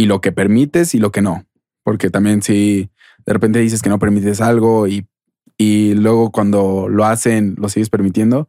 y 0.00 0.06
lo 0.06 0.20
que 0.20 0.32
permites 0.32 0.94
y 0.94 0.98
lo 0.98 1.10
que 1.12 1.20
no. 1.22 1.44
Porque 1.82 2.08
también 2.10 2.42
si 2.42 2.90
de 3.26 3.32
repente 3.32 3.58
dices 3.58 3.82
que 3.82 3.88
no 3.90 3.98
permites 3.98 4.40
algo 4.40 4.86
y, 4.88 5.06
y 5.58 5.94
luego 5.94 6.30
cuando 6.30 6.88
lo 6.88 7.04
hacen 7.04 7.54
lo 7.58 7.68
sigues 7.68 7.90
permitiendo, 7.90 8.48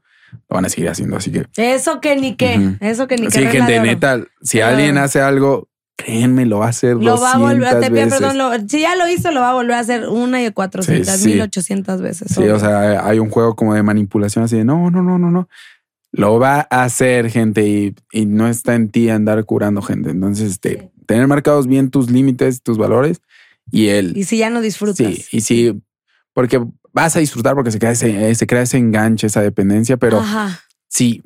lo 0.50 0.56
van 0.56 0.66
a 0.66 0.70
seguir 0.70 0.90
haciendo. 0.90 1.18
Así 1.18 1.32
que 1.32 1.46
Eso 1.58 2.00
que 2.00 2.16
ni 2.16 2.36
qué, 2.36 2.58
Ujú. 2.58 2.76
eso 2.80 3.08
que 3.08 3.16
ni 3.18 3.24
qué. 3.28 3.32
sí, 3.32 3.46
gente, 3.48 3.80
neta, 3.82 4.24
si 4.42 4.62
alguien 4.62 4.98
hace 4.98 5.20
algo, 5.22 5.68
créanme, 5.98 6.46
lo 6.46 6.60
va 6.60 6.68
a 6.68 6.70
hacer 6.70 6.96
Lo 6.96 7.20
va 7.20 7.34
a 7.34 7.38
volver 7.38 7.68
a 7.68 7.76
200 7.76 7.82
te 7.82 7.92
pido 7.92 8.06
veces. 8.06 8.20
perdón, 8.20 8.38
lo- 8.38 8.68
si 8.70 8.80
ya 8.82 8.96
lo 8.96 9.08
hizo, 9.10 9.32
lo 9.32 9.42
va 9.42 9.50
a 9.50 9.54
volver 9.54 9.74
a 9.76 9.80
hacer 9.80 10.08
una 10.08 10.42
y 10.42 10.50
cuatrocientas 10.52 11.26
mil 11.26 11.42
ochocientas 11.42 12.02
veces. 12.02 12.32
Sí, 12.34 12.40
obvio. 12.42 12.56
o 12.56 12.60
sea, 12.60 13.06
hay 13.06 13.20
un 13.20 13.30
juego 13.30 13.56
como 13.58 13.74
de 13.74 13.84
manipulación 13.84 14.46
así 14.46 14.56
de 14.58 14.64
no, 14.64 14.90
no, 14.90 15.04
no, 15.04 15.20
no, 15.20 15.30
no. 15.32 15.50
Lo 16.12 16.40
va 16.40 16.68
a 16.70 16.84
hacer 16.84 17.30
gente 17.30 17.68
y, 17.68 17.96
y 18.12 18.26
no 18.26 18.48
está 18.48 18.76
en 18.76 18.90
ti 18.90 19.10
andar 19.10 19.44
curando 19.46 19.82
gente. 19.82 20.10
Entonces, 20.10 20.52
este, 20.52 20.92
tener 21.06 21.28
marcados 21.28 21.68
bien 21.68 21.90
tus 21.90 22.12
límites, 22.12 22.62
tus 22.62 22.78
valores 22.78 23.22
y 23.72 23.88
el 23.88 24.18
Y 24.18 24.26
si 24.26 24.38
ya 24.38 24.50
no 24.50 24.62
disfrutas. 24.62 24.98
Sí, 24.98 25.26
y 25.32 25.42
sí, 25.42 25.82
porque 26.34 26.62
vas 26.94 27.16
a 27.16 27.20
disfrutar 27.20 27.56
porque 27.56 27.72
se 27.72 27.80
crea 27.80 27.92
ese, 27.92 28.36
se 28.36 28.48
crea 28.48 28.62
ese 28.64 28.78
enganche, 28.78 29.28
esa 29.28 29.42
dependencia, 29.42 29.98
pero 29.98 30.20
Ajá. 30.20 30.62
sí, 30.88 31.24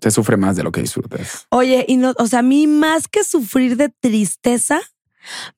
se 0.00 0.10
sufre 0.10 0.36
más 0.36 0.56
de 0.56 0.62
lo 0.62 0.72
que 0.72 0.80
disfrutas. 0.80 1.46
Oye, 1.50 1.84
y 1.88 1.96
no, 1.96 2.14
o 2.18 2.26
sea, 2.26 2.40
a 2.40 2.42
mí 2.42 2.66
más 2.66 3.08
que 3.08 3.24
sufrir 3.24 3.76
de 3.76 3.88
tristeza, 3.88 4.80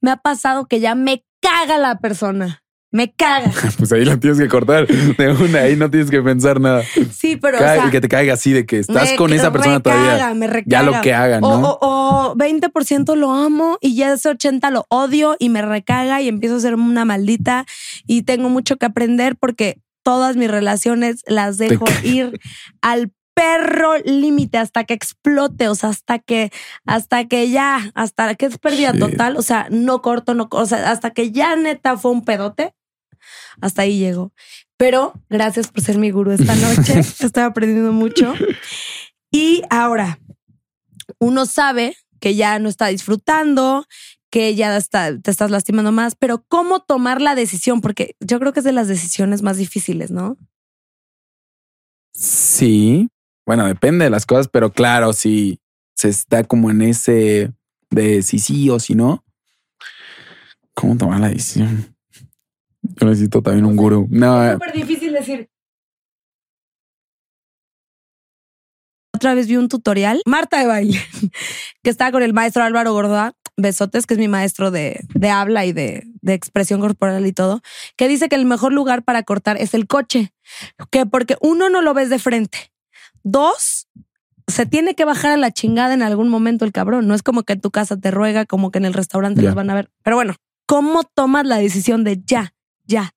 me 0.00 0.10
ha 0.10 0.16
pasado 0.16 0.66
que 0.66 0.80
ya 0.80 0.94
me 0.94 1.24
caga 1.40 1.78
la 1.78 1.98
persona. 1.98 2.62
Me 2.96 3.12
caga. 3.12 3.50
Pues 3.78 3.92
ahí 3.92 4.04
lo 4.06 4.18
tienes 4.18 4.38
que 4.38 4.48
cortar 4.48 4.86
de 4.86 5.28
una, 5.32 5.58
ahí 5.60 5.76
no 5.76 5.90
tienes 5.90 6.10
que 6.10 6.22
pensar 6.22 6.60
nada. 6.60 6.82
Sí, 7.12 7.36
pero. 7.36 7.58
o 7.58 7.60
sea, 7.60 7.90
que 7.90 8.00
te 8.00 8.08
caiga 8.08 8.32
así 8.32 8.52
de 8.52 8.64
que 8.64 8.78
estás 8.78 9.12
con 9.12 9.32
esa 9.34 9.52
persona 9.52 9.76
recaga, 9.76 10.02
todavía. 10.02 10.34
Me 10.34 10.46
recaga. 10.46 10.64
Ya 10.66 10.82
lo 10.82 11.00
que 11.02 11.12
hagan, 11.12 11.44
O, 11.44 11.58
¿no? 11.58 11.68
o, 11.72 12.30
o 12.30 12.34
20% 12.36 13.14
lo 13.16 13.32
amo 13.32 13.76
y 13.82 13.96
ya 13.96 14.12
ese 14.14 14.30
80% 14.30 14.70
lo 14.70 14.86
odio 14.88 15.36
y 15.38 15.50
me 15.50 15.60
recaga 15.60 16.22
y 16.22 16.28
empiezo 16.28 16.56
a 16.56 16.60
ser 16.60 16.74
una 16.74 17.04
maldita 17.04 17.66
y 18.06 18.22
tengo 18.22 18.48
mucho 18.48 18.76
que 18.78 18.86
aprender 18.86 19.36
porque 19.36 19.78
todas 20.02 20.36
mis 20.36 20.50
relaciones 20.50 21.22
las 21.26 21.58
dejo 21.58 21.84
ir 22.02 22.40
al 22.80 23.12
perro 23.34 23.98
límite 24.06 24.56
hasta 24.56 24.84
que 24.84 24.94
explote, 24.94 25.68
o 25.68 25.74
sea, 25.74 25.90
hasta 25.90 26.18
que, 26.18 26.50
hasta 26.86 27.26
que 27.26 27.50
ya, 27.50 27.90
hasta 27.94 28.34
que 28.34 28.46
es 28.46 28.56
pérdida 28.56 28.92
Sí. 28.92 28.98
total, 28.98 29.36
o 29.36 29.42
sea, 29.42 29.66
no 29.70 30.00
corto, 30.00 30.32
no, 30.32 30.48
o 30.50 30.64
sea, 30.64 30.90
hasta 30.90 31.10
que 31.10 31.30
ya 31.32 31.54
neta 31.56 31.98
fue 31.98 32.12
un 32.12 32.24
pedote, 32.24 32.72
hasta 33.60 33.82
ahí 33.82 33.98
llego. 33.98 34.32
Pero 34.76 35.14
gracias 35.28 35.68
por 35.68 35.82
ser 35.82 35.98
mi 35.98 36.10
gurú 36.10 36.32
esta 36.32 36.54
noche, 36.54 36.98
estoy 37.20 37.42
aprendiendo 37.42 37.92
mucho. 37.92 38.34
Y 39.30 39.62
ahora, 39.70 40.18
uno 41.18 41.46
sabe 41.46 41.96
que 42.20 42.34
ya 42.34 42.58
no 42.58 42.68
está 42.68 42.86
disfrutando, 42.88 43.86
que 44.30 44.54
ya 44.54 44.76
está, 44.76 45.18
te 45.18 45.30
estás 45.30 45.50
lastimando 45.50 45.92
más, 45.92 46.14
pero 46.14 46.44
¿cómo 46.48 46.80
tomar 46.80 47.20
la 47.22 47.34
decisión? 47.34 47.80
Porque 47.80 48.16
yo 48.20 48.38
creo 48.38 48.52
que 48.52 48.60
es 48.60 48.64
de 48.64 48.72
las 48.72 48.88
decisiones 48.88 49.42
más 49.42 49.56
difíciles, 49.56 50.10
¿no? 50.10 50.36
Sí, 52.12 53.08
bueno, 53.46 53.66
depende 53.66 54.04
de 54.04 54.10
las 54.10 54.26
cosas, 54.26 54.48
pero 54.48 54.72
claro, 54.72 55.12
si 55.12 55.60
se 55.94 56.08
está 56.08 56.44
como 56.44 56.70
en 56.70 56.82
ese 56.82 57.52
de 57.90 58.22
si 58.22 58.38
sí 58.38 58.68
o 58.70 58.80
si 58.80 58.94
no, 58.94 59.24
¿cómo 60.74 60.96
tomar 60.96 61.20
la 61.20 61.28
decisión? 61.28 61.95
Yo 62.96 63.06
necesito 63.06 63.42
también 63.42 63.64
un 63.64 63.76
gurú. 63.76 64.06
No, 64.10 64.44
Es 64.44 64.52
súper 64.54 64.72
difícil 64.72 65.12
decir. 65.12 65.48
Otra 69.14 69.34
vez 69.34 69.46
vi 69.46 69.56
un 69.56 69.68
tutorial, 69.68 70.20
Marta 70.26 70.58
de 70.58 70.66
baile, 70.66 71.00
que 71.82 71.88
estaba 71.90 72.12
con 72.12 72.22
el 72.22 72.34
maestro 72.34 72.62
Álvaro 72.62 72.92
Gordoa, 72.92 73.32
Besotes, 73.56 74.06
que 74.06 74.12
es 74.12 74.20
mi 74.20 74.28
maestro 74.28 74.70
de, 74.70 75.00
de 75.14 75.30
habla 75.30 75.64
y 75.64 75.72
de, 75.72 76.04
de 76.20 76.34
expresión 76.34 76.80
corporal 76.80 77.26
y 77.26 77.32
todo, 77.32 77.62
que 77.96 78.08
dice 78.08 78.28
que 78.28 78.36
el 78.36 78.44
mejor 78.44 78.74
lugar 78.74 79.04
para 79.04 79.22
cortar 79.22 79.56
es 79.56 79.72
el 79.72 79.86
coche, 79.86 80.34
que 80.90 81.06
porque 81.06 81.36
uno 81.40 81.70
no 81.70 81.80
lo 81.80 81.94
ves 81.94 82.10
de 82.10 82.18
frente, 82.18 82.72
dos, 83.22 83.88
se 84.46 84.66
tiene 84.66 84.94
que 84.94 85.06
bajar 85.06 85.32
a 85.32 85.36
la 85.38 85.50
chingada 85.50 85.94
en 85.94 86.02
algún 86.02 86.28
momento 86.28 86.66
el 86.66 86.72
cabrón, 86.72 87.08
no 87.08 87.14
es 87.14 87.22
como 87.22 87.42
que 87.42 87.54
en 87.54 87.60
tu 87.62 87.70
casa 87.70 87.96
te 87.96 88.10
ruega, 88.10 88.44
como 88.44 88.70
que 88.70 88.78
en 88.78 88.84
el 88.84 88.92
restaurante 88.92 89.40
los 89.40 89.54
van 89.54 89.70
a 89.70 89.74
ver, 89.74 89.90
pero 90.02 90.16
bueno, 90.16 90.34
¿cómo 90.66 91.04
tomas 91.04 91.46
la 91.46 91.56
decisión 91.56 92.04
de 92.04 92.20
ya, 92.22 92.52
ya? 92.86 93.12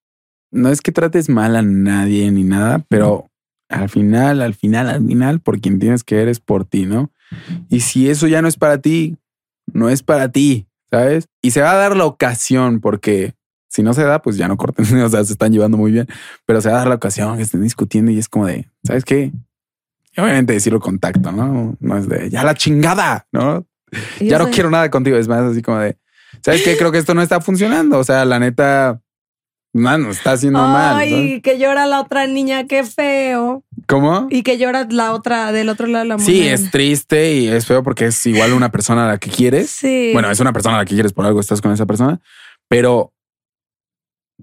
no 0.51 0.69
es 0.69 0.81
que 0.81 0.91
trates 0.91 1.29
mal 1.29 1.55
a 1.55 1.61
nadie 1.61 2.31
ni 2.31 2.43
nada, 2.43 2.83
pero 2.87 3.29
al 3.69 3.89
final, 3.89 4.41
al 4.41 4.55
final, 4.55 4.89
al 4.89 5.05
final, 5.05 5.39
por 5.41 5.59
quien 5.59 5.79
tienes 5.79 6.03
que 6.03 6.15
ver 6.15 6.27
es 6.27 6.39
por 6.39 6.65
ti, 6.65 6.85
¿no? 6.85 7.11
Y 7.69 7.81
si 7.81 8.09
eso 8.09 8.27
ya 8.27 8.41
no 8.41 8.47
es 8.47 8.57
para 8.57 8.79
ti, 8.79 9.17
no 9.71 9.89
es 9.89 10.01
para 10.01 10.31
ti, 10.31 10.67
¿sabes? 10.89 11.27
Y 11.41 11.51
se 11.51 11.61
va 11.61 11.71
a 11.71 11.75
dar 11.75 11.95
la 11.95 12.05
ocasión, 12.05 12.79
porque 12.79 13.35
si 13.67 13.83
no 13.83 13.93
se 13.93 14.03
da, 14.03 14.21
pues 14.21 14.37
ya 14.37 14.47
no 14.47 14.57
corten, 14.57 14.85
o 15.01 15.09
sea, 15.09 15.23
se 15.23 15.33
están 15.33 15.51
llevando 15.51 15.77
muy 15.77 15.91
bien, 15.91 16.07
pero 16.45 16.61
se 16.61 16.69
va 16.69 16.75
a 16.75 16.79
dar 16.79 16.87
la 16.87 16.95
ocasión 16.95 17.37
que 17.37 17.43
estén 17.43 17.61
discutiendo 17.61 18.11
y 18.11 18.17
es 18.17 18.27
como 18.27 18.47
de, 18.47 18.67
¿sabes 18.83 19.05
qué? 19.05 19.31
Y 20.15 20.21
obviamente 20.21 20.53
decirlo 20.53 20.79
con 20.79 20.97
tacto, 20.97 21.31
¿no? 21.31 21.77
No 21.79 21.97
es 21.97 22.09
de, 22.09 22.29
ya 22.31 22.43
la 22.43 22.55
chingada, 22.55 23.27
¿no? 23.31 23.65
Ya 24.19 24.39
no 24.39 24.49
quiero 24.49 24.69
nada 24.69 24.89
contigo. 24.89 25.17
Es 25.17 25.27
más 25.27 25.41
así 25.41 25.61
como 25.61 25.77
de, 25.79 25.97
¿sabes 26.43 26.63
qué? 26.63 26.77
Creo 26.77 26.91
que 26.91 26.97
esto 26.97 27.13
no 27.13 27.21
está 27.21 27.41
funcionando. 27.41 27.99
O 27.99 28.03
sea, 28.03 28.25
la 28.25 28.39
neta, 28.39 29.01
mano, 29.73 30.09
está 30.09 30.33
haciendo 30.33 30.59
mal. 30.59 30.97
Ay, 30.97 31.41
que 31.41 31.57
llora 31.57 31.85
la 31.85 32.01
otra 32.01 32.27
niña, 32.27 32.65
qué 32.67 32.83
feo. 32.83 33.63
¿Cómo? 33.87 34.27
Y 34.29 34.43
que 34.43 34.57
llora 34.57 34.87
la 34.89 35.13
otra 35.13 35.51
del 35.51 35.69
otro 35.69 35.87
lado 35.87 36.03
de 36.03 36.09
la 36.09 36.17
moneda. 36.17 36.31
Sí, 36.31 36.47
es 36.47 36.71
triste 36.71 37.33
y 37.33 37.47
es 37.47 37.65
feo 37.65 37.83
porque 37.83 38.05
es 38.05 38.25
igual 38.25 38.53
una 38.53 38.71
persona 38.71 39.05
a 39.05 39.07
la 39.07 39.17
que 39.17 39.29
quieres. 39.29 39.69
Sí. 39.69 40.11
Bueno, 40.13 40.29
es 40.29 40.39
una 40.39 40.53
persona 40.53 40.75
a 40.75 40.79
la 40.79 40.85
que 40.85 40.93
quieres 40.93 41.13
por 41.13 41.25
algo, 41.25 41.39
estás 41.39 41.61
con 41.61 41.71
esa 41.71 41.85
persona, 41.85 42.19
pero 42.67 43.13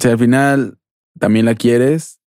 si 0.01 0.09
al 0.09 0.19
final 0.19 0.79
también 1.19 1.47
la 1.47 1.55
quieres, 1.55 2.21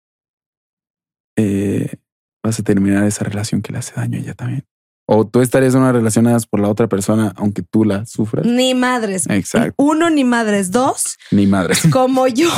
eh, 1.37 1.97
vas 2.43 2.59
a 2.59 2.63
terminar 2.63 3.05
esa 3.05 3.25
relación 3.25 3.63
que 3.63 3.73
le 3.73 3.79
hace 3.79 3.95
daño 3.95 4.19
a 4.19 4.21
ella 4.21 4.35
también. 4.35 4.65
O 5.11 5.27
tú 5.27 5.41
estarías 5.41 5.75
en 5.75 5.81
una 5.81 5.93
relación 5.93 6.27
por 6.51 6.61
la 6.61 6.69
otra 6.69 6.87
persona, 6.87 7.33
aunque 7.37 7.63
tú 7.63 7.85
la 7.85 8.05
sufras. 8.05 8.45
Ni 8.45 8.75
madres. 8.75 9.27
Exacto. 9.31 9.75
Uno, 9.79 10.11
ni 10.11 10.23
madres. 10.23 10.71
Dos, 10.71 11.17
Ni 11.31 11.47
madre. 11.47 11.75
como 11.91 12.27
yo 12.29 12.51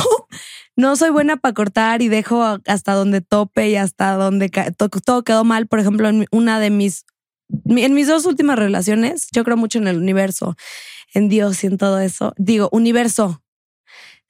no 0.75 0.97
soy 0.97 1.11
buena 1.11 1.37
para 1.37 1.53
cortar 1.53 2.01
y 2.01 2.09
dejo 2.09 2.59
hasta 2.67 2.93
donde 2.93 3.21
tope 3.21 3.69
y 3.69 3.77
hasta 3.77 4.15
donde 4.15 4.49
todo 5.05 5.23
quedó 5.23 5.45
mal. 5.45 5.67
Por 5.67 5.79
ejemplo, 5.79 6.09
en 6.09 6.25
una 6.31 6.59
de 6.59 6.71
mis, 6.71 7.05
mi- 7.63 7.83
en 7.85 7.93
mis 7.93 8.07
dos 8.07 8.25
últimas 8.25 8.59
relaciones, 8.59 9.27
yo 9.31 9.45
creo 9.45 9.55
mucho 9.55 9.79
en 9.79 9.87
el 9.87 9.97
universo, 9.97 10.55
en 11.13 11.29
Dios 11.29 11.63
y 11.63 11.67
en 11.67 11.77
todo 11.77 11.99
eso. 11.99 12.33
Digo, 12.37 12.67
universo. 12.73 13.41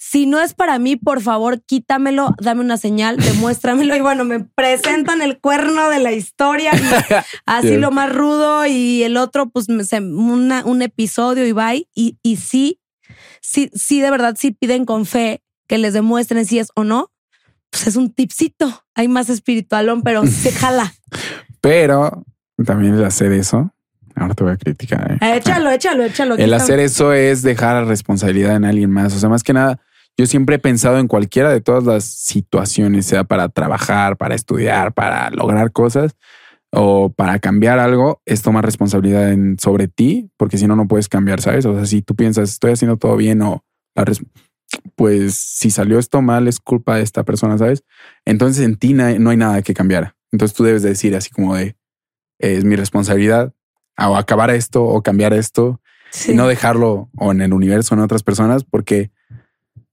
Si 0.04 0.26
no 0.26 0.40
es 0.42 0.56
para 0.56 0.80
mí, 0.80 0.96
por 0.96 1.22
favor, 1.22 1.62
quítamelo, 1.62 2.34
dame 2.42 2.62
una 2.62 2.78
señal, 2.78 3.18
demuéstramelo. 3.24 3.96
Y 3.96 4.02
bueno, 4.02 4.26
me 4.26 4.40
presentan 4.40 5.22
el 5.22 5.40
cuerno 5.40 5.90
de 5.90 6.00
la 6.00 6.12
historia. 6.12 6.72
y 6.74 7.14
así 7.46 7.78
lo 7.78 7.92
más 7.92 8.12
rudo 8.12 8.66
y 8.66 9.04
el 9.04 9.16
otro, 9.16 9.50
pues 9.52 9.68
una- 9.70 10.66
un 10.66 10.82
episodio 10.82 11.46
y 11.46 11.52
bye. 11.52 11.88
Y, 11.94 12.18
y 12.24 12.38
sí, 12.38 12.80
sí, 13.42 13.70
sí, 13.76 14.02
de 14.02 14.10
verdad, 14.10 14.36
sí 14.40 14.50
piden 14.52 14.86
con 14.86 15.06
fe 15.06 15.44
que 15.68 15.78
les 15.78 15.94
demuestren 15.94 16.46
si 16.48 16.58
es 16.58 16.70
o 16.76 16.84
no. 16.84 17.12
Pues 17.70 17.86
es 17.86 17.96
un 17.96 18.10
tipcito. 18.12 18.84
Hay 18.96 19.08
más 19.08 19.30
espiritualón, 19.30 20.02
pero 20.02 20.26
se 20.26 20.52
jala. 20.62 20.91
Pero 21.62 22.26
también 22.66 22.95
el 22.95 23.06
hacer 23.06 23.32
eso, 23.34 23.72
ahora 24.16 24.34
te 24.34 24.43
voy 24.43 24.54
a 24.54 24.58
criticar. 24.58 25.12
¿eh? 25.12 25.18
Eh, 25.22 25.36
Échalo, 25.38 25.70
échalo, 25.70 26.04
échalo. 26.06 26.36
El 26.38 26.54
hacer 26.56 26.80
eso 26.80 27.14
es 27.14 27.43
dejar 27.43 27.86
responsabilidad 27.86 28.56
en 28.56 28.66
alguien 28.66 28.89
más. 28.89 29.14
O 29.16 29.20
sea, 29.20 29.30
más 29.30 29.43
que 29.43 29.54
nada, 29.54 29.80
yo 30.22 30.28
siempre 30.28 30.57
he 30.57 30.59
pensado 30.59 30.99
en 30.99 31.07
cualquiera 31.07 31.49
de 31.49 31.61
todas 31.61 31.84
las 31.84 32.03
situaciones, 32.05 33.07
sea 33.07 33.24
para 33.24 33.49
trabajar, 33.49 34.17
para 34.17 34.36
estudiar, 34.36 34.93
para 34.93 35.32
lograr 35.32 35.72
cosas 35.72 36.15
o 36.72 37.11
para 37.11 37.39
cambiar 37.39 37.80
algo, 37.80 38.22
es 38.28 38.43
tomar 38.43 38.63
responsabilidad 38.63 39.32
en, 39.32 39.57
sobre 39.57 39.88
ti, 39.88 40.30
porque 40.38 40.59
si 40.59 40.67
no, 40.67 40.76
no 40.76 40.88
puedes 40.88 41.09
cambiar, 41.09 41.41
¿sabes? 41.41 41.65
O 41.65 41.74
sea, 41.74 41.88
si 41.88 42.03
tú 42.03 42.15
piensas, 42.15 42.51
estoy 42.51 42.74
haciendo 42.74 42.97
todo 42.97 43.17
bien 43.17 43.41
o 43.41 43.65
la 43.95 44.05
pues 44.95 45.34
si 45.34 45.72
salió 45.72 45.97
esto 45.97 46.22
mal, 46.22 46.47
es 46.47 46.59
culpa 46.59 46.97
de 46.97 47.01
esta 47.01 47.24
persona, 47.24 47.57
¿sabes? 47.57 47.84
Entonces 48.24 48.63
en 48.63 48.76
ti 48.76 48.93
no 48.93 49.32
hay 49.32 49.38
nada 49.38 49.63
que 49.63 49.74
cambiar. 49.74 50.13
Entonces 50.32 50.55
tú 50.55 50.63
debes 50.63 50.84
de 50.84 50.89
decir 50.89 51.15
así 51.15 51.32
como 51.32 51.55
de, 51.55 51.76
es 52.38 52.63
mi 52.63 52.76
responsabilidad 52.76 53.53
o 53.97 54.15
acabar 54.15 54.51
esto 54.51 54.84
o 54.84 55.01
cambiar 55.01 55.34
esto 55.34 55.82
Sí. 56.11 56.34
y 56.34 56.36
no 56.36 56.45
dejarlo 56.45 57.09
o 57.17 57.32
en 57.32 57.41
el 57.41 57.53
universo 57.53 57.95
o 57.95 57.97
en 57.97 58.03
otras 58.03 58.22
personas 58.22 58.65
porque 58.65 59.11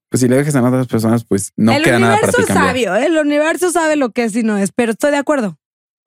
pues 0.09 0.21
si 0.21 0.29
le 0.29 0.37
dejas 0.37 0.55
a 0.55 0.63
otras 0.63 0.87
personas, 0.87 1.25
pues 1.25 1.53
no 1.57 1.73
el 1.73 1.83
queda 1.83 1.99
nada 1.99 2.15
para 2.21 2.29
universo 2.29 2.37
ti 2.37 2.43
es 2.43 2.49
cambiar. 2.49 2.67
sabio, 2.67 2.97
¿eh? 2.97 3.07
el 3.07 3.19
universo 3.19 3.71
sabe 3.71 3.97
lo 3.97 4.11
que 4.11 4.25
es 4.25 4.37
y 4.37 4.43
no 4.43 4.57
es, 4.57 4.73
pero 4.73 4.93
estoy 4.93 5.11
de 5.11 5.19
acuerdo. 5.19 5.59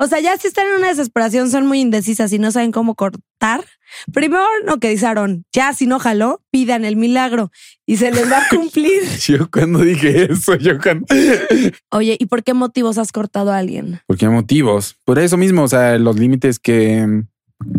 O 0.02 0.08
sea, 0.08 0.20
ya 0.20 0.36
si 0.36 0.47
están 0.47 0.66
en 0.66 0.80
una 0.80 0.88
desesperación, 0.88 1.52
son 1.52 1.68
muy 1.68 1.80
indecisas 1.80 2.34
y 2.34 2.39
no 2.39 2.49
saben 2.49 2.72
cómo 2.72 2.95
cortar. 2.95 3.64
Primero 4.12 4.43
lo 4.66 4.80
que 4.80 4.89
dice 4.89 5.06
ya 5.54 5.74
si 5.74 5.86
no 5.86 5.99
jaló, 5.99 6.41
pidan 6.49 6.86
el 6.86 6.95
milagro 6.95 7.52
y 7.86 7.97
se 7.97 8.10
les 8.12 8.32
va 8.32 8.39
a 8.39 8.47
cumplir. 8.49 9.04
Yo 9.20 9.52
cuando 9.52 9.78
dije 9.78 10.32
eso, 10.32 10.56
yo 10.56 10.80
cuando... 10.80 11.06
Oye, 11.91 12.18
¿y 12.20 12.26
por 12.26 12.43
qué 12.43 12.56
motivos 12.56 12.97
has 12.97 13.12
cortado 13.12 13.52
a 13.52 13.60
alguien? 13.60 13.99
¿Por 14.08 14.18
qué 14.18 14.28
motivos? 14.28 14.97
Por 15.06 15.20
eso 15.20 15.38
mismo, 15.38 15.62
o 15.62 15.68
sea, 15.68 15.99
los 15.99 16.18
límites 16.18 16.58
que, 16.58 17.22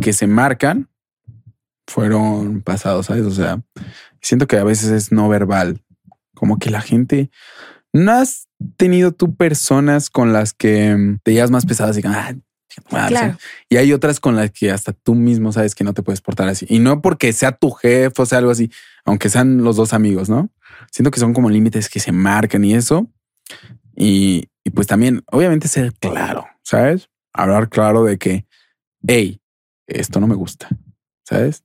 que 0.01 0.13
se 0.13 0.29
marcan 0.29 0.89
fueron 1.89 2.63
pasados, 2.63 3.07
¿sabes? 3.07 3.25
O 3.25 3.33
sea, 3.33 3.61
siento 4.21 4.47
que 4.47 4.59
a 4.59 4.65
veces 4.65 4.91
es 4.91 5.11
no 5.11 5.29
verbal, 5.29 5.83
como 6.43 6.59
que 6.59 6.71
la 6.71 6.81
gente... 6.81 7.31
¿No 7.93 8.11
has 8.11 8.49
tenido 8.77 9.13
tú 9.13 9.37
personas 9.37 10.11
con 10.11 10.33
las 10.33 10.53
que 10.53 10.93
mm, 10.93 11.19
te 11.23 11.35
llevas 11.35 11.53
más 11.53 11.67
pesadas 11.67 11.97
y 11.97 12.01
ah, 12.05 12.35
chica 12.69 12.83
tu 12.89 12.97
madre", 12.97 13.15
Claro. 13.15 13.37
¿sí? 13.39 13.47
Y 13.69 13.77
hay 13.77 13.93
otras 13.93 14.19
con 14.19 14.35
las 14.35 14.51
que 14.51 14.73
hasta 14.73 14.93
tú 14.93 15.15
mismo 15.15 15.53
sabes 15.53 15.77
que 15.77 15.85
no 15.85 15.95
te 15.95 16.03
puedes 16.03 16.21
portar 16.21 16.49
así. 16.49 16.67
Y 16.69 16.81
no 16.81 17.01
porque 17.01 17.33
sea 17.33 17.53
tu 17.53 17.71
jefe 17.71 18.21
o 18.21 18.27
sea 18.27 18.39
algo 18.39 18.51
así, 18.51 18.73
aunque 19.05 19.29
sean 19.29 19.63
los 19.63 19.77
dos 19.77 19.93
amigos, 19.93 20.29
¿no? 20.29 20.51
Siento 20.91 21.13
que 21.13 21.21
son 21.21 21.33
como 21.33 21.49
límites 21.49 21.89
que 21.89 22.01
se 22.01 22.11
marcan 22.11 22.65
y 22.65 22.75
eso. 22.75 23.09
Y, 23.95 24.49
y 24.65 24.71
pues 24.71 24.89
también, 24.89 25.23
obviamente, 25.31 25.69
ser 25.69 25.93
claro, 25.93 26.49
¿sabes? 26.65 27.09
Hablar 27.33 27.69
claro 27.69 28.03
de 28.03 28.19
que, 28.19 28.47
hey, 29.07 29.41
esto 29.87 30.19
no 30.19 30.27
me 30.27 30.35
gusta, 30.35 30.69
¿sabes? 31.25 31.63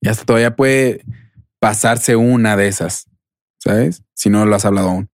Y 0.00 0.08
hasta 0.08 0.24
todavía 0.24 0.56
puede 0.56 1.04
pasarse 1.60 2.16
una 2.16 2.56
de 2.56 2.66
esas, 2.66 3.06
¿sabes? 3.68 4.02
Si 4.14 4.30
no 4.30 4.44
lo 4.46 4.54
has 4.56 4.64
hablado 4.64 4.88
aún. 4.90 5.08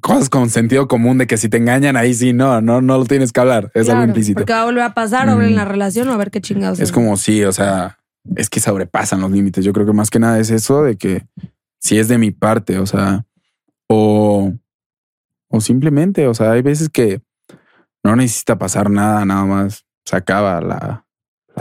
Cosas 0.00 0.28
con 0.28 0.48
sentido 0.48 0.86
común 0.86 1.18
de 1.18 1.26
que 1.26 1.36
si 1.36 1.48
te 1.48 1.56
engañan 1.56 1.96
ahí 1.96 2.14
sí, 2.14 2.32
no, 2.32 2.60
no, 2.60 2.80
no 2.80 2.98
lo 2.98 3.04
tienes 3.04 3.32
que 3.32 3.40
hablar. 3.40 3.70
Es 3.74 3.88
algo 3.88 4.04
implícito. 4.04 4.38
Porque 4.38 4.52
va 4.52 4.62
a 4.62 4.64
volver 4.66 4.82
a 4.84 4.94
pasar, 4.94 5.28
o 5.28 5.42
en 5.42 5.52
Mm. 5.52 5.56
la 5.56 5.64
relación 5.64 6.08
o 6.08 6.12
a 6.12 6.16
ver 6.16 6.30
qué 6.30 6.40
chingados. 6.40 6.78
Es 6.78 6.92
como 6.92 7.16
sí, 7.16 7.42
o 7.44 7.50
sea, 7.52 7.98
es 8.36 8.48
que 8.48 8.60
sobrepasan 8.60 9.20
los 9.20 9.30
límites. 9.32 9.64
Yo 9.64 9.72
creo 9.72 9.86
que 9.86 9.92
más 9.92 10.10
que 10.10 10.20
nada 10.20 10.38
es 10.38 10.50
eso 10.50 10.84
de 10.84 10.96
que 10.96 11.26
si 11.80 11.98
es 11.98 12.06
de 12.06 12.18
mi 12.18 12.30
parte, 12.30 12.78
o 12.78 12.86
sea, 12.86 13.26
o, 13.88 14.52
o 15.48 15.60
simplemente, 15.60 16.28
o 16.28 16.34
sea, 16.34 16.52
hay 16.52 16.62
veces 16.62 16.88
que 16.90 17.20
no 18.04 18.14
necesita 18.14 18.56
pasar 18.56 18.90
nada, 18.90 19.24
nada 19.24 19.44
más 19.46 19.84
se 20.04 20.14
acaba 20.16 20.60
la 20.60 21.04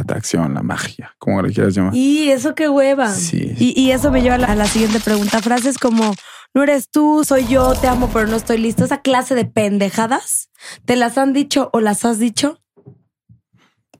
atracción, 0.01 0.53
la 0.53 0.63
magia, 0.63 1.15
como 1.17 1.41
le 1.41 1.53
quieras 1.53 1.75
llamar. 1.75 1.95
Y 1.95 2.29
eso 2.29 2.55
qué 2.55 2.69
hueva. 2.69 3.09
Sí. 3.13 3.53
Y, 3.57 3.79
y 3.79 3.91
eso 3.91 4.11
me 4.11 4.21
lleva 4.21 4.35
a 4.35 4.39
la, 4.39 4.47
a 4.47 4.55
la 4.55 4.67
siguiente 4.67 4.99
pregunta. 4.99 5.41
Frases 5.41 5.77
como, 5.77 6.13
no 6.53 6.63
eres 6.63 6.89
tú, 6.89 7.23
soy 7.23 7.47
yo, 7.47 7.73
te 7.75 7.87
amo, 7.87 8.09
pero 8.11 8.27
no 8.27 8.35
estoy 8.35 8.57
listo. 8.57 8.85
Esa 8.85 9.01
clase 9.01 9.35
de 9.35 9.45
pendejadas, 9.45 10.49
¿te 10.85 10.95
las 10.95 11.17
han 11.17 11.33
dicho 11.33 11.69
o 11.73 11.79
las 11.79 12.05
has 12.05 12.19
dicho? 12.19 12.61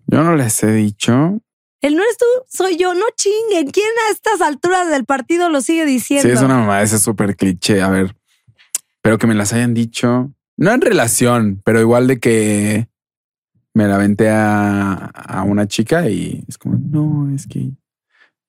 Yo 0.08 0.24
no 0.24 0.36
les 0.36 0.64
he 0.64 0.72
dicho. 0.72 1.40
El 1.82 1.96
no 1.96 2.02
eres 2.02 2.18
tú, 2.18 2.26
soy 2.48 2.78
yo, 2.78 2.94
no 2.94 3.06
chinguen. 3.16 3.70
¿Quién 3.70 3.86
a 4.08 4.12
estas 4.12 4.42
alturas 4.42 4.90
del 4.90 5.06
partido 5.06 5.50
lo 5.50 5.62
sigue 5.62 5.86
diciendo? 5.86 6.28
Sí, 6.28 6.34
es 6.34 6.42
una 6.42 6.58
mamá, 6.58 6.82
ese 6.82 6.96
es 6.96 7.04
súper 7.04 7.36
cliché. 7.36 7.82
A 7.82 7.90
ver, 7.90 8.16
pero 9.02 9.18
que 9.18 9.28
me 9.28 9.36
las 9.36 9.54
hayan 9.54 9.74
dicho, 9.74 10.34
no 10.58 10.72
en 10.72 10.82
relación, 10.82 11.62
pero 11.64 11.80
igual 11.80 12.08
de 12.08 12.20
que 12.20 12.88
me 13.78 13.88
la 13.88 13.96
aventé 13.96 14.28
a, 14.30 14.96
a 14.96 15.44
una 15.44 15.68
chica 15.68 16.10
y 16.10 16.44
es 16.48 16.58
como, 16.58 16.78
no, 16.78 17.34
es 17.34 17.46
que 17.46 17.70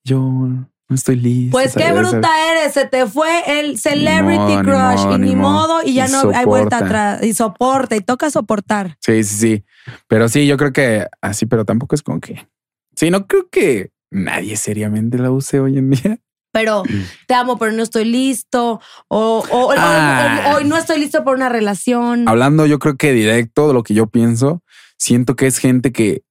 yo 0.02 0.18
no 0.20 0.94
estoy 0.94 1.16
listo. 1.16 1.52
Pues 1.52 1.74
qué 1.74 1.92
bruta 1.92 2.30
eres, 2.50 2.72
se 2.72 2.86
te 2.86 3.06
fue 3.06 3.60
el 3.60 3.78
celebrity 3.78 4.38
modo, 4.38 4.62
ni 4.62 4.62
crush 4.62 5.04
modo, 5.04 5.16
y 5.16 5.18
ni 5.18 5.36
modo. 5.36 5.80
y 5.84 5.92
ya 5.92 6.08
Y 6.08 6.12
no 6.12 6.30
hay 6.34 6.46
vuelta 6.46 6.78
atrás 6.78 7.22
y 7.22 7.34
soporta 7.34 7.94
y 7.94 8.00
toca 8.00 8.30
soportar. 8.30 8.96
Sí, 9.00 9.22
sí, 9.22 9.36
sí. 9.36 9.64
Pero 10.06 10.30
sí, 10.30 10.46
yo 10.46 10.56
creo 10.56 10.72
que 10.72 11.06
así, 11.20 11.44
pero 11.44 11.66
tampoco 11.66 11.94
es 11.94 12.02
como 12.02 12.20
que. 12.20 12.48
Sí, 12.96 13.10
no 13.10 13.26
creo 13.26 13.50
que 13.50 13.90
nadie 14.10 14.56
seriamente 14.56 15.18
la 15.18 15.30
use 15.30 15.60
hoy 15.60 15.76
en 15.76 15.90
día. 15.90 16.18
Pero 16.58 16.82
te 17.26 17.34
amo, 17.34 17.58
pero 17.58 17.72
no 17.72 17.82
estoy 17.82 18.04
listo 18.04 18.80
o, 19.08 19.44
o- 19.50 19.72
Ah. 19.76 20.44
o- 20.46 20.50
o- 20.50 20.56
hoy 20.56 20.64
no 20.64 20.76
estoy 20.76 20.98
listo 20.98 21.22
por 21.24 21.36
una 21.36 21.48
relación. 21.48 22.28
Hablando, 22.28 22.66
yo 22.66 22.78
creo 22.78 22.96
que 22.96 23.12
directo 23.12 23.68
de 23.68 23.74
lo 23.74 23.82
que 23.82 23.94
yo 23.94 24.06
pienso, 24.08 24.62
siento 24.98 25.36
que 25.36 25.46
es 25.46 25.58
gente 25.58 25.92
que 25.92 26.22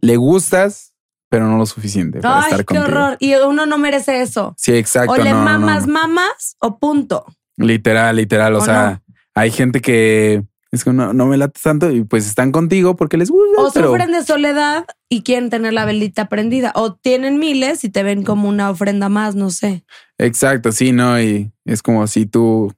le 0.00 0.16
gustas, 0.16 0.92
pero 1.30 1.46
no 1.48 1.56
lo 1.58 1.66
suficiente 1.66 2.20
para 2.20 2.36
Ay, 2.38 2.42
estar 2.44 2.58
qué 2.60 2.64
contigo. 2.76 2.84
horror. 2.84 3.16
Y 3.20 3.34
uno 3.34 3.66
no 3.66 3.78
merece 3.78 4.20
eso. 4.22 4.54
Sí, 4.58 4.72
exacto. 4.76 5.12
O 5.12 5.16
le 5.16 5.30
no, 5.32 5.40
mamas, 5.42 5.86
no. 5.86 5.92
mamas 5.94 6.56
o 6.60 6.78
punto. 6.78 7.24
Literal, 7.56 8.14
literal. 8.16 8.54
¿O 8.54 8.60
sea, 8.60 9.02
hay 9.34 9.50
gente 9.50 9.80
que 9.80 10.44
es 10.74 10.84
que 10.84 10.92
no, 10.92 11.12
no 11.12 11.26
me 11.26 11.36
late 11.36 11.60
tanto 11.62 11.90
y 11.90 12.04
pues 12.04 12.26
están 12.26 12.52
contigo 12.52 12.96
porque 12.96 13.16
les 13.16 13.30
gusta. 13.30 13.62
O 13.62 13.70
pero 13.72 13.88
sufren 13.88 14.12
de 14.12 14.24
soledad 14.24 14.84
y 15.08 15.22
quieren 15.22 15.50
tener 15.50 15.72
la 15.72 15.84
velita 15.84 16.28
prendida. 16.28 16.72
O 16.74 16.94
tienen 16.94 17.38
miles 17.38 17.84
y 17.84 17.90
te 17.90 18.02
ven 18.02 18.24
como 18.24 18.48
una 18.48 18.70
ofrenda 18.70 19.08
más, 19.08 19.34
no 19.34 19.50
sé. 19.50 19.84
Exacto, 20.18 20.72
sí, 20.72 20.92
no. 20.92 21.20
Y 21.20 21.52
es 21.64 21.82
como 21.82 22.02
así 22.02 22.26
tú 22.26 22.72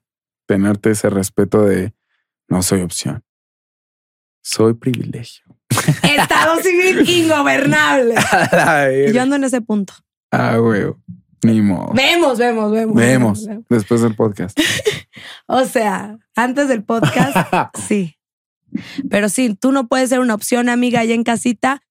tenerte 0.45 0.91
ese 0.91 1.09
respeto 1.09 1.63
de 1.63 1.93
no 2.47 2.61
soy 2.63 2.81
opción. 2.81 3.23
Soy 4.41 4.73
privilegio. 4.75 5.43
Estado 6.03 6.61
civil 6.61 7.09
ingobernable. 7.23 8.15
Yo 9.13 9.21
ando 9.21 9.35
en 9.35 9.43
ese 9.43 9.61
punto. 9.61 9.93
ah, 10.31 10.59
huevo. 10.61 10.99
Ni 11.43 11.61
modo. 11.61 11.91
Vemos, 11.93 12.37
vemos, 12.37 12.71
vemos. 12.71 12.95
Vemos 12.95 13.47
después 13.69 14.01
del 14.01 14.15
podcast. 14.15 14.57
O 15.47 15.65
sea, 15.65 16.19
antes 16.35 16.67
del 16.67 16.83
podcast, 16.83 17.35
sí. 17.87 18.17
Pero 19.09 19.29
sí, 19.29 19.55
tú 19.59 19.71
no 19.71 19.87
puedes 19.87 20.09
ser 20.09 20.19
una 20.19 20.35
opción, 20.35 20.69
amiga, 20.69 20.99
allá 20.99 21.15
en 21.15 21.23
casita. 21.23 21.81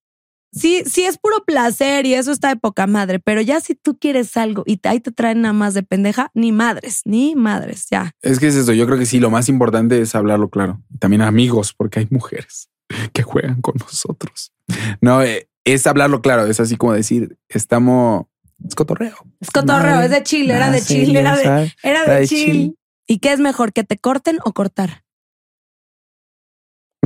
Sí, 0.53 0.85
sí 0.87 1.03
es 1.05 1.19
puro 1.19 1.45
placer 1.45 2.07
y 2.07 2.15
eso 2.15 2.31
está 2.31 2.49
de 2.51 2.57
poca 2.57 2.87
madre, 2.87 3.19
pero 3.19 3.41
ya 3.41 3.61
si 3.61 3.75
tú 3.75 3.99
quieres 3.99 4.37
algo 4.37 4.63
y 4.65 4.77
te- 4.77 4.89
ahí 4.91 5.01
te 5.01 5.11
traen 5.11 5.41
nada 5.43 5.53
más 5.55 5.75
de 5.75 5.83
pendeja, 5.83 6.31
ni 6.35 6.53
madres, 6.53 7.03
ni 7.05 7.35
madres, 7.35 7.87
ya. 7.91 8.13
Es 8.23 8.39
que 8.39 8.47
es 8.47 8.55
eso. 8.55 8.73
Yo 8.73 8.87
creo 8.87 8.99
que 8.99 9.07
sí, 9.07 9.19
lo 9.19 9.31
más 9.31 9.49
importante 9.49 10.01
es 10.01 10.15
hablarlo 10.15 10.49
claro. 10.49 10.81
También 11.01 11.23
amigos, 11.23 11.75
porque 11.75 11.99
hay 12.01 12.07
mujeres 12.11 12.69
que 13.13 13.23
juegan 13.23 13.61
con 13.61 13.75
nosotros. 13.81 14.53
No, 15.01 15.23
eh, 15.23 15.49
es 15.65 15.87
hablarlo 15.87 16.23
claro. 16.23 16.47
Es 16.47 16.61
así 16.61 16.77
como 16.77 16.93
decir, 16.93 17.39
estamos. 17.49 18.27
Es 18.65 18.75
cotorreo. 18.75 19.17
Es 19.41 19.51
cotorreo, 19.51 20.01
es 20.01 20.11
de 20.11 20.23
chill, 20.23 20.51
era 20.51 20.61
nada 20.61 20.73
de 20.73 20.83
chill, 20.83 21.07
serio, 21.07 21.21
era 21.21 21.37
de, 21.37 21.45
era 21.45 22.05
Era 22.05 22.19
de 22.19 22.27
chill. 22.27 22.77
¿Y 23.07 23.19
qué 23.19 23.33
es 23.33 23.41
mejor, 23.41 23.73
que 23.73 23.85
te 23.85 23.99
corten 23.99 24.39
o 24.45 24.53
cortar? 24.53 25.05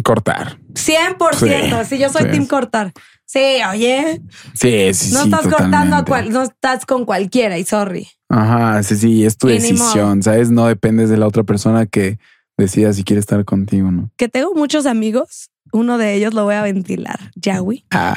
Cortar. 0.03 0.59
100%, 0.73 1.85
si 1.85 1.99
yo 1.99 2.09
soy 2.09 2.23
sí. 2.23 2.31
team 2.31 2.47
cortar. 2.47 2.93
Sí, 3.27 3.59
oye, 3.71 4.23
Sí, 4.55 4.93
sí, 4.95 5.13
no 5.13 5.23
sí, 5.23 5.31
estás 5.31 5.47
cortando 5.47 5.95
a 5.95 6.05
cual, 6.05 6.33
no 6.33 6.43
estás 6.43 6.87
con 6.87 7.05
cualquiera 7.05 7.59
y 7.59 7.65
sorry. 7.65 8.09
Ajá, 8.29 8.83
sí, 8.83 8.97
sí, 8.97 9.25
es 9.25 9.37
tu 9.37 9.49
Y 9.49 9.53
decisión, 9.53 10.23
¿sabes? 10.23 10.51
No 10.51 10.67
dependes 10.67 11.11
de 11.11 11.17
la 11.17 11.27
otra 11.27 11.45
persona 11.45 11.87
que 11.87 12.19
decida 12.57 12.93
si 12.93 13.05
quiere 13.05 13.21
estar 13.21 13.45
contigo, 13.45 13.91
¿no? 13.91 14.11
Que 14.17 14.29
tengo 14.29 14.55
muchos 14.55 14.87
amigos, 14.87 15.51
uno 15.73 15.99
de 15.99 16.15
ellos 16.15 16.35
lo 16.35 16.45
voy 16.45 16.55
a 16.55 16.63
ventilar, 16.63 17.31
Yawi. 17.37 17.85
Ah, 17.91 18.17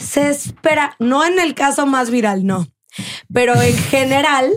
Se 0.00 0.28
espera, 0.30 0.96
no 0.98 1.24
en 1.24 1.38
el 1.38 1.54
caso 1.54 1.86
más 1.86 2.10
viral, 2.10 2.44
no, 2.46 2.66
pero 3.32 3.60
en 3.60 3.76
general, 3.76 4.50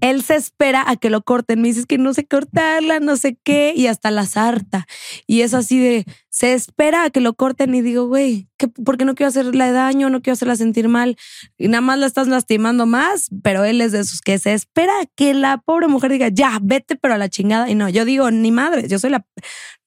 él 0.00 0.22
se 0.22 0.34
espera 0.34 0.84
a 0.86 0.96
que 0.96 1.08
lo 1.08 1.22
corten. 1.22 1.62
Me 1.62 1.68
dices 1.68 1.86
que 1.86 1.98
no 1.98 2.12
sé 2.14 2.26
cortarla, 2.26 2.98
no 3.00 3.16
sé 3.16 3.38
qué, 3.44 3.72
y 3.76 3.86
hasta 3.86 4.10
la 4.10 4.26
sarta. 4.26 4.86
Y 5.26 5.40
es 5.42 5.54
así 5.54 5.78
de, 5.78 6.04
se 6.30 6.52
espera 6.52 7.04
a 7.04 7.10
que 7.10 7.20
lo 7.20 7.34
corten 7.34 7.74
y 7.76 7.80
digo, 7.80 8.06
güey, 8.08 8.48
¿qué- 8.58 8.66
¿por 8.68 8.98
qué 8.98 9.04
no 9.04 9.14
quiero 9.14 9.28
hacerle 9.28 9.70
daño? 9.72 10.10
No 10.10 10.20
quiero 10.20 10.34
hacerla 10.34 10.56
sentir 10.56 10.88
mal. 10.88 11.16
Y 11.56 11.68
nada 11.68 11.80
más 11.80 11.98
la 11.98 12.06
estás 12.06 12.26
lastimando 12.28 12.86
más, 12.86 13.30
pero 13.42 13.64
él 13.64 13.80
es 13.80 13.92
de 13.92 14.00
esos 14.00 14.20
que 14.20 14.38
se 14.38 14.52
espera 14.52 14.92
a 15.00 15.06
que 15.16 15.32
la 15.32 15.58
pobre 15.58 15.86
mujer 15.88 16.10
diga, 16.10 16.28
ya, 16.28 16.58
vete, 16.60 16.96
pero 16.96 17.14
a 17.14 17.18
la 17.18 17.28
chingada. 17.28 17.70
Y 17.70 17.74
no, 17.76 17.88
yo 17.88 18.04
digo, 18.04 18.30
ni 18.32 18.50
madre, 18.50 18.88
yo 18.88 18.98
soy 18.98 19.10
la, 19.10 19.24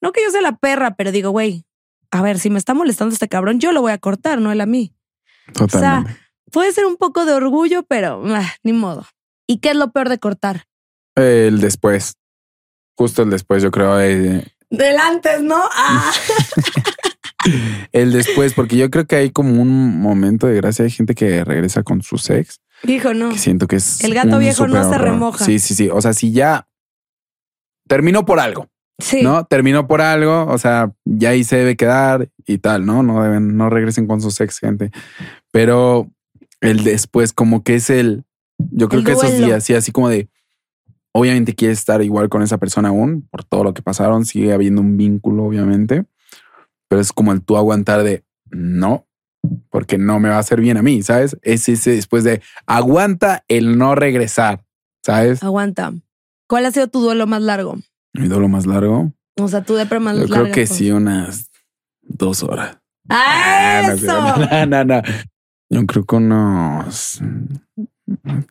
no 0.02 0.12
que 0.14 0.24
yo 0.24 0.32
sea 0.32 0.42
la 0.42 0.56
perra, 0.58 0.96
pero 0.96 1.12
digo, 1.12 1.32
güey, 1.32 1.66
a 2.12 2.22
ver, 2.22 2.40
si 2.40 2.50
me 2.50 2.58
está 2.60 2.74
molestando 2.74 3.14
este 3.14 3.28
cabrón, 3.28 3.60
yo 3.60 3.72
lo 3.72 3.82
voy 3.82 3.92
a 3.92 3.98
cortar, 3.98 4.40
no 4.40 4.52
él 4.52 4.62
a 4.62 4.66
mí. 4.66 4.94
totalmente. 5.54 6.18
Puede 6.52 6.72
ser 6.72 6.86
un 6.86 6.96
poco 6.96 7.26
de 7.26 7.34
orgullo, 7.34 7.84
pero 7.84 8.24
ah, 8.28 8.54
ni 8.64 8.72
modo. 8.74 9.06
¿Y 9.48 9.60
qué 9.60 9.72
es 9.72 9.76
lo 9.76 9.92
peor 9.92 10.10
de 10.10 10.18
cortar? 10.18 10.66
El 11.16 11.60
después. 11.60 12.16
Justo 12.96 13.24
el 13.24 13.30
después, 13.30 13.62
yo 13.62 13.72
creo. 13.72 14.00
eh, 14.00 14.46
Del 14.70 14.98
antes, 14.98 15.42
¿no? 15.42 15.62
Ah. 15.74 16.12
el 17.92 18.14
después, 18.14 18.54
porque 18.54 18.78
yo 18.78 18.90
creo 18.90 19.06
que 19.06 19.16
hay 19.18 19.32
como 19.32 19.62
un 19.62 20.00
momento 20.00 20.48
de 20.48 20.56
gracia. 20.56 20.86
Hay 20.86 20.92
gente 20.92 21.16
que 21.16 21.44
regresa 21.44 21.84
con 21.84 22.02
su 22.02 22.16
ex. 22.32 22.60
Dijo, 22.84 23.14
no. 23.14 23.30
Que 23.30 23.38
siento 23.40 23.68
que 23.68 23.78
es. 23.78 24.04
El 24.04 24.14
gato 24.14 24.40
viejo 24.40 24.68
no 24.68 24.90
se 24.90 24.98
remoja. 24.98 25.44
Sí, 25.44 25.60
sí, 25.60 25.76
sí. 25.76 25.90
O 25.92 26.02
sea, 26.02 26.14
si 26.14 26.32
ya 26.32 26.68
terminó 27.88 28.26
por 28.26 28.40
algo, 28.40 28.70
Sí. 29.00 29.22
¿no? 29.22 29.46
Terminó 29.46 29.88
por 29.88 30.02
algo. 30.02 30.46
O 30.48 30.58
sea, 30.58 30.92
ya 31.06 31.30
ahí 31.30 31.44
se 31.44 31.58
debe 31.58 31.76
quedar 31.76 32.30
y 32.46 32.58
tal, 32.58 32.86
¿no? 32.86 33.04
No 33.04 33.22
deben, 33.22 33.58
no 33.58 33.70
regresen 33.70 34.08
con 34.08 34.22
sus 34.22 34.40
ex, 34.42 34.60
gente. 34.60 34.92
Pero 35.52 36.10
el 36.62 36.84
después, 36.84 37.34
como 37.34 37.64
que 37.64 37.76
es 37.76 37.90
el. 37.90 38.24
Yo 38.58 38.90
creo 38.90 39.02
El 39.02 39.06
que 39.06 39.12
esos 39.14 39.38
días, 39.38 39.64
sí, 39.64 39.74
así 39.76 39.92
como 39.92 40.10
de. 40.10 40.30
obviamente 41.12 41.54
quieres 41.54 41.80
estar 41.80 42.02
igual 42.02 42.30
con 42.30 42.42
esa 42.42 42.58
persona 42.58 42.90
aún 42.90 43.28
por 43.30 43.44
todo 43.44 43.64
lo 43.64 43.74
que 43.74 43.84
pasaron, 43.84 44.26
sigue 44.26 44.54
habiendo 44.54 44.82
un 44.82 44.98
vínculo, 44.98 45.44
obviamente, 45.44 46.06
pero 46.88 47.02
es 47.02 47.14
como 47.14 47.34
el 47.34 47.44
tú 47.44 47.56
aguantar 47.56 48.04
de 48.04 48.24
no, 48.50 49.08
porque 49.70 50.00
no 50.00 50.20
me 50.20 50.30
va 50.30 50.38
a 50.38 50.40
hacer 50.40 50.60
bien 50.60 50.78
a 50.78 50.82
mí, 50.82 51.04
¿sabes? 51.04 51.38
Es 51.44 51.70
ese 51.70 51.92
después 51.92 52.24
de 52.24 52.42
aguanta 52.66 53.44
el 53.48 53.78
no 53.78 53.94
regresar, 53.94 54.66
¿sabes? 55.06 55.44
Aguanta. 55.44 55.94
¿Cuál 56.48 56.66
ha 56.66 56.72
sido 56.72 56.88
tu 56.88 57.02
duelo 57.02 57.28
más 57.28 57.44
largo? 57.44 57.76
Mi 58.14 58.28
duelo 58.28 58.48
más 58.48 58.66
largo. 58.66 59.12
O 59.40 59.48
sea, 59.48 59.64
tu 59.64 59.76
depre 59.76 60.00
más 60.00 60.16
Yo 60.16 60.22
larga. 60.22 60.36
creo 60.44 60.54
que 60.54 60.66
pues. 60.66 60.78
sí, 60.78 60.92
unas 60.92 61.50
dos 62.02 62.44
horas. 62.44 62.78
¡Ah, 63.10 63.84
no, 63.88 63.94
eso! 63.94 64.36
No, 64.66 64.66
no, 64.66 64.84
no. 64.84 65.02
Yo 65.70 65.86
creo 65.86 66.06
que 66.06 66.16
unos 66.16 67.22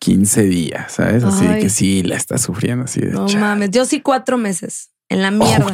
15 0.00 0.42
días, 0.44 0.92
¿sabes? 0.92 1.24
Así 1.24 1.46
de 1.46 1.54
Ay. 1.54 1.62
que 1.62 1.70
sí, 1.70 2.02
la 2.02 2.16
está 2.16 2.38
sufriendo 2.38 2.84
así 2.84 3.00
de 3.00 3.10
No 3.12 3.26
chale. 3.26 3.40
mames, 3.40 3.70
yo 3.70 3.84
sí 3.86 4.00
cuatro 4.00 4.36
meses 4.36 4.90
en 5.08 5.22
la 5.22 5.30
mierda. 5.30 5.66
Oh, 5.66 5.72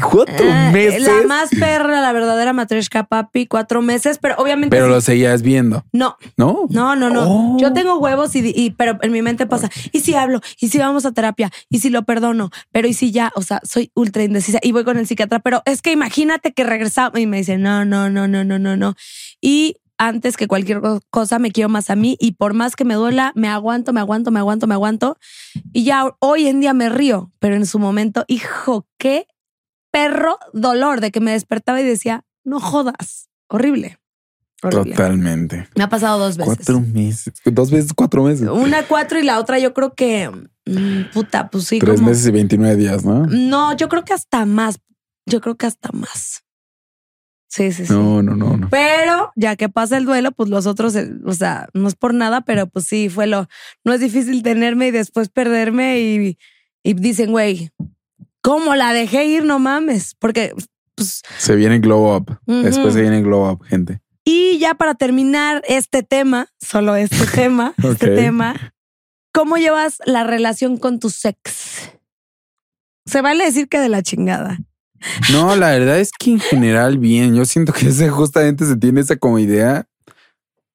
cuatro 0.00 0.46
Ah, 0.50 0.70
meses. 0.72 1.02
La 1.02 1.22
más 1.26 1.50
perra, 1.50 2.00
la 2.00 2.12
verdadera 2.12 2.52
matreshka 2.52 3.04
papi, 3.04 3.46
cuatro 3.46 3.82
meses, 3.82 4.18
pero 4.18 4.36
obviamente. 4.38 4.74
Pero 4.74 4.86
sí- 4.86 4.92
lo 4.92 5.00
seguías 5.00 5.42
viendo, 5.42 5.84
No, 5.92 6.16
¿no? 6.36 6.66
no, 6.70 6.96
no, 6.96 7.10
no. 7.10 7.22
Oh. 7.26 7.56
Yo 7.60 7.72
tengo 7.72 7.98
huevos 7.98 8.34
y, 8.36 8.52
y- 8.54 8.70
pero 8.70 8.98
en 9.02 9.12
mi 9.12 9.22
mente 9.22 9.46
pasa, 9.46 9.70
¿y 9.92 10.00
si 10.00 10.14
hablo? 10.14 10.40
¿Y 10.60 10.68
si 10.68 10.78
vamos 10.78 11.04
a 11.06 11.12
terapia? 11.12 11.50
¿Y 11.68 11.80
si 11.80 11.90
lo 11.90 12.04
perdono? 12.04 12.50
Pero 12.70 12.88
¿y 12.88 12.94
si 12.94 13.10
ya? 13.12 13.32
O 13.34 13.42
sea, 13.42 13.60
soy 13.64 13.90
ultra 13.94 14.22
indecisa 14.24 14.58
y 14.62 14.72
voy 14.72 14.84
con 14.84 14.96
el 14.98 15.06
psiquiatra, 15.06 15.38
pero 15.40 15.62
es 15.66 15.82
que 15.82 15.92
imagínate 15.92 16.52
que 16.52 16.64
regresamos 16.64 17.18
y 17.18 17.26
me 17.26 17.38
dice, 17.38 17.58
no, 17.58 17.84
no, 17.84 18.08
no, 18.10 18.28
no, 18.28 18.44
no, 18.44 18.58
no, 18.58 18.76
no. 18.76 18.94
Y 19.40 19.76
antes 19.98 20.36
que 20.36 20.48
cualquier 20.48 20.80
co- 20.80 21.00
cosa 21.10 21.38
me 21.38 21.52
quiero 21.52 21.68
más 21.68 21.88
a 21.90 21.94
mí 21.96 22.16
y 22.18 22.32
por 22.32 22.54
más 22.54 22.74
que 22.74 22.84
me 22.84 22.94
duela, 22.94 23.30
me 23.36 23.46
aguanto, 23.48 23.92
me 23.92 24.00
aguanto, 24.00 24.30
me 24.32 24.40
aguanto, 24.40 24.66
me 24.66 24.74
aguanto. 24.74 25.16
Y 25.72 25.84
ya 25.84 26.10
hoy 26.18 26.48
en 26.48 26.60
día 26.60 26.72
me 26.74 26.88
río, 26.88 27.30
pero 27.38 27.54
en 27.54 27.66
su 27.66 27.78
momento, 27.78 28.24
hijo, 28.26 28.86
qué 28.98 29.26
perro 29.92 30.38
dolor 30.52 31.00
de 31.00 31.12
que 31.12 31.20
me 31.20 31.30
despertaba 31.30 31.80
y 31.80 31.84
decía, 31.84 32.24
no 32.42 32.58
jodas. 32.58 33.28
Horrible. 33.48 33.98
Horrible. 34.62 34.92
Totalmente. 34.92 35.68
Me 35.76 35.84
ha 35.84 35.88
pasado 35.88 36.18
dos 36.18 36.36
veces. 36.36 36.56
Cuatro 36.56 36.80
meses. 36.80 37.34
Dos 37.44 37.70
veces, 37.70 37.92
cuatro 37.94 38.24
meses. 38.24 38.48
Una 38.48 38.84
cuatro 38.86 39.18
y 39.20 39.22
la 39.22 39.38
otra 39.38 39.58
yo 39.58 39.74
creo 39.74 39.94
que, 39.94 40.30
mm, 40.66 41.12
puta, 41.12 41.50
pues 41.50 41.64
sí. 41.64 41.78
Tres 41.78 41.96
como- 41.96 42.08
meses 42.08 42.26
y 42.26 42.30
29 42.30 42.76
días, 42.76 43.04
¿no? 43.04 43.26
No, 43.26 43.76
yo 43.76 43.88
creo 43.88 44.04
que 44.04 44.12
hasta 44.14 44.44
más. 44.46 44.78
Yo 45.26 45.40
creo 45.40 45.56
que 45.56 45.66
hasta 45.66 45.90
más. 45.92 46.42
Sí, 47.48 47.70
sí, 47.70 47.84
sí. 47.86 47.92
No, 47.92 48.22
no, 48.22 48.34
no, 48.34 48.56
no. 48.56 48.68
Pero 48.70 49.30
ya 49.36 49.56
que 49.56 49.68
pasa 49.68 49.98
el 49.98 50.06
duelo, 50.06 50.32
pues 50.32 50.48
los 50.48 50.66
otros, 50.66 50.96
eh, 50.96 51.10
o 51.26 51.34
sea, 51.34 51.68
no 51.74 51.86
es 51.86 51.94
por 51.96 52.14
nada, 52.14 52.40
pero 52.40 52.66
pues 52.66 52.86
sí, 52.86 53.10
fue 53.10 53.26
lo, 53.26 53.46
no 53.84 53.92
es 53.92 54.00
difícil 54.00 54.42
tenerme 54.42 54.86
y 54.86 54.90
después 54.90 55.28
perderme 55.28 56.00
y, 56.00 56.38
y 56.82 56.94
dicen, 56.94 57.30
güey, 57.30 57.70
¿cómo 58.42 58.74
la 58.74 58.92
dejé 58.92 59.24
ir? 59.26 59.44
No 59.44 59.58
mames, 59.58 60.14
porque, 60.18 60.52
pues, 60.94 61.22
Se 61.38 61.56
viene 61.56 61.78
Glow 61.78 62.16
Up. 62.16 62.38
Después 62.46 62.94
se 62.94 63.00
viene 63.00 63.22
Glow 63.22 63.50
Up, 63.50 63.62
gente. 63.64 64.00
y 64.24 64.58
ya 64.58 64.74
para 64.74 64.94
terminar 64.94 65.62
este 65.66 66.02
tema, 66.02 66.48
solo 66.60 66.94
este 66.96 67.26
tema, 67.34 67.74
este 67.82 68.08
tema, 68.14 68.74
¿cómo 69.32 69.56
llevas 69.56 69.98
la 70.04 70.24
relación 70.24 70.76
con 70.76 71.00
tu 71.00 71.10
sex? 71.10 71.90
Se 73.06 73.20
vale 73.20 73.44
decir 73.44 73.68
que 73.68 73.80
de 73.80 73.88
la 73.88 74.02
chingada. 74.02 74.58
No, 75.32 75.56
la 75.56 75.70
verdad 75.70 75.98
es 75.98 76.12
que 76.12 76.30
en 76.30 76.38
general 76.38 76.98
bien. 76.98 77.34
Yo 77.34 77.44
siento 77.44 77.72
que 77.72 77.88
ese 77.88 78.08
justamente 78.10 78.64
se 78.64 78.76
tiene 78.76 79.00
esa 79.00 79.16
como 79.16 79.40
idea 79.40 79.88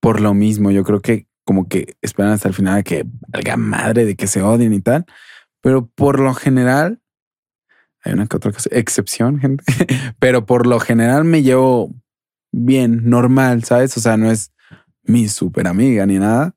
por 0.01 0.19
lo 0.19 0.33
mismo. 0.33 0.69
Yo 0.71 0.83
creo 0.83 1.01
que 1.01 1.27
como 1.45 1.69
que 1.69 1.95
esperan 2.01 2.33
hasta 2.33 2.49
el 2.49 2.53
final 2.53 2.75
de 2.75 2.83
que 2.83 3.05
valga 3.29 3.55
madre 3.55 4.03
de 4.03 4.17
que 4.17 4.27
se 4.27 4.41
odien 4.41 4.73
y 4.73 4.81
tal. 4.81 5.05
Pero 5.61 5.87
por 5.87 6.19
lo 6.19 6.33
general 6.33 6.99
hay 8.07 8.13
una 8.13 8.27
que 8.27 8.37
otra 8.37 8.51
cosa, 8.51 8.69
excepción, 8.71 9.39
gente. 9.39 9.63
Pero 10.19 10.45
por 10.45 10.65
lo 10.65 10.79
general 10.79 11.23
me 11.23 11.43
llevo 11.43 11.93
bien, 12.51 13.09
normal, 13.09 13.63
¿sabes? 13.63 13.95
O 13.97 13.99
sea, 13.99 14.17
no 14.17 14.31
es 14.31 14.51
mi 15.03 15.27
súper 15.27 15.67
amiga 15.67 16.05
ni 16.05 16.19
nada. 16.19 16.55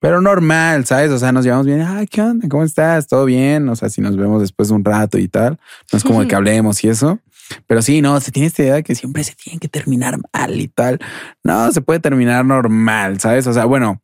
Pero 0.00 0.20
normal, 0.20 0.84
¿sabes? 0.84 1.10
O 1.10 1.18
sea, 1.18 1.32
nos 1.32 1.44
llevamos 1.44 1.66
bien. 1.66 1.80
Ay, 1.80 2.06
¿qué 2.06 2.20
onda? 2.20 2.48
¿Cómo 2.48 2.64
estás? 2.64 3.06
¿Todo 3.06 3.24
bien? 3.24 3.68
O 3.68 3.76
sea, 3.76 3.88
si 3.88 4.00
nos 4.00 4.16
vemos 4.16 4.40
después 4.40 4.68
de 4.68 4.74
un 4.74 4.84
rato 4.84 5.18
y 5.18 5.26
tal. 5.26 5.58
No 5.92 5.96
es 5.96 6.04
como 6.04 6.20
de 6.20 6.28
que 6.28 6.34
hablemos 6.34 6.84
y 6.84 6.88
eso. 6.88 7.18
Pero 7.66 7.80
sí, 7.80 8.02
no, 8.02 8.20
se 8.20 8.30
tiene 8.30 8.48
esta 8.48 8.62
idea 8.62 8.74
de 8.74 8.82
que 8.82 8.94
siempre 8.94 9.24
se 9.24 9.34
tiene 9.34 9.58
que 9.58 9.68
terminar 9.68 10.18
mal 10.32 10.60
y 10.60 10.68
tal. 10.68 10.98
No, 11.42 11.72
se 11.72 11.80
puede 11.80 12.00
terminar 12.00 12.44
normal, 12.44 13.20
¿sabes? 13.20 13.46
O 13.46 13.52
sea, 13.52 13.64
bueno, 13.64 14.02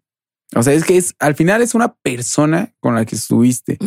o 0.54 0.62
sea, 0.62 0.72
es 0.74 0.84
que 0.84 0.96
es 0.96 1.14
al 1.18 1.34
final 1.34 1.62
es 1.62 1.74
una 1.74 1.94
persona 1.94 2.72
con 2.80 2.94
la 2.94 3.04
que 3.04 3.16
estuviste 3.16 3.78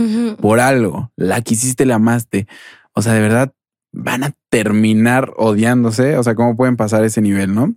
por 0.42 0.60
algo, 0.60 1.12
la 1.16 1.42
quisiste, 1.42 1.86
la 1.86 1.96
amaste. 1.96 2.48
O 2.96 3.02
sea, 3.02 3.14
de 3.14 3.20
verdad 3.22 3.54
van 3.92 4.24
a 4.24 4.34
terminar 4.50 5.34
odiándose. 5.38 6.18
O 6.18 6.24
sea, 6.24 6.36
cómo 6.36 6.56
pueden 6.58 6.76
pasar 6.78 7.04
ese 7.06 7.22
nivel, 7.22 7.54
no? 7.54 7.74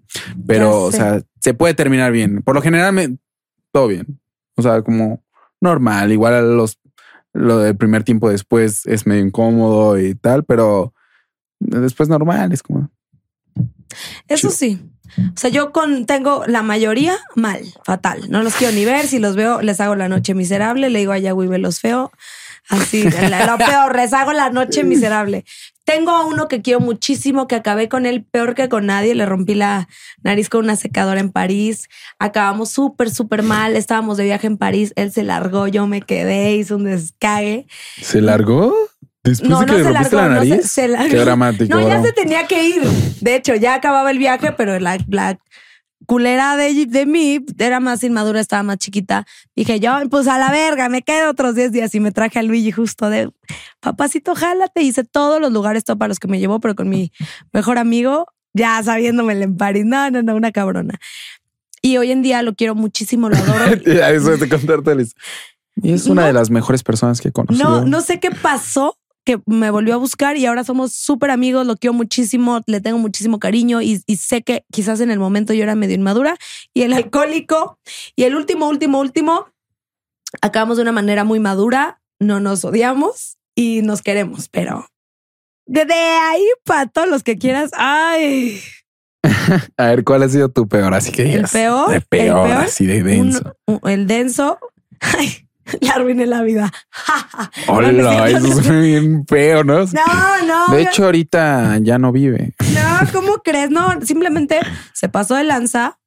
Pero, 0.47 0.83
o 0.85 0.93
sea, 0.93 1.21
se 1.41 1.55
puede 1.55 1.75
terminar 1.75 2.11
bien. 2.13 2.43
Por 2.43 2.55
lo 2.55 2.63
general, 2.63 2.93
me- 2.93 3.19
todo 3.73 3.89
bien. 3.89 4.21
O 4.57 4.63
sea, 4.63 4.83
como 4.83 5.23
normal. 5.61 6.11
Igual 6.13 6.35
a 6.35 6.43
los 6.43 6.79
lo 7.35 7.59
del 7.59 7.77
primer 7.77 8.05
tiempo 8.05 8.31
después 8.31 8.87
es 8.87 9.07
medio 9.07 9.23
incómodo 9.25 9.99
y 10.01 10.15
tal, 10.15 10.45
pero 10.45 10.95
después 11.61 12.09
normal. 12.09 12.53
Es 12.53 12.63
como 12.63 12.91
Eso 14.29 14.49
Chido. 14.49 14.51
sí. 14.51 14.91
O 15.19 15.37
sea, 15.37 15.51
yo 15.51 15.73
con 15.73 16.05
tengo 16.07 16.45
la 16.47 16.63
mayoría 16.63 17.17
mal, 17.35 17.61
fatal. 17.85 18.23
No 18.31 18.43
los 18.43 18.55
quiero 18.55 18.75
ni 18.75 18.85
ver. 18.85 19.07
Si 19.07 19.19
los 19.19 19.37
veo, 19.37 19.63
les 19.63 19.81
hago 19.81 19.95
la 19.97 20.09
noche 20.09 20.35
miserable. 20.35 20.91
Le 20.91 20.99
digo 21.01 21.13
a 21.13 21.19
Yahweh, 21.19 21.49
velos 21.49 21.81
feo. 21.81 22.13
Así, 22.69 23.03
lo 23.47 23.59
peor, 23.59 23.97
les 23.97 24.13
hago 24.13 24.33
la 24.33 24.51
noche 24.51 24.85
miserable. 24.85 25.45
Tengo 25.85 26.11
a 26.11 26.27
uno 26.27 26.49
que 26.49 26.61
quiero 26.61 26.81
muchísimo, 26.81 27.47
que 27.49 27.55
acabé 27.55 27.89
con 27.89 28.05
él 28.05 28.23
peor 28.23 28.55
que 28.55 28.69
con 28.69 28.85
nadie. 28.87 29.15
Le 29.15 29.25
rompí 29.25 29.55
la 29.55 29.89
nariz 30.23 30.51
con 30.51 30.65
una 30.65 30.77
secadora 30.77 31.19
en 31.21 31.31
París. 31.31 31.89
Acabamos 32.19 32.71
súper, 32.71 33.11
súper 33.11 33.43
mal. 33.43 33.75
Estábamos 33.75 34.19
de 34.19 34.25
viaje 34.25 34.47
en 34.47 34.59
París. 34.59 34.93
Él 34.97 35.13
se 35.13 35.23
largó, 35.23 35.67
yo 35.67 35.87
me 35.87 36.03
quedé, 36.03 36.57
hizo 36.57 36.77
un 36.77 36.85
descague. 36.85 37.67
¿Se 38.03 38.21
largó? 38.21 38.75
Después 39.25 39.49
No, 39.49 39.61
de 39.61 39.67
que 39.67 39.73
no 39.73 39.79
le 39.79 39.85
se 39.85 39.91
rompiste 39.91 40.17
largó, 40.17 40.29
la 40.29 40.35
no 40.37 40.43
se- 40.43 40.49
nariz. 40.51 40.71
se 40.71 40.89
largó. 40.89 41.09
Qué 41.11 41.17
dramático. 41.17 41.75
No, 41.81 41.89
ya 41.89 42.03
se 42.03 42.13
tenía 42.13 42.47
que 42.47 42.65
ir. 42.65 42.83
De 43.23 43.35
hecho, 43.37 43.55
ya 43.55 43.73
acababa 43.75 44.11
el 44.11 44.19
viaje, 44.19 44.53
pero 44.53 44.79
la, 44.79 44.99
la 45.09 45.39
culera 46.07 46.57
de, 46.57 46.87
de 46.87 47.07
mí 47.07 47.45
era 47.59 47.81
más 47.81 48.03
inmadura, 48.03 48.41
estaba 48.41 48.63
más 48.63 48.79
chiquita. 48.79 49.27
Dije 49.55 49.81
yo, 49.81 49.93
pues 50.11 50.27
a 50.29 50.39
la 50.39 50.51
verga, 50.51 50.89
me 50.89 51.03
quedo 51.03 51.31
otros 51.31 51.55
10 51.55 51.73
días 51.73 51.95
y 51.95 52.01
me 52.01 52.13
traje 52.13 52.39
a 52.39 52.43
Luigi 52.43 52.71
justo 52.71 53.11
de 53.11 53.31
papacito, 53.81 54.35
jálate. 54.35 54.83
Hice 54.83 55.05
todos 55.05 55.41
los 55.41 55.53
lugares 55.53 55.85
todo 55.85 55.99
para 55.99 56.09
los 56.09 56.19
que 56.19 56.29
me 56.29 56.39
llevó, 56.39 56.61
pero 56.61 56.75
con 56.75 56.89
mi 56.89 57.13
mejor 57.53 57.79
amigo, 57.79 58.27
ya 58.55 58.83
sabiéndome 58.83 59.35
en 59.41 59.57
París. 59.57 59.85
No, 59.85 60.11
no, 60.11 60.23
no, 60.23 60.35
una 60.35 60.53
cabrona. 60.53 60.99
Y 61.83 61.97
hoy 61.97 62.11
en 62.11 62.23
día 62.23 62.43
lo 62.43 62.55
quiero 62.55 62.75
muchísimo, 62.75 63.29
lo 63.29 63.37
adoro. 63.37 63.65
Eso 63.85 64.33
es 64.33 64.41
de 64.41 64.49
contarte. 64.49 64.95
Liz. 64.95 65.15
Y 65.77 65.93
es 65.93 66.07
una 66.07 66.27
de 66.27 66.33
las 66.33 66.51
mejores 66.51 66.83
personas 66.83 67.21
que 67.21 67.29
he 67.29 67.33
conocido. 67.33 67.69
No, 67.69 67.85
no 67.85 68.01
sé 68.01 68.19
qué 68.19 68.31
pasó 68.31 68.99
que 69.37 69.43
me 69.45 69.71
volvió 69.71 69.93
a 69.93 69.99
buscar 69.99 70.39
y 70.39 70.47
ahora 70.47 70.65
somos 70.65 70.95
súper 70.95 71.31
amigos, 71.31 71.67
lo 71.67 71.77
quiero 71.77 71.93
muchísimo, 71.93 72.63
le 72.67 72.81
tengo 72.81 72.97
muchísimo 72.99 73.39
cariño 73.39 73.83
y, 73.83 74.01
y 74.07 74.17
sé 74.17 74.41
que 74.43 74.65
quizás 74.73 75.01
en 75.01 75.11
el 75.11 75.19
momento 75.19 75.53
yo 75.53 75.63
era 75.65 75.75
medio 75.75 75.95
inmadura 75.97 76.39
y 76.73 76.83
el 76.83 76.95
alcohólico 76.95 77.79
y 78.17 78.23
el 78.25 78.35
último, 78.37 78.69
último, 78.69 78.99
último, 79.01 79.49
acabamos 80.41 80.77
de 80.79 80.83
una 80.85 80.93
manera 80.93 81.25
muy 81.25 81.41
madura, 81.41 82.01
no 82.19 82.41
nos 82.41 82.65
odiamos 82.65 83.37
y 83.55 83.83
nos 83.83 84.01
queremos, 84.01 84.49
pero 84.49 84.87
desde 85.67 85.93
ahí 85.95 86.47
para 86.65 86.87
todos 86.87 87.09
los 87.09 87.23
que 87.23 87.37
quieras, 87.37 87.71
ay, 87.75 88.61
A 89.77 89.87
ver, 89.89 90.05
¿cuál 90.05 90.23
ha 90.23 90.29
sido 90.29 90.49
tu 90.49 90.69
peor? 90.69 90.95
Así 90.95 91.11
que 91.13 91.23
el 91.23 91.29
digas. 91.33 91.53
peor, 91.53 91.91
De 91.91 91.97
el 91.97 92.03
peor, 92.03 92.47
peor, 92.49 92.63
así 92.63 92.87
de 92.87 93.03
denso. 93.03 93.55
un- 93.67 93.81
el 93.91 94.07
denso, 94.07 94.59
ay, 95.01 95.48
le 95.81 95.89
arruiné 95.91 96.27
la 96.27 96.43
vida. 96.43 96.73
Hola, 97.69 97.93
No, 97.93 98.03
no 98.03 98.25
eso 98.27 98.41
no 98.41 98.61
es 98.61 98.69
bien 98.83 99.25
feo, 99.27 99.65
¿no? 99.65 99.81
No, 99.85 100.47
no. 100.47 100.75
De 100.75 100.83
hecho, 100.83 101.05
ahorita 101.07 101.79
ya 101.83 101.99
no 101.99 102.13
vive. 102.13 102.55
No, 102.75 103.11
¿cómo 103.13 103.39
crees? 103.45 103.71
No, 103.71 104.01
simplemente 104.03 104.61
se 104.95 105.09
pasó 105.09 105.35
de 105.35 105.45
lanza. 105.45 105.99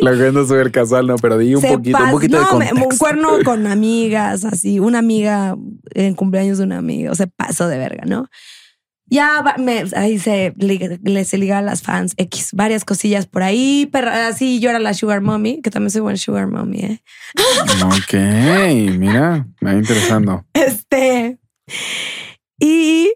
La 0.00 0.12
cuento 0.16 0.46
súper 0.46 0.70
casual, 0.72 1.06
no, 1.06 1.16
pero 1.16 1.36
di 1.36 1.54
un 1.54 1.60
se 1.60 1.68
poquito, 1.68 1.98
un 2.02 2.10
poquito 2.10 2.38
de 2.38 2.42
no, 2.44 2.58
me- 2.58 2.68
contexto. 2.70 2.88
un 2.88 2.98
cuerno 2.98 3.28
con 3.44 3.66
amigas, 3.66 4.44
así, 4.46 4.80
una 4.80 4.98
amiga 5.00 5.56
en 5.94 6.14
cumpleaños 6.14 6.56
de 6.58 6.64
una 6.64 6.78
amiga, 6.78 7.10
o 7.10 7.14
sea, 7.14 7.26
pasó 7.26 7.68
de 7.68 7.76
verga, 7.76 8.04
¿no? 8.06 8.28
Ya 9.10 9.42
me, 9.58 9.84
ahí 9.96 10.18
se, 10.20 10.54
le, 10.56 11.24
se 11.24 11.36
liga 11.36 11.58
a 11.58 11.62
las 11.62 11.82
fans 11.82 12.14
X, 12.16 12.50
varias 12.52 12.84
cosillas 12.84 13.26
por 13.26 13.42
ahí, 13.42 13.88
pero 13.90 14.08
así 14.10 14.60
yo 14.60 14.70
era 14.70 14.78
la 14.78 14.94
Sugar 14.94 15.20
Mommy, 15.20 15.60
que 15.62 15.70
también 15.70 15.90
soy 15.90 16.00
buena 16.00 16.16
Sugar 16.16 16.46
Mommy, 16.46 16.78
¿eh? 16.78 17.02
Ok, 17.84 18.14
mira, 18.98 19.48
me 19.60 19.72
va 19.72 19.78
interesando. 19.78 20.46
Este. 20.54 21.38
Y, 22.60 23.12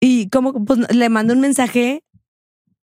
y 0.00 0.28
como 0.30 0.64
pues, 0.64 0.80
le 0.94 1.08
mandé 1.08 1.32
un 1.34 1.40
mensaje 1.40 2.04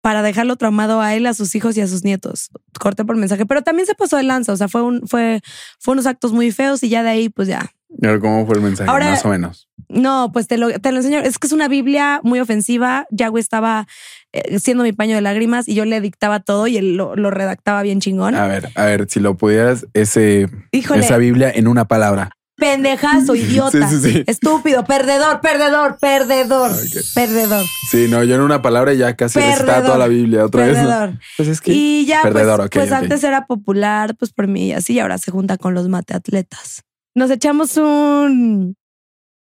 para 0.01 0.23
dejarlo 0.23 0.57
traumado 0.57 1.01
a 1.01 1.15
él, 1.15 1.27
a 1.27 1.35
sus 1.35 1.55
hijos 1.55 1.77
y 1.77 1.81
a 1.81 1.87
sus 1.87 2.05
nietos. 2.05 2.51
Corté 2.79 3.05
por 3.05 3.17
mensaje, 3.17 3.47
pero 3.47 3.63
también 3.63 3.87
se 3.87 3.95
pasó 3.95 4.17
de 4.17 4.23
lanza. 4.23 4.53
O 4.53 4.57
sea, 4.57 4.69
fue 4.69 4.83
un, 4.83 5.07
fue, 5.07 5.41
fue 5.79 5.93
unos 5.93 6.07
actos 6.07 6.33
muy 6.33 6.51
feos 6.53 6.83
y 6.83 6.89
ya 6.89 7.03
de 7.03 7.09
ahí, 7.11 7.29
pues 7.31 7.49
ya 7.49 7.71
Pero 8.01 8.21
¿cómo 8.21 8.45
fue 8.45 8.57
el 8.57 8.63
mensaje? 8.63 8.91
Ahora- 8.91 9.11
Más 9.11 9.25
o 9.25 9.29
menos. 9.29 9.69
No, 9.95 10.31
pues 10.33 10.47
te 10.49 10.59
lo, 10.59 10.69
te 10.81 10.91
lo 10.93 10.99
enseño. 10.99 11.19
Es 11.21 11.39
que 11.39 11.47
es 11.47 11.53
una 11.53 11.69
Biblia 11.69 12.21
muy 12.23 12.41
ofensiva. 12.41 13.07
Yahweh 13.11 13.41
estaba 13.41 13.87
eh, 14.33 14.59
siendo 14.59 14.83
mi 14.83 14.93
paño 14.93 15.15
de 15.15 15.21
lágrimas 15.23 15.69
y 15.69 15.75
yo 15.75 15.85
le 15.85 16.01
dictaba 16.01 16.41
todo 16.41 16.67
y 16.67 16.77
él 16.77 16.97
lo, 16.97 17.17
lo 17.17 17.31
redactaba 17.31 17.83
bien 17.83 18.01
chingón. 18.01 18.35
A 18.35 18.47
ver, 18.47 18.71
a 18.75 18.85
ver, 18.85 19.07
si 19.09 19.21
lo 19.21 19.37
pudieras, 19.37 19.87
ese, 19.95 20.49
Híjole, 20.73 21.05
esa 21.05 21.17
Biblia 21.17 21.51
en 21.55 21.69
una 21.69 21.87
palabra. 21.87 22.31
pendejazo, 22.57 23.35
idiota, 23.35 23.89
Sí, 23.89 24.01
sí, 24.01 24.13
sí. 24.13 24.25
estúpido, 24.27 24.85
perdedor, 24.85 25.41
perdedor, 25.41 25.99
perdedor, 26.01 26.71
perdedor, 27.15 27.65
Sí, 27.91 28.07
no, 28.09 28.23
yo 28.25 28.35
en 28.37 28.41
una 28.41 28.63
palabra 28.63 28.95
ya 28.95 29.15
casi 29.17 29.39
recitaba 29.39 29.65
Perdedor. 29.67 29.85
toda 29.87 29.99
la 29.99 30.07
Biblia 30.09 30.45
otra 30.45 30.67
vez. 30.67 30.79
¿no? 30.79 30.89
perdedor. 30.89 31.19
Pues 31.37 31.49
es 31.49 31.61
que. 31.61 31.73
Y 31.73 32.07
ya, 32.07 32.23
Perdedor, 32.23 32.57
pues, 32.59 32.67
ok, 32.69 32.73
pues 32.75 32.89
ok. 32.91 32.97
antes 32.97 33.25
era 33.25 33.47
popular, 33.47 34.17
pues 34.17 34.33
por 34.33 34.47
mí 34.49 34.69
y 34.69 34.73
así, 34.73 34.95
y 34.95 34.99
ahora 35.01 35.19
se 35.19 35.31
junta 35.31 35.57
con 35.57 35.75
los 35.75 35.89
mateatletas. 35.89 36.83
Nos 37.15 37.31
echamos 37.31 37.77
un... 37.77 38.77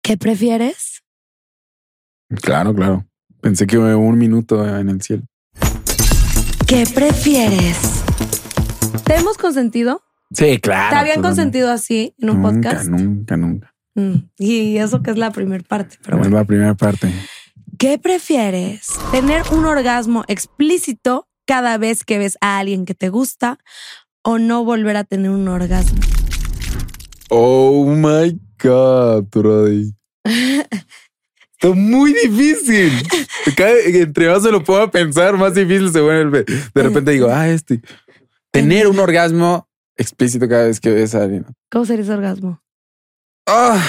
¿Qué 0.04 0.18
prefieres? 0.18 1.02
Claro, 2.42 2.76
claro. 2.76 3.06
Pensé 3.42 3.66
que 3.66 3.78
un 3.78 4.18
minuto 4.18 4.68
en 4.68 4.90
el 4.90 5.02
cielo. 5.02 5.24
¿Qué 6.68 6.86
prefieres? 6.94 7.78
¿Te 9.06 9.16
hemos 9.16 9.38
consentido? 9.38 10.02
Sí, 10.32 10.60
claro. 10.60 10.90
¿Te 10.90 10.96
habían 11.00 11.22
consentido 11.22 11.72
así 11.72 12.14
en 12.20 12.32
un 12.32 12.42
nunca, 12.42 12.70
podcast? 12.72 12.90
Nunca, 12.90 13.38
nunca. 13.38 13.74
Mm, 13.96 14.16
Y 14.40 14.78
eso 14.78 15.02
que 15.02 15.12
es 15.12 15.18
la 15.18 15.32
primera 15.32 15.64
parte, 15.64 15.98
pero 16.04 16.18
es 16.18 16.24
bueno. 16.24 16.36
la 16.38 16.44
primera 16.44 16.74
parte. 16.76 17.10
¿Qué 17.78 17.98
prefieres? 17.98 18.88
¿Tener 19.12 19.44
un 19.54 19.64
orgasmo 19.66 20.26
explícito 20.28 21.30
cada 21.46 21.78
vez 21.78 22.04
que 22.04 22.18
ves 22.18 22.38
a 22.42 22.58
alguien 22.60 22.84
que 22.84 22.94
te 22.94 23.08
gusta 23.08 23.58
o 24.22 24.38
no 24.38 24.66
volver 24.66 24.98
a 24.98 25.06
tener 25.06 25.32
un 25.32 25.48
orgasmo? 25.48 26.00
Oh 27.30 27.86
my 27.86 28.38
God, 28.62 29.24
Brody. 29.32 29.94
Está 30.24 31.74
muy 31.76 32.14
difícil. 32.14 32.92
Cada- 33.56 33.80
entre 33.86 34.30
más 34.30 34.44
se 34.44 34.52
lo 34.52 34.64
puedo 34.64 34.90
pensar, 34.92 35.38
más 35.38 35.54
difícil 35.56 35.92
se 35.92 36.02
vuelve. 36.02 36.44
De 36.44 36.84
repente 36.84 37.12
digo, 37.12 37.30
ah, 37.32 37.48
este. 37.50 37.82
Tener 38.52 38.88
un 38.88 39.00
orgasmo 39.00 39.68
explícito 39.96 40.48
cada 40.48 40.66
vez 40.66 40.80
que 40.80 40.92
ves 40.92 41.16
a 41.16 41.24
alguien. 41.24 41.46
¿Cómo 41.72 41.86
sería 41.86 42.04
ese 42.04 42.14
orgasmo? 42.14 42.62
Ah, 43.48 43.82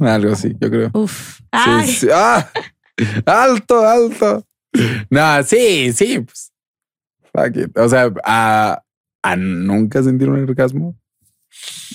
algo 0.00 0.32
así, 0.32 0.54
yo 0.60 0.70
creo. 0.70 0.90
Uf. 0.94 1.40
Sí, 1.84 1.92
sí. 1.92 2.08
Ah, 2.12 2.50
alto, 3.26 3.86
alto. 3.86 4.46
No, 5.10 5.42
sí, 5.42 5.92
sí. 5.92 6.20
Pues, 6.20 6.52
fuck 7.32 7.56
it. 7.56 7.76
O 7.78 7.88
sea, 7.88 8.10
a, 8.24 8.82
a 9.22 9.36
nunca 9.36 10.02
sentir 10.02 10.28
un 10.30 10.42
orgasmo. 10.42 10.96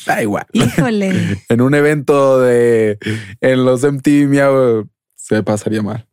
Da 0.08 0.22
igual. 0.22 0.46
híjole. 0.54 1.44
En 1.50 1.62
un 1.62 1.76
evento 1.76 2.40
de 2.40 2.98
en 3.42 3.66
los 3.66 3.84
MTV 3.84 4.28
Miau 4.28 4.90
se 5.16 5.44
pasaría 5.44 5.82
mal. 5.82 6.08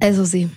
Eso 0.00 0.24
sí. 0.26 0.50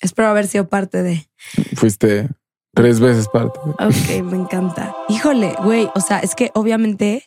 Espero 0.00 0.28
haber 0.28 0.46
sido 0.46 0.68
parte 0.68 1.02
de. 1.02 1.28
Fuiste 1.74 2.28
tres 2.74 3.00
veces 3.00 3.26
parte. 3.28 3.58
Ok, 3.60 4.22
me 4.24 4.36
encanta. 4.36 4.94
Híjole, 5.08 5.54
güey. 5.64 5.88
O 5.94 6.00
sea, 6.00 6.20
es 6.20 6.34
que 6.34 6.50
obviamente, 6.54 7.24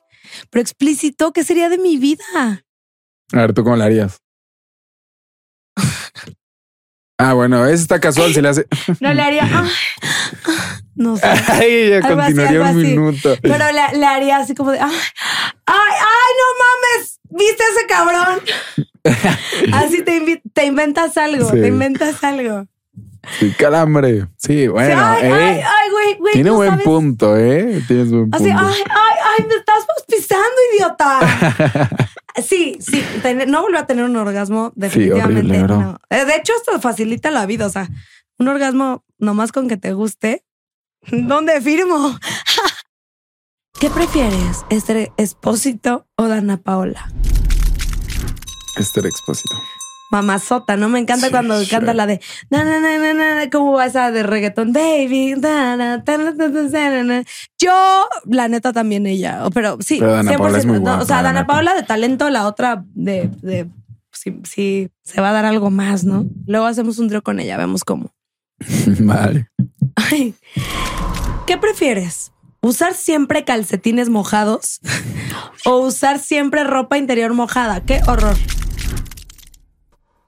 pero 0.50 0.62
explícito, 0.62 1.34
¿qué 1.34 1.44
sería 1.44 1.68
de 1.68 1.78
mi 1.78 1.98
vida? 1.98 2.24
A 3.34 3.38
ver, 3.38 3.54
¿tú 3.54 3.64
cómo 3.64 3.76
la 3.76 3.86
harías? 3.86 4.22
Ah, 7.24 7.34
bueno, 7.34 7.68
eso 7.68 7.84
está 7.84 8.00
casual, 8.00 8.34
se 8.34 8.42
le 8.42 8.48
hace. 8.50 8.66
No 9.00 9.14
le 9.14 9.22
haría. 9.22 9.48
No 10.96 11.16
sé. 11.18 11.26
Ay, 11.48 11.90
ya 11.90 11.98
Algo 11.98 12.22
así, 12.22 12.34
continuaría 12.36 12.60
algo 12.68 12.80
un 12.80 12.86
así. 12.86 12.88
minuto. 12.96 13.36
Pero 13.42 13.66
le, 13.72 13.98
le 13.98 14.06
haría 14.06 14.38
así 14.38 14.54
como 14.56 14.72
de, 14.72 14.80
ay, 14.80 14.92
ay, 15.66 15.92
ay, 16.00 16.32
no 16.40 16.98
mames, 16.98 17.20
¿viste 17.30 17.64
ese 17.76 17.88
cabrón? 17.88 18.40
Así 19.74 20.04
te, 20.04 20.22
invi- 20.22 20.42
te 20.54 20.66
inventas 20.66 21.18
algo, 21.18 21.50
Sí. 21.50 21.60
te 21.60 21.68
inventas 21.68 22.24
algo. 22.24 22.66
Sí, 23.40 23.52
calambre. 23.58 24.28
Sí, 24.38 24.68
bueno, 24.68 25.00
ay, 25.04 25.24
eh, 25.26 25.32
ay, 25.34 25.60
ay, 25.62 25.90
güey, 25.92 26.18
güey. 26.18 26.34
tiene 26.34 26.50
buen 26.52 26.70
sabes. 26.72 26.86
punto, 26.86 27.38
¿eh? 27.38 27.82
Tienes 27.88 28.10
buen 28.12 28.30
punto. 28.30 28.38
Así, 28.38 28.50
ay, 28.50 28.84
ay, 28.90 29.18
ay, 29.40 29.46
me 29.48 29.56
estás 29.56 29.86
pisando, 30.08 30.46
idiota. 30.76 31.20
Sí, 32.42 32.78
sí, 32.80 33.04
no 33.48 33.62
volver 33.64 33.82
a 33.82 33.86
tener 33.88 34.06
un 34.06 34.16
orgasmo, 34.16 34.72
definitivamente. 34.76 35.40
horrible, 35.42 35.64
bro. 35.64 35.78
no. 35.82 35.98
Eh, 36.10 36.24
De 36.24 36.36
hecho, 36.38 36.54
esto 36.56 36.80
facilita 36.80 37.30
la 37.30 37.46
vida. 37.46 37.66
O 37.66 37.70
sea, 37.70 37.90
un 38.40 38.48
orgasmo 38.48 39.04
nomás 39.20 39.52
con 39.52 39.68
que 39.68 39.76
te 39.76 39.92
guste. 39.92 40.46
¿Dónde 41.12 41.60
firmo? 41.62 42.18
¿Qué 43.80 43.90
prefieres? 43.90 44.64
¿Esther 44.70 45.12
Expósito 45.18 46.06
o 46.16 46.28
Dana 46.28 46.58
Paola? 46.58 47.12
Esther 48.78 49.06
Expósito. 49.08 49.56
Mamazota, 50.12 50.76
¿no? 50.76 50.90
Me 50.90 51.00
encanta 51.00 51.28
Sí, 51.28 51.32
cuando 51.32 51.56
sure. 51.56 51.70
canta 51.70 51.94
la 51.94 52.06
de 52.06 52.20
na, 52.50 52.66
na, 52.66 52.80
na, 52.82 53.14
na, 53.14 53.50
¿cómo 53.50 53.72
va 53.72 53.86
esa 53.86 54.12
de 54.12 54.24
reggaetón? 54.24 54.74
Baby, 54.74 55.36
na, 55.38 55.78
na, 55.78 56.04
ta, 56.04 56.18
na, 56.18 56.36
ta, 56.36 56.52
ta, 56.52 56.70
ta, 56.70 56.90
na, 56.90 57.04
na. 57.04 57.24
yo, 57.58 58.08
la 58.26 58.50
neta, 58.50 58.74
también 58.74 59.08
ella, 59.08 59.42
pero 59.54 59.78
sí, 59.80 59.98
Pero 60.00 60.12
Dana 60.12 60.38
Paola 60.38 60.58
es 60.58 60.66
muy 60.66 60.82
no, 60.82 61.00
o 61.00 61.06
sea, 61.06 61.24
Dana 61.24 61.42
neta. 61.42 61.48
Paola 61.48 61.74
de 61.76 61.84
talento, 61.84 62.30
la 62.30 62.46
otra 62.46 62.84
de, 62.94 63.30
de 63.42 63.70
si, 64.12 64.38
si 64.44 64.90
se 65.04 65.22
va 65.22 65.30
a 65.30 65.34
dar 65.34 65.46
algo 65.46 65.72
más, 65.72 66.04
¿no? 66.04 66.26
Luego 66.46 66.66
hacemos 66.66 67.00
un 67.00 67.08
trío 67.08 67.24
con 67.24 67.40
ella, 67.40 67.56
vemos 67.58 67.86
cómo. 67.86 68.12
vale. 69.00 69.48
Ay, 69.96 70.36
¿Qué 71.46 71.58
prefieres? 71.58 72.32
¿Usar 72.62 72.94
siempre 72.94 73.44
calcetines 73.44 74.10
mojados 74.10 74.80
o 75.66 75.78
usar 75.80 76.20
siempre 76.20 76.64
ropa 76.64 76.98
interior 76.98 77.34
mojada? 77.34 77.82
¡Qué 77.84 78.02
horror! 78.08 78.36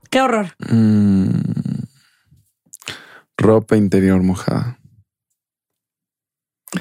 ¡Qué 0.09 0.21
horror! 0.21 0.55
Mm. 0.69 1.29
Ropa 3.37 3.75
interior 3.77 4.21
mojada. 4.23 4.79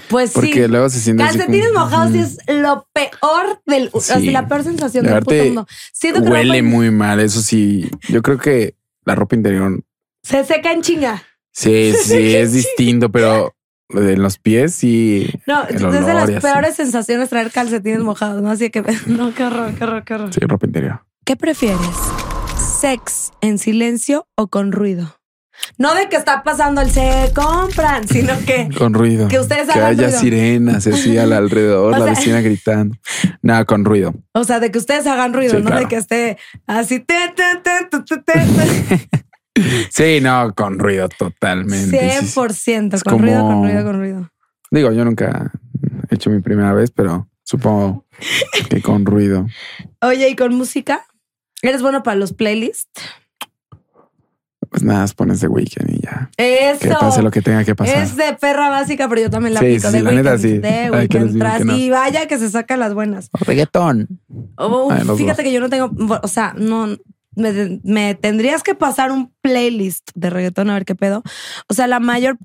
Pues 0.09 0.31
Porque 0.33 0.63
sí. 0.65 0.69
luego 0.69 0.89
se 0.89 1.01
siente 1.01 1.23
Calcetines 1.23 1.69
como- 1.69 1.81
mojados 1.81 2.15
es 2.15 2.39
lo 2.49 2.87
peor 2.95 3.61
del, 3.67 3.91
o 3.93 4.01
sea, 4.01 4.19
Sí. 4.19 4.31
la 4.31 4.49
peor 4.49 4.65
sensación 4.65 5.05
del 5.05 5.23
puto 5.23 5.35
mundo. 5.45 5.67
Siento 5.93 6.23
que 6.23 6.31
Huele 6.31 6.61
ropa- 6.63 6.69
muy 6.71 6.91
mal. 6.91 7.21
Eso 7.21 7.43
sí, 7.43 7.91
yo 8.09 8.23
creo 8.23 8.39
que 8.39 8.75
la 9.05 9.15
ropa 9.15 9.37
interior 9.37 9.83
se 10.23 10.45
seca 10.45 10.73
en 10.73 10.81
chinga. 10.83 11.23
sí, 11.53 11.93
sí 12.03 12.35
es 12.37 12.53
distinto, 12.55 13.11
pero 13.11 13.55
en 13.95 14.23
los 14.23 14.39
pies 14.39 14.75
sí. 14.75 15.31
No, 15.47 15.65
El 15.69 15.77
es 15.77 16.07
de 16.07 16.15
las 16.15 16.31
y 16.31 16.35
peores 16.41 16.75
sensaciones 16.77 17.29
traer 17.29 17.51
calcetines 17.51 18.01
mojados, 18.01 18.43
¿no? 18.43 18.51
Así 18.51 18.71
que, 18.71 18.83
no, 19.07 19.35
qué 19.35 19.45
horror, 19.45 19.75
qué 19.75 19.85
horror, 19.85 20.05
qué 20.05 20.15
horror. 20.15 20.33
Sí, 20.35 20.41
ropa 20.41 20.67
interior. 20.67 21.01
¿Qué 21.25 21.37
prefieres? 21.37 21.79
¿Sex 22.81 23.31
en 23.41 23.59
silencio 23.59 24.27
o 24.37 24.49
con 24.49 24.73
ruido? 24.73 25.17
No 25.79 25.95
de 25.95 26.09
que 26.09 26.17
está 26.17 26.43
pasando 26.43 26.81
el 26.81 26.91
se 26.91 27.31
compran, 27.35 28.09
sino 28.09 28.33
que 28.47 28.69
Con 28.79 28.95
ruido. 28.95 29.29
Que 29.29 29.39
ustedes 29.39 29.67
Que 29.69 29.73
hagan 29.79 29.91
haya 29.93 30.05
ruido. 30.07 30.19
sirenas 30.19 30.87
así 30.87 31.17
al 31.19 31.33
alrededor, 31.33 31.89
O 31.95 31.99
la 31.99 31.99
sea- 31.99 32.15
vecina 32.15 32.41
gritando. 32.41 32.97
Nada, 33.43 33.65
con 33.65 33.85
ruido. 33.85 34.15
O 34.33 34.43
sea, 34.45 34.59
de 34.59 34.71
que 34.73 34.79
ustedes 34.79 35.07
hagan 35.07 35.33
ruido, 35.33 35.53
Sí, 35.53 35.59
no 35.59 35.67
claro. 35.67 35.83
de 35.83 35.89
que 35.89 35.97
esté 35.97 36.39
así. 36.67 36.99
te, 37.01 37.15
te, 37.37 37.43
te, 37.63 37.87
tu, 37.91 38.05
tu, 38.05 38.17
te, 38.23 38.33
te. 38.33 39.09
Sí, 39.91 40.21
no, 40.23 40.55
con 40.55 40.79
ruido 40.79 41.09
totalmente. 41.09 42.21
sí, 42.21 42.27
sí. 42.27 42.39
100%. 42.41 42.95
Es 42.95 43.05
con 43.05 43.19
ruido, 43.19 43.43
con 43.43 43.63
ruido, 43.65 43.85
con 43.85 43.99
ruido. 43.99 44.31
Digo, 44.71 44.93
yo 44.93 45.05
nunca 45.05 45.53
he 46.11 46.15
hecho 46.15 46.31
mi 46.31 46.41
primera 46.41 46.73
vez, 46.73 46.91
pero 46.91 47.29
supongo 47.45 48.07
que 48.71 48.81
con 48.81 49.05
ruido. 49.05 49.47
Oye, 50.01 50.29
¿y 50.31 50.37
con 50.37 50.55
música? 50.55 51.05
¿Eres 51.61 51.83
bueno 51.83 52.03
para 52.03 52.17
los 52.17 52.33
playlists? 52.33 53.03
Pues 54.71 54.83
nada, 54.85 55.05
pones 55.15 55.41
de 55.41 55.49
weekend 55.49 55.91
y 55.91 56.01
ya. 56.01 56.31
Eso. 56.39 56.81
Que 56.81 56.89
pase 56.95 57.21
lo 57.21 57.31
que 57.31 57.43
tenga 57.43 57.63
que 57.63 57.75
pasar. 57.75 58.03
Es 58.05 58.17
de 58.17 58.33
perra 58.41 58.71
básica, 58.71 59.07
pero 59.07 59.21
yo 59.21 59.29
también 59.29 59.53
la 59.53 59.61
Sí, 59.61 59.67
aplico. 59.67 59.89
sí, 59.91 59.97
de 59.99 60.03
la 60.03 60.13
neta, 60.13 60.31
Weeknd, 60.31 60.43
sí. 60.43 60.59
De 60.59 61.09
digo 61.31 61.39
tras- 61.45 61.65
no. 61.67 61.77
Y 61.77 61.91
vaya 61.91 62.27
que 62.27 62.39
se 62.39 62.49
sacan 62.49 62.81
las 62.81 62.95
buenas. 62.95 63.29
Reggaetón. 63.41 64.21
Oh, 64.57 64.89
Ay, 64.91 65.01
fíjate 65.03 65.25
dos. 65.25 65.37
que 65.43 65.53
yo 65.53 65.61
no 65.61 65.69
tengo, 65.69 65.91
o 66.23 66.29
sea, 66.29 66.55
no, 66.57 66.89
me, 67.37 67.81
me 67.85 68.15
tendrías 68.15 68.63
que 68.63 68.75
pasar 68.75 69.11
un 69.13 69.33
playlist 69.41 70.11
de 70.15 70.31
reggaetón 70.31 70.71
a 70.71 70.75
ver 70.75 70.85
qué 70.85 70.95
pedo. 70.95 71.23
O 71.69 71.75
sea, 71.75 71.87
la 71.87 72.01
mayor 72.01 72.39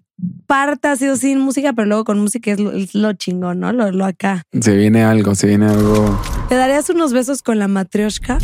parte 0.48 0.88
ha 0.88 0.96
sido 0.96 1.16
sin 1.16 1.40
música, 1.40 1.74
pero 1.74 1.88
luego 1.88 2.04
con 2.04 2.20
música 2.20 2.52
es 2.52 2.60
lo, 2.60 2.72
es 2.72 2.96
lo 2.96 3.14
chingón, 3.14 3.60
¿no? 3.60 3.72
Lo, 3.74 3.92
lo 3.92 4.06
acá. 4.06 4.44
Se 4.60 4.76
viene 4.76 5.04
algo, 5.04 5.36
se 5.36 5.48
viene 5.48 5.68
algo 5.68 6.20
¿Te 6.50 6.56
darías 6.56 6.90
unos 6.90 7.14
besos 7.14 7.44
con 7.44 7.60
la 7.60 7.68
matrioshka? 7.68 8.38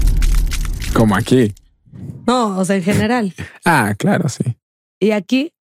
como 0.93 1.15
aquí. 1.15 1.53
No, 2.27 2.57
o 2.59 2.65
sea, 2.65 2.75
en 2.75 2.83
general. 2.83 3.33
Ah, 3.65 3.93
claro, 3.97 4.29
sí. 4.29 4.43
Y 4.99 5.11
aquí, 5.11 5.53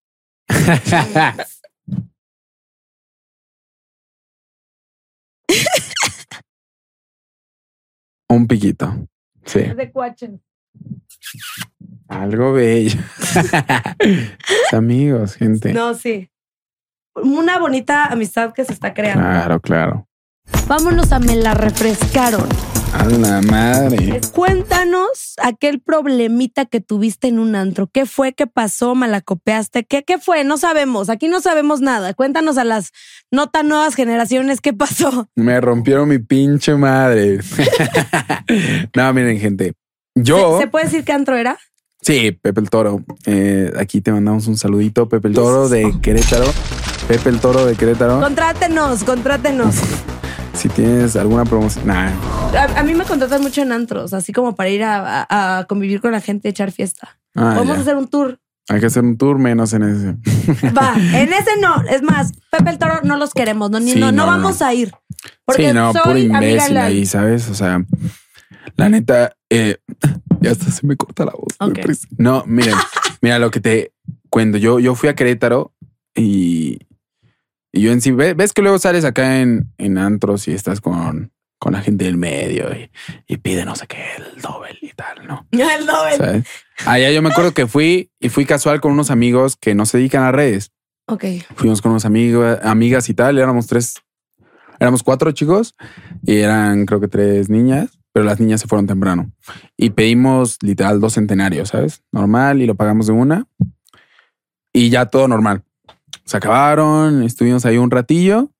Un 8.29 8.47
piquito. 8.47 9.07
Sí. 9.45 9.59
de 9.61 9.91
cuachen. 9.91 10.41
Algo 12.07 12.53
bello. 12.53 12.99
amigos, 14.71 15.35
gente. 15.35 15.73
No, 15.73 15.93
sí. 15.93 16.29
Una 17.15 17.59
bonita 17.59 18.05
amistad 18.05 18.53
que 18.53 18.65
se 18.65 18.73
está 18.73 18.93
creando. 18.93 19.23
Claro, 19.23 19.59
claro. 19.59 20.07
Vámonos 20.67 21.11
a 21.11 21.19
me 21.19 21.35
la 21.35 21.53
refrescaron. 21.53 22.47
A 22.93 23.05
la 23.05 23.41
madre. 23.41 24.21
Cuéntanos 24.33 25.33
aquel 25.41 25.81
problemita 25.81 26.65
que 26.65 26.79
tuviste 26.79 27.27
en 27.27 27.39
un 27.39 27.55
antro. 27.55 27.87
¿Qué 27.91 28.05
fue? 28.05 28.33
¿Qué 28.33 28.45
pasó? 28.45 28.93
¿Malacopeaste? 28.93 29.83
¿Qué, 29.83 30.03
¿Qué 30.03 30.19
fue? 30.19 30.43
No 30.43 30.57
sabemos. 30.57 31.09
Aquí 31.09 31.27
no 31.27 31.41
sabemos 31.41 31.81
nada. 31.81 32.13
Cuéntanos 32.13 32.57
a 32.57 32.63
las 32.63 32.91
no 33.31 33.49
tan 33.49 33.67
nuevas 33.67 33.95
generaciones 33.95 34.61
qué 34.61 34.73
pasó. 34.73 35.27
Me 35.35 35.59
rompieron 35.59 36.07
mi 36.07 36.19
pinche 36.19 36.75
madre. 36.75 37.39
no, 38.95 39.13
miren, 39.13 39.39
gente. 39.39 39.73
Yo. 40.15 40.59
¿Se, 40.59 40.67
puede 40.67 40.85
decir 40.85 41.03
qué 41.03 41.11
antro 41.11 41.35
era? 41.35 41.57
Sí, 42.01 42.31
Pepe 42.31 42.59
el 42.59 42.69
Toro. 42.69 43.03
Eh, 43.25 43.71
aquí 43.79 44.01
te 44.01 44.11
mandamos 44.11 44.47
un 44.47 44.57
saludito, 44.57 45.07
Pepe 45.07 45.29
el 45.29 45.33
Toro 45.33 45.69
de 45.69 45.93
Querétaro. 46.01 46.45
Pepe 47.07 47.29
el 47.29 47.39
Toro 47.39 47.65
de 47.65 47.75
Querétaro. 47.75 48.19
Contrátenos, 48.19 49.03
contrátenos. 49.03 49.75
si 50.53 50.69
tienes 50.69 51.15
alguna 51.15 51.45
promoción. 51.45 51.87
Nah. 51.87 52.11
A, 52.75 52.83
mí 52.83 52.93
me 52.93 53.05
contratan 53.05 53.41
mucho 53.41 53.61
en 53.61 53.71
antros, 53.71 54.13
así 54.13 54.33
como 54.33 54.55
para 54.55 54.69
ir 54.69 54.83
a, 54.83 55.65
convivir 55.67 56.01
con 56.01 56.11
la 56.11 56.21
gente 56.21 56.49
echar 56.49 56.71
fiesta. 56.71 57.17
Ah, 57.35 57.55
Vamos 57.57 57.77
a 57.77 57.81
hacer 57.81 57.95
un 57.95 58.07
tour. 58.07 58.39
Hay 58.69 58.79
que 58.79 58.85
hacer 58.85 59.03
un 59.03 59.17
tour 59.17 59.39
menos 59.39 59.73
en 59.73 59.83
ese. 59.83 60.69
Va, 60.71 60.93
en 60.97 61.33
ese 61.33 61.57
no. 61.59 61.83
Es 61.89 62.01
más, 62.01 62.31
Pepe 62.51 62.69
el 62.69 62.77
Toro 62.77 63.01
no 63.03 63.17
los 63.17 63.33
queremos. 63.33 63.71
No, 63.71 63.79
no, 63.79 64.11
no, 64.11 64.25
vamos 64.25 64.61
a 64.61 64.73
ir. 64.73 64.93
Porque 65.45 65.69
sí, 65.69 65.73
no, 65.73 65.91
puro 65.91 66.17
imbécil 66.17 66.77
ahí, 66.77 67.05
¿sabes? 67.05 67.49
O 67.49 67.55
sea, 67.55 67.83
la 68.75 68.89
neta, 68.89 69.35
eh, 69.49 69.77
ya 70.41 70.51
hasta 70.51 70.71
se 70.71 70.85
me 70.85 70.95
corta 70.95 71.25
la 71.25 71.33
voz. 71.33 71.55
No, 72.17 72.43
miren, 72.45 72.75
mira 73.21 73.39
lo 73.39 73.51
que 73.51 73.59
te 73.59 73.93
cuento. 74.29 74.57
Yo, 74.57 74.79
yo 74.79 74.95
fui 74.95 75.09
a 75.09 75.15
Querétaro 75.15 75.73
y 76.15 76.79
y 77.75 77.81
yo 77.81 77.91
en 77.91 78.01
sí, 78.01 78.11
ves, 78.11 78.53
que 78.53 78.61
luego 78.61 78.77
sales 78.77 79.03
acá 79.03 79.41
en, 79.41 79.73
en 79.79 79.97
antros 79.97 80.47
y 80.47 80.53
estás 80.53 80.79
con, 80.79 81.31
con 81.57 81.73
la 81.73 81.81
gente 81.81 82.05
del 82.05 82.17
medio 82.17 82.71
y, 82.71 82.91
y 83.27 83.37
pide 83.37 83.65
no 83.65 83.75
sé 83.75 83.87
qué, 83.87 83.97
el 84.17 84.41
Nobel 84.43 84.77
y 84.79 84.89
tal, 84.89 85.25
¿no? 85.27 85.47
El 85.51 85.87
Nobel. 85.87 86.45
Allá 86.85 87.09
yo 87.09 87.23
me 87.23 87.29
acuerdo 87.29 87.53
que 87.53 87.65
fui 87.65 88.11
y 88.19 88.29
fui 88.29 88.45
casual 88.45 88.79
con 88.79 88.91
unos 88.91 89.09
amigos 89.09 89.57
que 89.57 89.73
no 89.73 89.87
se 89.87 89.97
dedican 89.97 90.21
a 90.21 90.31
redes. 90.31 90.71
Ok. 91.07 91.25
Fuimos 91.55 91.81
con 91.81 91.91
unos 91.91 92.05
amigos, 92.05 92.59
amigas 92.61 93.09
y 93.09 93.15
tal, 93.15 93.39
éramos 93.39 93.65
tres, 93.65 93.95
éramos 94.79 95.01
cuatro 95.01 95.31
chicos 95.31 95.73
y 96.21 96.37
eran 96.37 96.85
creo 96.85 96.99
que 96.99 97.07
tres 97.07 97.49
niñas, 97.49 97.97
pero 98.13 98.25
las 98.25 98.39
niñas 98.39 98.61
se 98.61 98.67
fueron 98.67 98.87
temprano. 98.87 99.31
Y 99.75 99.89
pedimos 99.89 100.57
literal 100.61 101.01
dos 101.01 101.15
centenarios, 101.15 101.69
¿sabes? 101.69 102.03
Normal 102.11 102.61
y 102.61 102.65
lo 102.65 102.75
pagamos 102.75 103.07
de 103.07 103.13
una. 103.13 103.47
Y 104.71 104.89
ya 104.89 105.07
todo 105.07 105.27
normal 105.27 105.63
se 106.25 106.37
acabaron, 106.37 107.23
estuvimos 107.23 107.65
ahí 107.65 107.77
un 107.77 107.91
ratillo 107.91 108.51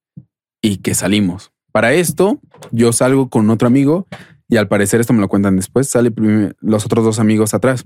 y 0.61 0.77
que 0.77 0.95
salimos. 0.95 1.51
Para 1.71 1.93
esto, 1.93 2.39
yo 2.71 2.93
salgo 2.93 3.29
con 3.29 3.49
otro 3.49 3.67
amigo 3.67 4.07
y 4.47 4.57
al 4.57 4.67
parecer 4.67 5.01
esto 5.01 5.13
me 5.13 5.21
lo 5.21 5.29
cuentan 5.29 5.55
después, 5.55 5.87
sale 5.87 6.11
los 6.59 6.85
otros 6.85 7.03
dos 7.03 7.19
amigos 7.19 7.53
atrás 7.53 7.85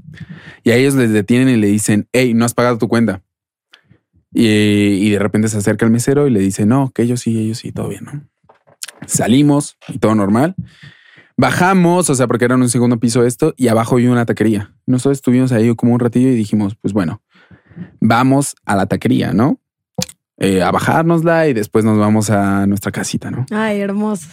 y 0.64 0.72
a 0.72 0.76
ellos 0.76 0.96
les 0.96 1.12
detienen 1.12 1.50
y 1.50 1.58
le 1.58 1.68
dicen, 1.68 2.08
hey, 2.12 2.34
no 2.34 2.46
has 2.46 2.54
pagado 2.54 2.78
tu 2.78 2.88
cuenta. 2.88 3.22
Y, 4.34 5.10
de 5.10 5.20
repente 5.20 5.48
se 5.48 5.58
acerca 5.58 5.86
el 5.86 5.92
mesero 5.92 6.28
y 6.28 6.32
le 6.32 6.40
dice, 6.40 6.66
no, 6.66 6.92
que 6.94 7.02
ellos 7.02 7.22
sí, 7.22 7.40
ellos 7.40 7.60
sí, 7.60 7.72
todo 7.72 7.88
bien, 7.88 8.04
¿no? 8.06 8.28
Salimos 9.08 9.78
y 9.88 10.00
todo 10.00 10.14
normal. 10.14 10.56
Bajamos, 11.38 12.10
o 12.10 12.16
sea, 12.16 12.28
porque 12.28 12.46
era 12.46 12.56
en 12.56 12.64
un 12.64 12.70
segundo 12.70 13.00
piso 13.00 13.24
esto, 13.24 13.54
y 13.58 13.68
abajo 13.68 13.96
había 13.96 14.12
una 14.12 14.26
taquería. 14.26 14.74
Nosotros 14.88 15.20
estuvimos 15.20 15.52
ahí 15.52 15.74
como 15.76 15.94
un 15.94 16.00
ratillo 16.00 16.30
y 16.30 16.36
dijimos, 16.36 16.76
pues 16.82 16.94
bueno, 16.94 17.22
vamos 18.02 18.56
a 18.66 18.76
la 18.76 18.88
taquería, 18.88 19.34
¿no? 19.34 19.60
Eh, 20.40 20.62
a 20.62 20.72
bajárnosla 20.72 21.48
y 21.48 21.54
después 21.54 21.84
nos 21.84 21.98
vamos 21.98 22.30
a 22.30 22.68
nuestra 22.68 22.92
casita, 22.92 23.32
¿no? 23.32 23.46
Ay, 23.52 23.82
hermoso. 23.82 24.28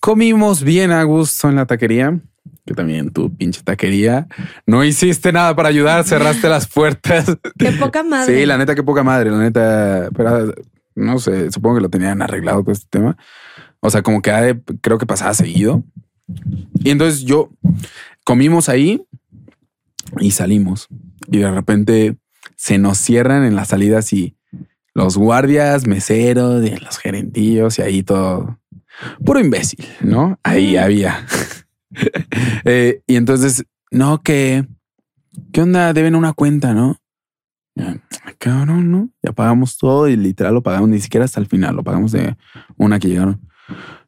Comimos 0.00 0.62
bien 0.62 0.92
a 0.92 1.02
gusto 1.04 1.48
en 1.48 1.56
la 1.56 1.66
taquería. 1.66 2.20
Que 2.64 2.74
también 2.74 3.10
tu 3.10 3.34
pinche 3.34 3.62
taquería. 3.62 4.26
No 4.66 4.84
hiciste 4.84 5.32
nada 5.32 5.54
para 5.54 5.68
ayudar, 5.68 6.04
cerraste 6.04 6.48
las 6.48 6.66
puertas. 6.66 7.36
Qué 7.58 7.72
poca 7.72 8.02
madre. 8.02 8.40
Sí, 8.40 8.46
la 8.46 8.58
neta, 8.58 8.74
qué 8.74 8.82
poca 8.82 9.04
madre, 9.04 9.30
la 9.30 9.38
neta. 9.38 10.08
Pero 10.16 10.52
no 10.96 11.18
sé, 11.18 11.50
supongo 11.52 11.76
que 11.76 11.82
lo 11.82 11.90
tenían 11.90 12.22
arreglado 12.22 12.62
todo 12.62 12.72
este 12.72 12.88
tema. 12.90 13.16
O 13.80 13.90
sea, 13.90 14.02
como 14.02 14.20
que 14.20 14.60
creo 14.80 14.98
que 14.98 15.06
pasaba 15.06 15.32
seguido. 15.34 15.84
Y 16.74 16.90
entonces 16.90 17.24
yo 17.24 17.50
comimos 18.24 18.68
ahí 18.68 19.02
y 20.20 20.30
salimos. 20.32 20.88
Y 21.30 21.38
de 21.38 21.50
repente 21.50 22.16
se 22.56 22.78
nos 22.78 22.98
cierran 22.98 23.44
en 23.44 23.54
las 23.54 23.68
salidas 23.68 24.12
y 24.12 24.36
los 24.94 25.16
guardias, 25.16 25.86
meseros, 25.86 26.64
y 26.64 26.76
los 26.76 26.98
gerentillos 26.98 27.78
y 27.78 27.82
ahí 27.82 28.02
todo. 28.02 28.58
Puro 29.24 29.40
imbécil, 29.40 29.86
¿no? 30.00 30.38
Ahí 30.42 30.76
había. 30.76 31.26
Eh, 32.66 33.00
y 33.06 33.16
entonces, 33.16 33.64
no, 33.90 34.20
que, 34.22 34.66
¿qué 35.50 35.62
onda? 35.62 35.94
Deben 35.94 36.14
una 36.14 36.34
cuenta, 36.34 36.74
¿no? 36.74 37.00
Cabrón, 38.38 38.90
¿no? 38.90 39.10
Ya 39.22 39.32
pagamos 39.32 39.78
todo 39.78 40.08
y 40.08 40.16
literal 40.16 40.52
lo 40.52 40.62
pagamos, 40.62 40.90
ni 40.90 41.00
siquiera 41.00 41.24
hasta 41.24 41.40
el 41.40 41.46
final, 41.46 41.76
lo 41.76 41.84
pagamos 41.84 42.12
de 42.12 42.36
una 42.76 42.98
que 42.98 43.08
llegaron. 43.08 43.40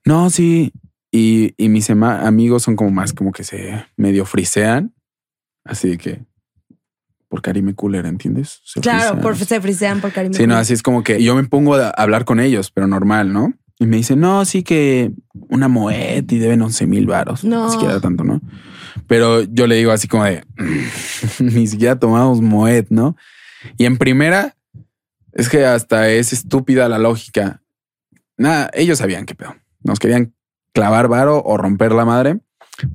No, 0.04 0.28
sí. 0.28 0.72
Y, 1.18 1.52
y 1.56 1.68
mis 1.68 1.90
amigos 1.90 2.62
son 2.62 2.76
como 2.76 2.92
más 2.92 3.12
como 3.12 3.32
que 3.32 3.42
se 3.42 3.84
medio 3.96 4.24
frisean. 4.24 4.94
Así 5.64 5.98
que 5.98 6.22
por 7.28 7.42
Karime 7.42 7.74
Cooler, 7.74 8.06
¿entiendes? 8.06 8.62
claro, 8.80 9.20
por, 9.20 9.36
se 9.36 9.60
frisean 9.60 10.00
por 10.00 10.12
Karime 10.12 10.36
Sí, 10.36 10.46
no, 10.46 10.56
así 10.56 10.74
es 10.74 10.82
como 10.82 11.02
que 11.02 11.20
yo 11.20 11.34
me 11.34 11.42
pongo 11.42 11.74
a 11.74 11.90
hablar 11.90 12.24
con 12.24 12.38
ellos, 12.38 12.70
pero 12.70 12.86
normal, 12.86 13.32
¿no? 13.32 13.52
Y 13.80 13.86
me 13.86 13.96
dicen, 13.96 14.20
no, 14.20 14.44
sí 14.44 14.62
que 14.62 15.10
una 15.32 15.66
Moet 15.66 16.30
y 16.30 16.38
deben 16.38 16.62
11 16.62 16.86
mil 16.86 17.06
varos. 17.06 17.42
No. 17.42 17.66
Ni 17.66 17.72
siquiera 17.72 18.00
tanto, 18.00 18.22
¿no? 18.22 18.40
Pero 19.08 19.42
yo 19.42 19.66
le 19.66 19.74
digo 19.74 19.90
así 19.90 20.06
como 20.06 20.24
de, 20.24 20.44
ni 21.40 21.66
siquiera 21.66 21.98
tomamos 21.98 22.40
Moet, 22.40 22.86
¿no? 22.90 23.16
Y 23.76 23.86
en 23.86 23.98
primera, 23.98 24.56
es 25.32 25.48
que 25.48 25.66
hasta 25.66 26.10
es 26.10 26.32
estúpida 26.32 26.88
la 26.88 26.98
lógica. 26.98 27.60
Nada, 28.36 28.70
ellos 28.72 28.98
sabían 28.98 29.26
qué 29.26 29.34
pedo. 29.34 29.56
Nos 29.82 29.98
querían 29.98 30.32
clavar 30.78 31.08
varo 31.08 31.42
o 31.44 31.56
romper 31.56 31.90
la 31.90 32.04
madre 32.04 32.38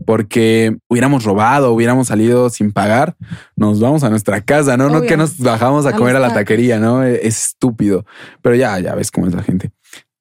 porque 0.05 0.77
hubiéramos 0.87 1.25
robado, 1.25 1.73
hubiéramos 1.73 2.07
salido 2.07 2.49
sin 2.49 2.71
pagar, 2.71 3.17
nos 3.57 3.81
vamos 3.81 4.05
a 4.05 4.09
nuestra 4.09 4.39
casa, 4.39 4.77
¿no? 4.77 4.87
No 4.87 5.01
que 5.01 5.17
nos 5.17 5.37
bajamos 5.37 5.85
a, 5.85 5.91
comer 5.91 6.15
a 6.15 6.21
la 6.21 6.33
taquería, 6.33 6.79
¿no? 6.79 7.03
Es 7.03 7.47
estúpido. 7.47 8.05
Pero 8.41 8.55
ya, 8.55 8.79
ya 8.79 8.95
ves 8.95 9.11
cómo 9.11 9.27
es 9.27 9.33
la 9.33 9.43
gente. 9.43 9.73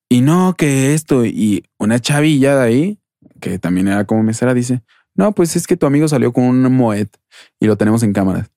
Y 0.08 0.22
no, 0.22 0.56
que 0.58 0.92
esto, 0.92 1.24
y 1.24 1.62
una 1.78 2.00
chavilla 2.00 2.56
de 2.56 2.64
ahí, 2.64 2.98
que 3.40 3.60
también 3.60 3.86
era 3.86 4.04
como 4.06 4.24
mesera, 4.24 4.54
dice, 4.54 4.82
no, 5.14 5.30
pues 5.30 5.54
es 5.54 5.68
que 5.68 5.76
tu 5.76 5.86
amigo 5.86 6.08
salió 6.08 6.32
con 6.32 6.42
un 6.42 6.62
Moet 6.72 7.16
y 7.60 7.66
lo 7.68 7.76
tenemos 7.76 8.02
en 8.02 8.12
cámaras. 8.12 8.50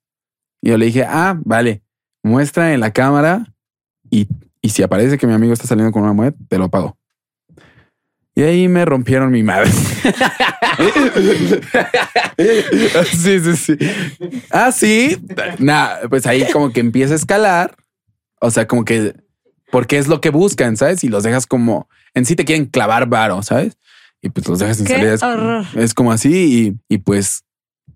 Y 0.64 0.70
yo 0.70 0.80
le 0.80 0.88
dije, 0.88 1.06
ah, 1.08 1.40
vale, 1.46 1.84
muestra 2.24 2.74
en 2.74 2.80
la 2.80 2.90
cámara 2.90 3.54
y, 4.10 4.28
y 4.64 4.70
si 4.70 4.82
aparece 4.82 5.20
que 5.20 5.28
mi 5.28 5.34
amigo 5.34 5.54
está 5.54 5.68
saliendo 5.68 5.92
con 5.92 6.02
una 6.02 6.14
Moet, 6.14 6.36
te 6.50 6.58
lo 6.58 6.70
pago. 6.70 6.98
Y 8.36 8.44
ahí 8.44 8.68
me 8.68 8.84
rompieron 8.84 9.32
mi 9.32 9.44
madre. 9.44 9.72
sí, 13.14 13.40
sí, 13.40 13.56
sí. 13.56 13.78
Ah, 14.52 14.74
sí. 14.74 15.18
Nah, 15.58 16.08
pues 16.10 16.28
ahí 16.28 16.46
como 16.52 16.74
que 16.74 16.82
empieza 16.82 17.14
a 17.14 17.16
escalar. 17.16 17.78
O 18.42 18.52
sea, 18.52 18.68
como 18.68 18.84
que 18.84 19.16
porque 19.72 19.98
es 19.98 20.08
lo 20.08 20.20
que 20.20 20.32
buscan, 20.32 20.76
¿sabes? 20.76 21.04
Y 21.06 21.08
los 21.08 21.24
dejas 21.24 21.48
como 21.48 21.88
en 22.14 22.26
sí 22.26 22.36
te 22.36 22.44
quieren 22.44 22.66
clavar 22.66 23.08
varo, 23.08 23.42
¿sabes? 23.42 23.78
Y 24.22 24.30
pues 24.30 24.48
los 24.50 24.60
dejas 24.60 24.78
sin 24.78 24.88
salida. 24.88 25.16
Es, 25.76 25.94
como 25.94 26.12
así. 26.12 26.78
Y, 26.90 26.96
y 26.96 26.98
pues 26.98 27.46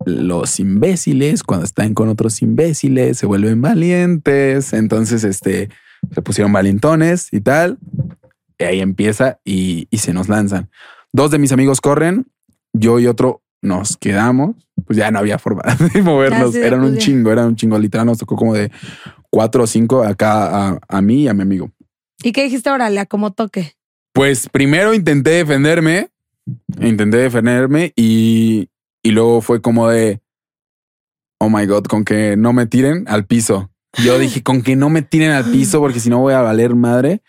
los 0.05 0.59
imbéciles, 0.59 1.43
cuando 1.43 1.65
están 1.65 1.93
con 1.93 2.07
otros 2.07 2.41
imbéciles, 2.41 3.17
se 3.17 3.25
vuelven 3.25 3.61
valientes. 3.61 4.71
Entonces, 4.71 5.25
este 5.25 5.69
se 6.13 6.21
pusieron 6.21 6.53
valentones 6.53 7.27
y 7.31 7.41
tal. 7.41 7.77
Y 8.59 8.65
ahí 8.65 8.81
empieza 8.81 9.39
y, 9.45 9.87
se 9.93 10.13
nos 10.13 10.27
lanzan. 10.27 10.69
Dos 11.13 11.31
de 11.31 11.39
mis 11.39 11.51
amigos 11.51 11.79
corren, 11.81 12.27
yo 12.73 12.99
y 12.99 13.07
otro 13.07 13.41
nos 13.61 13.97
quedamos. 13.97 14.55
Pues 14.85 14.97
ya 14.97 15.11
no 15.11 15.19
había 15.19 15.39
forma 15.39 15.63
de 15.93 16.01
movernos. 16.01 16.55
eran 16.55 16.83
un 16.83 16.97
chingo, 16.97 17.31
eran 17.31 17.47
un 17.47 17.55
chingo. 17.55 17.79
Literal 17.79 18.05
nos 18.05 18.17
tocó 18.17 18.35
como 18.35 18.53
de 18.53 18.71
cuatro 19.29 19.63
o 19.63 19.67
cinco 19.67 20.03
acá 20.03 20.79
a, 20.87 21.01
mí 21.01 21.23
y 21.23 21.27
a 21.29 21.33
mi 21.33 21.41
amigo. 21.41 21.71
¿Y 22.21 22.33
qué 22.33 22.43
dijiste 22.43 22.69
ahora, 22.69 22.89
Lea? 22.89 23.05
¿Cómo 23.05 23.31
toque? 23.31 23.73
Pues 24.13 24.49
primero 24.49 24.93
intenté 24.93 25.31
defenderme, 25.31 26.09
intenté 26.81 27.17
defenderme 27.17 27.93
y, 27.95 28.69
y 29.01 29.11
luego 29.11 29.41
fue 29.41 29.61
como 29.61 29.87
de, 29.87 30.21
oh 31.39 31.49
my 31.49 31.65
God, 31.65 31.83
con 31.85 32.03
que 32.03 32.35
no 32.35 32.51
me 32.51 32.65
tiren 32.65 33.05
al 33.07 33.25
piso. 33.25 33.71
Yo 33.97 34.19
dije, 34.19 34.43
con 34.43 34.61
que 34.61 34.75
no 34.75 34.89
me 34.89 35.01
tiren 35.01 35.31
al 35.31 35.45
piso, 35.45 35.79
porque 35.79 35.99
si 35.99 36.09
no 36.09 36.19
voy 36.19 36.33
a 36.33 36.41
valer 36.41 36.75
madre. 36.75 37.21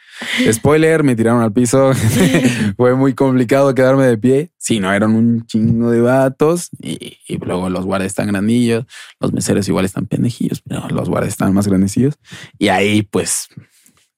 Spoiler, 0.51 1.03
me 1.03 1.17
tiraron 1.17 1.43
al 1.43 1.53
piso. 1.53 1.93
Fue 2.77 2.95
muy 2.95 3.15
complicado 3.15 3.75
quedarme 3.75 4.07
de 4.07 4.19
pie. 4.19 4.53
Sí, 4.59 4.81
no, 4.81 4.93
eran 4.93 5.15
un 5.15 5.47
chingo 5.47 5.91
de 5.91 6.01
vatos. 6.01 6.69
Y, 6.81 7.19
luego 7.39 7.71
los 7.71 7.87
guardias 7.87 8.13
están 8.13 8.29
grandillos. 8.29 8.85
Los 9.19 9.33
meseros 9.33 9.67
igual 9.69 9.85
están 9.85 10.07
pendejillos, 10.07 10.63
pero 10.63 10.89
los 10.89 11.09
guardias 11.09 11.33
están 11.33 11.55
más 11.55 11.67
grandecillos. 11.67 12.19
Y 12.59 12.69
ahí, 12.69 13.03
pues, 13.03 13.49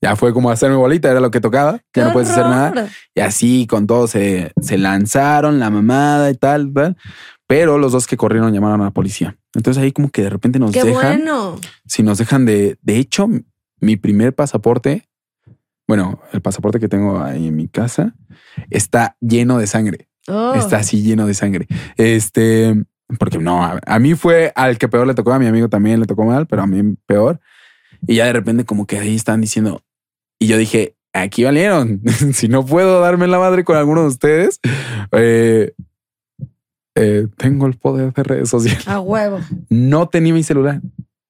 ya 0.01 0.17
fue 0.17 0.33
como 0.33 0.51
hacerme 0.51 0.75
bolita, 0.75 1.09
era 1.09 1.21
lo 1.21 1.31
que 1.31 1.41
tocaba, 1.41 1.81
ya 1.95 2.07
no 2.07 2.13
puedes 2.13 2.29
hacer 2.29 2.45
nada. 2.45 2.89
Y 3.15 3.21
así 3.21 3.69
con 3.69 3.87
todo 3.87 4.09
se, 4.09 4.53
se 4.61 4.77
lanzaron, 4.77 5.61
la 5.61 5.71
mamada 5.71 6.29
y 6.31 6.35
tal, 6.35 6.73
tal. 6.73 6.97
Pero 7.53 7.77
los 7.77 7.93
dos 7.93 8.07
que 8.07 8.17
corrieron 8.17 8.51
llamaron 8.55 8.81
a 8.81 8.85
la 8.85 8.91
policía. 8.93 9.37
Entonces 9.55 9.83
ahí 9.83 9.93
como 9.93 10.09
que 10.09 10.23
de 10.23 10.31
repente 10.31 10.59
nos 10.59 10.73
Qué 10.73 10.85
dejan. 10.85 11.19
bueno. 11.19 11.61
Si 11.85 12.03
nos 12.03 12.17
dejan 12.17 12.47
de. 12.47 12.79
De 12.81 12.97
hecho, 12.97 13.29
mi 13.79 13.97
primer 13.97 14.35
pasaporte, 14.35 15.07
bueno, 15.87 16.23
el 16.33 16.41
pasaporte 16.41 16.81
que 16.81 16.89
tengo 16.89 17.23
ahí 17.23 17.49
en 17.49 17.57
mi 17.57 17.69
casa, 17.69 18.15
está 18.71 19.19
lleno 19.21 19.59
de 19.59 19.67
sangre. 19.67 20.09
Oh. 20.29 20.55
Está 20.55 20.79
así 20.79 21.03
lleno 21.03 21.27
de 21.27 21.35
sangre. 21.35 21.67
Este, 21.99 22.75
porque 23.19 23.37
no, 23.37 23.63
a, 23.63 23.81
a 23.85 23.99
mí 23.99 24.15
fue 24.15 24.55
al 24.57 24.79
que 24.79 24.89
peor 24.89 25.07
le 25.07 25.13
tocó, 25.13 25.35
a 25.35 25.39
mi 25.39 25.47
amigo 25.47 25.69
también 25.69 26.01
le 26.01 26.07
tocó 26.07 26.25
mal, 26.25 26.47
pero 26.47 26.63
a 26.63 26.67
mí 26.67 26.97
peor. 27.05 27.39
Y 28.07 28.15
ya 28.15 28.25
de 28.25 28.33
repente 28.33 28.65
como 28.65 28.87
que 28.87 28.99
ahí 28.99 29.15
están 29.15 29.43
diciendo, 29.43 29.85
y 30.39 30.47
yo 30.47 30.57
dije, 30.57 30.97
aquí 31.13 31.45
valieron. 31.45 32.01
si 32.33 32.49
no 32.49 32.65
puedo 32.65 33.01
darme 33.01 33.27
la 33.27 33.39
madre 33.39 33.63
con 33.63 33.77
alguno 33.77 34.01
de 34.01 34.09
ustedes, 34.09 34.59
eh, 35.13 35.75
eh, 36.95 37.27
tengo 37.37 37.67
el 37.67 37.75
poder 37.75 38.13
de 38.13 38.23
redes 38.23 38.49
sociales. 38.51 38.87
A 38.89 39.01
huevo. 39.01 39.41
No 39.69 40.09
tenía 40.09 40.33
mi 40.35 40.43
celular. 40.43 40.81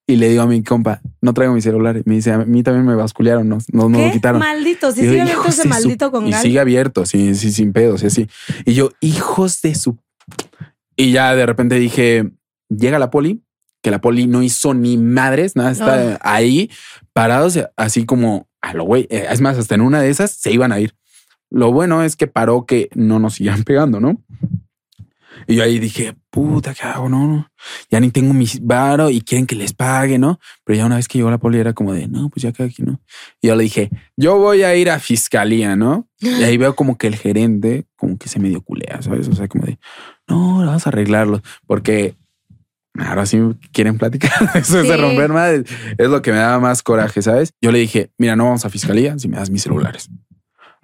Y 0.05 0.17
le 0.17 0.27
digo 0.27 0.41
a 0.41 0.47
mi 0.47 0.61
compa, 0.63 0.99
no 1.21 1.33
traigo 1.33 1.53
mi 1.53 1.61
celular. 1.61 1.95
Y 1.95 2.03
me 2.05 2.15
dice, 2.15 2.31
a 2.33 2.39
mí 2.39 2.61
también 2.61 2.85
me 2.85 2.93
basculearon, 2.95 3.47
no, 3.47 3.59
no, 3.71 3.87
no 3.87 3.97
¿Qué? 3.97 4.07
lo 4.07 4.11
quitaron. 4.11 4.39
Maldito. 4.39 4.89
Yo, 4.89 4.95
sigue 4.95 5.21
abierto 5.21 5.31
"Hijos 5.31 5.47
ese 5.47 5.57
de 5.57 5.63
su-". 5.63 5.69
maldito 5.69 6.11
con 6.11 6.27
Y 6.27 6.33
sigue 6.33 6.59
abierto, 6.59 7.05
sí, 7.05 7.35
sí, 7.35 7.51
sin 7.53 7.71
pedos 7.71 8.03
y 8.03 8.07
así. 8.07 8.27
Y 8.65 8.73
yo, 8.73 8.91
hijos 8.99 9.61
de 9.61 9.75
su. 9.75 9.97
Y 10.97 11.11
ya 11.13 11.33
de 11.35 11.45
repente 11.45 11.75
dije, 11.75 12.29
llega 12.69 12.99
la 12.99 13.09
poli, 13.11 13.43
que 13.81 13.91
la 13.91 14.01
poli 14.01 14.27
no 14.27 14.43
hizo 14.43 14.73
ni 14.73 14.97
madres, 14.97 15.55
nada, 15.55 15.71
está 15.71 16.15
Oh. 16.15 16.17
ahí 16.21 16.69
parados, 17.13 17.57
así 17.77 18.05
como 18.05 18.49
a 18.61 18.73
lo 18.73 18.83
güey. 18.83 19.07
Eh, 19.09 19.25
Es 19.29 19.39
más, 19.39 19.57
hasta 19.57 19.75
en 19.75 19.81
una 19.81 20.01
de 20.01 20.09
esas 20.09 20.31
se 20.31 20.51
iban 20.51 20.73
a 20.73 20.81
ir. 20.81 20.95
Lo 21.49 21.71
bueno 21.71 22.03
es 22.03 22.15
que 22.17 22.27
paró 22.27 22.65
que 22.65 22.89
no 22.93 23.19
nos 23.19 23.35
sigan 23.35 23.63
pegando, 23.63 24.01
¿no? 24.01 24.21
Y 25.47 25.55
yo 25.55 25.63
ahí 25.63 25.79
dije, 25.79 26.15
puta, 26.29 26.73
¿qué 26.73 26.83
hago? 26.83 27.09
No, 27.09 27.27
no, 27.27 27.51
ya 27.89 27.99
ni 27.99 28.11
tengo 28.11 28.33
mi 28.33 28.47
varo 28.61 29.09
y 29.09 29.21
quieren 29.21 29.45
que 29.45 29.55
les 29.55 29.73
pague, 29.73 30.17
¿no? 30.17 30.39
Pero 30.63 30.77
ya 30.77 30.85
una 30.85 30.95
vez 30.95 31.07
que 31.07 31.17
llegó 31.17 31.29
la 31.29 31.37
poli 31.37 31.59
era 31.59 31.73
como 31.73 31.93
de, 31.93 32.07
no, 32.07 32.29
pues 32.29 32.43
ya 32.43 32.51
cada 32.51 32.69
aquí, 32.69 32.83
¿no? 32.83 33.01
Y 33.41 33.47
yo 33.47 33.55
le 33.55 33.63
dije, 33.63 33.89
yo 34.15 34.37
voy 34.37 34.63
a 34.63 34.75
ir 34.75 34.89
a 34.89 34.99
fiscalía, 34.99 35.75
¿no? 35.75 36.07
Y 36.19 36.43
ahí 36.43 36.57
veo 36.57 36.75
como 36.75 36.97
que 36.97 37.07
el 37.07 37.15
gerente 37.15 37.85
como 37.95 38.17
que 38.17 38.29
se 38.29 38.39
medio 38.39 38.61
culea, 38.61 39.01
¿sabes? 39.01 39.27
O 39.27 39.35
sea, 39.35 39.47
como 39.47 39.65
de, 39.65 39.77
no, 40.27 40.65
vamos 40.65 40.85
a 40.85 40.89
arreglarlo, 40.89 41.41
porque 41.67 42.15
ahora 42.97 43.25
sí 43.25 43.39
quieren 43.71 43.97
platicar. 43.97 44.31
Eso 44.55 44.79
es 44.79 44.87
de 44.87 44.97
romper 44.97 45.31
madres. 45.31 45.65
Es 45.97 46.09
lo 46.09 46.21
que 46.21 46.31
me 46.31 46.37
da 46.37 46.59
más 46.59 46.83
coraje, 46.83 47.21
¿sabes? 47.21 47.53
Yo 47.61 47.71
le 47.71 47.79
dije, 47.79 48.11
mira, 48.17 48.35
no 48.35 48.45
vamos 48.45 48.65
a 48.65 48.69
fiscalía 48.69 49.17
si 49.17 49.27
me 49.27 49.37
das 49.37 49.49
mis 49.49 49.63
celulares. 49.63 50.09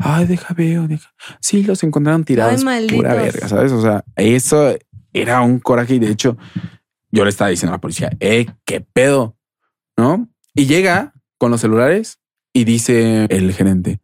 Ay, 0.01 0.25
deja 0.27 0.53
veo, 0.53 0.87
deja. 0.87 1.13
Sí, 1.41 1.63
los 1.63 1.83
encontraron 1.83 2.23
tirados. 2.23 2.63
Ay, 2.65 2.87
pura 2.87 3.13
verga, 3.15 3.49
¿sabes? 3.49 3.73
O 3.73 3.81
sea, 3.81 4.05
eso 4.15 4.73
era 5.11 5.41
un 5.41 5.59
coraje 5.59 5.95
y 5.95 5.99
de 5.99 6.09
hecho 6.09 6.37
yo 7.11 7.25
le 7.25 7.29
estaba 7.29 7.49
diciendo 7.49 7.73
a 7.73 7.77
la 7.77 7.81
policía, 7.81 8.09
eh, 8.21 8.47
qué 8.65 8.79
pedo, 8.81 9.35
¿no? 9.97 10.29
Y 10.55 10.67
llega 10.67 11.13
con 11.37 11.51
los 11.51 11.59
celulares 11.59 12.19
y 12.53 12.63
dice 12.63 13.25
el 13.29 13.51
gerente, 13.53 13.99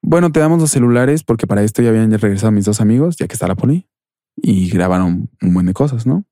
bueno, 0.00 0.30
te 0.30 0.38
damos 0.38 0.60
los 0.60 0.70
celulares 0.70 1.24
porque 1.24 1.48
para 1.48 1.62
esto 1.62 1.82
ya 1.82 1.90
habían 1.90 2.12
regresado 2.12 2.52
mis 2.52 2.64
dos 2.64 2.80
amigos, 2.80 3.16
ya 3.16 3.26
que 3.26 3.34
está 3.34 3.48
la 3.48 3.56
poli, 3.56 3.88
y 4.36 4.70
grabaron 4.70 5.28
un 5.42 5.54
buen 5.54 5.66
de 5.66 5.74
cosas, 5.74 6.06
¿no? 6.06 6.24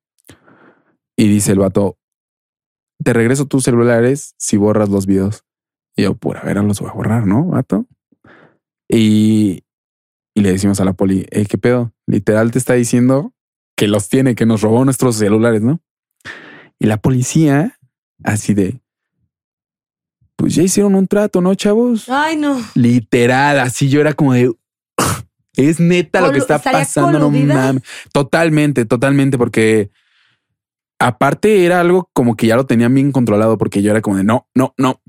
Y 1.16 1.26
dice 1.28 1.52
el 1.52 1.58
vato, 1.58 1.98
te 3.02 3.12
regreso 3.12 3.46
tus 3.46 3.64
celulares 3.64 4.34
si 4.38 4.56
borras 4.56 4.88
los 4.88 5.06
videos. 5.06 5.44
Y 5.96 6.02
yo, 6.02 6.14
por 6.14 6.36
a 6.36 6.42
ver, 6.42 6.56
los 6.62 6.80
voy 6.80 6.90
a 6.90 6.94
borrar, 6.94 7.26
¿no, 7.26 7.46
vato? 7.46 7.86
Y, 8.89 9.64
y 10.34 10.41
le 10.41 10.53
decimos 10.53 10.80
a 10.80 10.84
la 10.84 10.95
poli, 10.95 11.26
"Eh, 11.30 11.47
¿qué 11.47 11.59
pedo? 11.59 11.93
Literal 12.07 12.51
te 12.51 12.59
está 12.59 12.74
diciendo 12.74 13.34
que 13.76 13.86
los 13.89 14.09
tiene, 14.09 14.34
que 14.34 14.47
nos 14.47 14.62
robó 14.62 14.84
nuestros 14.84 15.16
celulares, 15.16 15.62
¿no? 15.62 15.80
Y 16.78 16.86
la 16.86 16.97
policía, 16.97 17.78
así 18.24 18.55
de, 18.55 18.80
pues 20.36 20.55
ya 20.55 20.62
hicieron 20.62 20.95
un 20.95 21.07
trato, 21.07 21.41
¿no, 21.41 21.55
chavos? 21.55 22.09
Ay, 22.09 22.36
no. 22.36 22.61
Literal, 22.74 23.59
así 23.61 23.89
yo 23.89 24.01
era 24.01 24.14
como 24.14 24.32
de, 24.32 24.53
es 25.57 25.80
neta 25.80 26.20
lo 26.20 26.32
que 26.32 26.39
está 26.39 26.57
¿estaría 26.57 26.80
pasando, 26.80 27.18
no 27.18 27.30
mames. 27.30 27.82
Totalmente, 28.12 28.84
totalmente, 28.84 29.36
porque 29.36 29.91
aparte 31.01 31.64
era 31.64 31.80
algo 31.80 32.09
como 32.12 32.36
que 32.36 32.47
ya 32.47 32.57
lo 32.57 32.66
tenían 32.66 32.95
bien 32.95 33.12
controlado, 33.12 33.59
porque 33.59 33.82
yo 33.82 33.91
era 33.91 34.01
como 34.01 34.16
de, 34.16 34.24
no, 34.24 34.49
no, 34.55 34.74
no, 34.78 35.01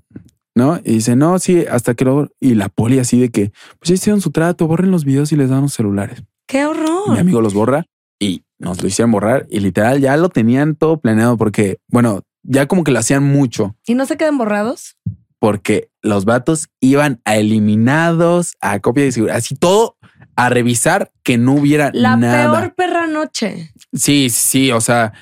¿no? 0.60 0.78
Y 0.84 0.93
dice, 0.95 1.16
no, 1.16 1.39
sí, 1.39 1.66
hasta 1.70 1.95
que 1.95 2.05
lo... 2.05 2.30
Y 2.39 2.53
la 2.53 2.70
poli 2.70 2.99
así 2.99 3.20
de 3.20 3.30
que, 3.30 3.51
pues 3.80 3.89
ya 3.89 3.93
hicieron 3.95 4.22
su 4.22 4.30
trato, 4.32 4.68
borren 4.68 4.91
los 4.91 5.05
videos 5.05 5.32
y 5.32 5.36
les 5.36 5.49
dan 5.49 5.62
los 5.62 5.74
celulares. 5.74 6.24
Qué 6.47 6.66
horror. 6.66 7.12
Mi 7.14 7.18
amigo 7.20 7.41
los 7.41 7.53
borra 7.53 7.86
y 8.20 8.43
nos 8.60 8.82
lo 8.82 8.88
hicieron 8.88 9.12
borrar 9.12 9.47
y 9.49 9.60
literal 9.62 9.99
ya 10.01 10.18
lo 10.18 10.30
tenían 10.30 10.76
todo 10.76 10.99
planeado 10.99 11.38
porque, 11.38 11.78
bueno, 11.88 12.22
ya 12.43 12.68
como 12.68 12.84
que 12.84 12.91
lo 12.91 12.99
hacían 12.99 13.24
mucho 13.24 13.76
¿Y 13.86 13.93
no 13.95 14.05
se 14.05 14.18
quedan 14.18 14.38
borrados? 14.38 14.97
porque 15.39 15.89
los 16.01 16.26
vatos 16.26 16.68
iban 16.82 17.22
a 17.24 17.38
eliminados, 17.38 18.55
a 18.60 18.80
copia 18.82 19.05
de 19.05 19.12
seguridad, 19.14 19.38
así 19.38 19.55
todo 19.55 19.95
a 20.36 20.49
revisar 20.49 21.12
que 21.24 21.38
no 21.38 21.53
hubiera 21.53 21.91
La 21.93 22.18
nada. 22.18 22.51
peor 22.60 22.76
perra 22.76 23.07
noche. 23.07 23.72
Sí, 23.93 24.30
sí, 24.30 24.72
o 24.72 24.82
sea, 24.82 25.14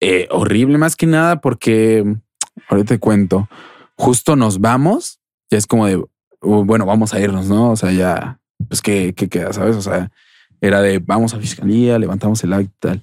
eh, 0.00 0.28
horrible 0.30 0.78
más 0.78 0.96
que 0.96 1.06
nada 1.06 1.40
porque 1.42 2.04
ahorita 2.68 2.94
te 2.94 2.98
cuento, 2.98 3.48
justo 4.00 4.34
nos 4.34 4.60
vamos, 4.60 5.20
ya 5.50 5.58
es 5.58 5.66
como 5.66 5.86
de, 5.86 5.96
uh, 5.96 6.64
bueno, 6.64 6.86
vamos 6.86 7.12
a 7.12 7.20
irnos, 7.20 7.46
¿no? 7.46 7.70
O 7.70 7.76
sea, 7.76 7.92
ya, 7.92 8.40
pues 8.66 8.80
qué, 8.80 9.12
qué 9.14 9.28
queda, 9.28 9.52
¿sabes? 9.52 9.76
O 9.76 9.82
sea, 9.82 10.10
era 10.62 10.80
de 10.80 10.98
vamos 10.98 11.34
a 11.34 11.38
fiscalía, 11.38 11.98
levantamos 11.98 12.42
el 12.42 12.54
acta 12.54 12.94
y 12.94 12.98
tal. 12.98 13.02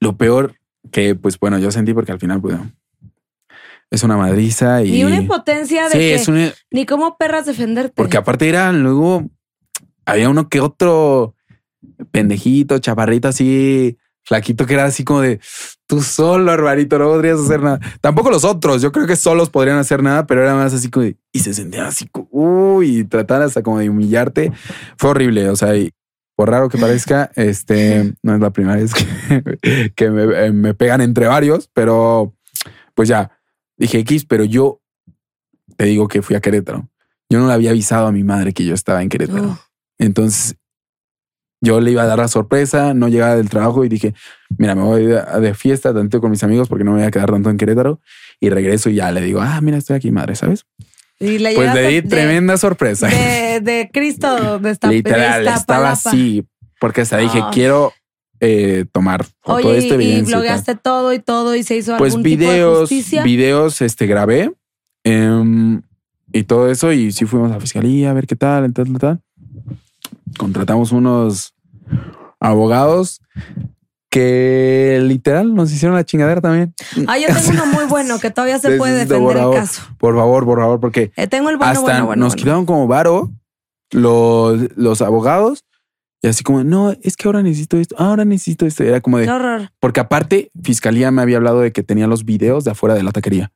Lo 0.00 0.16
peor 0.16 0.54
que, 0.90 1.14
pues 1.14 1.38
bueno, 1.38 1.58
yo 1.58 1.70
sentí 1.70 1.92
porque 1.92 2.12
al 2.12 2.18
final, 2.18 2.40
pues, 2.40 2.56
es 3.90 4.02
una 4.02 4.16
madriza 4.16 4.82
y... 4.82 4.96
Y 4.96 5.04
una 5.04 5.16
impotencia 5.16 5.84
de 5.84 5.90
Sí, 5.90 5.98
que 5.98 6.14
es 6.14 6.28
una, 6.28 6.50
ni 6.70 6.86
cómo 6.86 7.18
perras 7.18 7.44
defenderte. 7.44 7.92
porque 7.94 8.16
aparte 8.16 8.48
eran 8.48 8.82
luego, 8.82 9.28
había 10.06 10.30
uno 10.30 10.48
que 10.48 10.60
otro 10.60 11.34
pendejito, 12.10 12.78
chaparrito 12.78 13.28
así, 13.28 13.98
flaquito, 14.24 14.66
que 14.66 14.74
era 14.74 14.84
así 14.84 15.04
como 15.04 15.20
de 15.20 15.40
tú 15.86 16.02
solo, 16.02 16.52
hermanito, 16.52 16.98
no 16.98 17.06
podrías 17.06 17.40
hacer 17.40 17.62
nada. 17.62 17.80
Tampoco 18.00 18.30
los 18.30 18.44
otros, 18.44 18.80
yo 18.80 18.92
creo 18.92 19.06
que 19.06 19.16
solos 19.16 19.50
podrían 19.50 19.78
hacer 19.78 20.02
nada, 20.02 20.26
pero 20.26 20.42
era 20.42 20.54
más 20.54 20.72
así 20.72 20.88
como 20.88 21.04
de, 21.04 21.16
y 21.32 21.40
se 21.40 21.52
sentían 21.52 21.86
así, 21.86 22.06
como, 22.06 22.28
uy, 22.30 22.98
y 22.98 23.04
trataban 23.04 23.42
hasta 23.42 23.62
como 23.62 23.78
de 23.78 23.88
humillarte. 23.90 24.52
Fue 24.96 25.10
horrible. 25.10 25.48
O 25.48 25.56
sea, 25.56 25.76
y 25.76 25.92
por 26.36 26.48
raro 26.48 26.68
que 26.68 26.78
parezca, 26.78 27.30
este 27.36 28.14
no 28.22 28.34
es 28.34 28.40
la 28.40 28.50
primera 28.50 28.76
vez 28.76 28.92
que, 28.94 29.92
que 29.96 30.10
me, 30.10 30.46
eh, 30.46 30.52
me 30.52 30.74
pegan 30.74 31.00
entre 31.00 31.26
varios, 31.26 31.68
pero 31.72 32.34
pues 32.94 33.08
ya 33.08 33.32
dije 33.76 33.98
X, 33.98 34.26
pero 34.26 34.44
yo 34.44 34.80
te 35.76 35.86
digo 35.86 36.06
que 36.06 36.22
fui 36.22 36.36
a 36.36 36.40
Querétaro. 36.40 36.88
Yo 37.28 37.38
no 37.38 37.46
le 37.46 37.52
había 37.52 37.70
avisado 37.70 38.06
a 38.06 38.12
mi 38.12 38.22
madre 38.24 38.52
que 38.52 38.64
yo 38.64 38.74
estaba 38.74 39.02
en 39.02 39.08
Querétaro. 39.08 39.58
Entonces 39.98 40.56
yo 41.60 41.80
le 41.80 41.90
iba 41.90 42.02
a 42.02 42.06
dar 42.06 42.18
la 42.18 42.28
sorpresa, 42.28 42.94
no 42.94 43.08
llegaba 43.08 43.36
del 43.36 43.48
trabajo 43.50 43.84
y 43.84 43.88
dije, 43.88 44.14
mira, 44.58 44.74
me 44.74 44.82
voy 44.82 45.04
de, 45.06 45.54
fiesta 45.54 45.92
tanto 45.92 46.20
con 46.20 46.30
mis 46.30 46.42
amigos 46.42 46.68
porque 46.68 46.84
no 46.84 46.92
me 46.92 46.98
voy 46.98 47.06
a 47.06 47.10
quedar 47.10 47.30
tanto 47.30 47.50
en 47.50 47.56
Querétaro 47.58 48.00
y 48.40 48.48
regreso 48.48 48.88
y 48.90 48.94
ya 48.96 49.10
le 49.12 49.20
digo, 49.20 49.40
ah, 49.42 49.60
mira, 49.60 49.76
estoy 49.76 49.96
aquí, 49.96 50.10
madre, 50.10 50.34
¿sabes? 50.36 50.64
Y 51.18 51.38
le 51.38 51.54
Pues 51.54 51.74
le 51.74 51.86
di 51.88 51.94
de- 51.96 52.02
tremenda 52.08 52.56
sorpresa. 52.56 53.08
De, 53.08 53.60
de 53.60 53.90
Cristo, 53.92 54.58
de 54.58 54.70
esta 54.70 54.88
Literal, 54.90 55.44
de 55.44 55.50
estaba 55.50 55.90
así 55.90 56.46
porque 56.80 57.02
hasta 57.02 57.18
dije, 57.18 57.40
Ah. 57.42 57.50
quiero 57.52 57.92
eh, 58.42 58.86
tomar 58.90 59.26
foto 59.42 59.68
Oye, 59.68 59.82
de 59.82 60.02
y- 60.02 60.16
tal. 60.22 60.24
blogueaste 60.24 60.74
todo 60.76 61.12
y 61.12 61.18
todo 61.18 61.54
y 61.56 61.62
se 61.62 61.76
hizo 61.76 61.98
Pues 61.98 62.14
algún 62.14 62.22
tipo 62.24 62.44
de 62.44 62.48
videos, 62.54 62.90
videos, 63.22 63.82
este, 63.82 64.06
grabé 64.06 64.50
em, 65.04 65.82
y 66.32 66.44
todo 66.44 66.70
eso. 66.70 66.90
Y 66.92 67.12
sí 67.12 67.26
fuimos 67.26 67.50
a 67.50 67.54
la 67.56 67.60
fiscalía 67.60 68.10
a 68.10 68.14
ver 68.14 68.26
qué 68.26 68.36
tal, 68.36 68.72
tal, 68.72 68.86
tal, 68.86 68.98
tal. 68.98 69.20
Contratamos 70.38 70.92
unos 70.92 71.54
abogados 72.40 73.20
que 74.10 74.98
literal 75.02 75.54
nos 75.54 75.72
hicieron 75.72 75.94
la 75.96 76.04
chingadera 76.04 76.40
también. 76.40 76.74
Ah, 77.06 77.16
yo 77.18 77.28
tengo 77.28 77.50
uno 77.50 77.66
muy 77.66 77.84
bueno 77.88 78.18
que 78.18 78.30
todavía 78.30 78.58
se 78.58 78.76
puede 78.76 78.94
defender 78.94 79.20
por 79.22 79.36
el 79.36 79.60
caso. 79.60 79.82
Por 79.98 80.16
favor, 80.16 80.44
por 80.44 80.58
favor, 80.58 80.80
porque 80.80 81.12
Eh, 81.16 81.26
tengo 81.28 81.48
el 81.50 81.56
bueno, 81.56 81.70
hasta 81.72 81.80
bueno, 81.82 82.06
bueno. 82.06 82.24
nos 82.24 82.34
quitaron 82.34 82.66
como 82.66 82.86
varo 82.88 83.30
los, 83.92 84.76
los 84.76 85.00
abogados 85.02 85.64
y 86.22 86.28
así 86.28 86.42
como, 86.44 86.64
no, 86.64 86.94
es 87.02 87.16
que 87.16 87.28
ahora 87.28 87.42
necesito 87.42 87.78
esto, 87.78 87.94
ahora 87.98 88.24
necesito 88.24 88.66
esto. 88.66 88.82
Era 88.82 89.00
como 89.00 89.18
de, 89.18 89.24
Qué 89.24 89.30
horror. 89.30 89.70
porque 89.80 90.00
aparte, 90.00 90.50
Fiscalía 90.62 91.10
me 91.10 91.22
había 91.22 91.36
hablado 91.38 91.60
de 91.60 91.72
que 91.72 91.82
tenía 91.82 92.06
los 92.06 92.24
videos 92.24 92.64
de 92.64 92.72
afuera 92.72 92.94
de 92.94 93.02
la 93.04 93.12
taquería. 93.12 93.52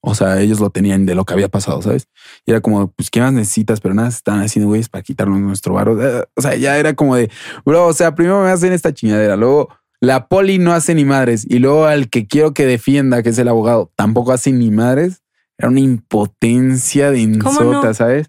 O 0.00 0.14
sea, 0.14 0.40
ellos 0.40 0.60
lo 0.60 0.70
tenían 0.70 1.06
de 1.06 1.14
lo 1.14 1.24
que 1.24 1.34
había 1.34 1.48
pasado, 1.48 1.82
¿sabes? 1.82 2.06
Y 2.46 2.52
era 2.52 2.60
como, 2.60 2.90
pues, 2.92 3.10
¿qué 3.10 3.20
más 3.20 3.32
necesitas? 3.32 3.80
Pero 3.80 3.94
nada, 3.94 4.08
están 4.08 4.40
haciendo 4.40 4.68
güeyes 4.68 4.88
para 4.88 5.02
quitarnos 5.02 5.40
nuestro 5.40 5.74
varo. 5.74 6.00
Eh, 6.00 6.24
O 6.36 6.40
sea, 6.40 6.54
ya 6.54 6.78
era 6.78 6.94
como 6.94 7.16
de, 7.16 7.30
bro, 7.64 7.86
o 7.88 7.92
sea, 7.92 8.14
primero 8.14 8.42
me 8.42 8.50
hacen 8.50 8.72
esta 8.72 8.94
chingadera, 8.94 9.36
luego 9.36 9.68
la 10.00 10.28
poli 10.28 10.58
no 10.58 10.72
hace 10.72 10.94
ni 10.94 11.04
madres 11.04 11.44
y 11.48 11.58
luego 11.58 11.86
al 11.86 12.08
que 12.08 12.28
quiero 12.28 12.54
que 12.54 12.64
defienda, 12.66 13.22
que 13.24 13.30
es 13.30 13.38
el 13.38 13.48
abogado, 13.48 13.90
tampoco 13.96 14.32
hace 14.32 14.52
ni 14.52 14.70
madres. 14.70 15.22
era 15.58 15.68
una 15.70 15.80
impotencia 15.80 17.10
de 17.10 17.18
insota, 17.20 17.92
¿sabes? 17.94 18.28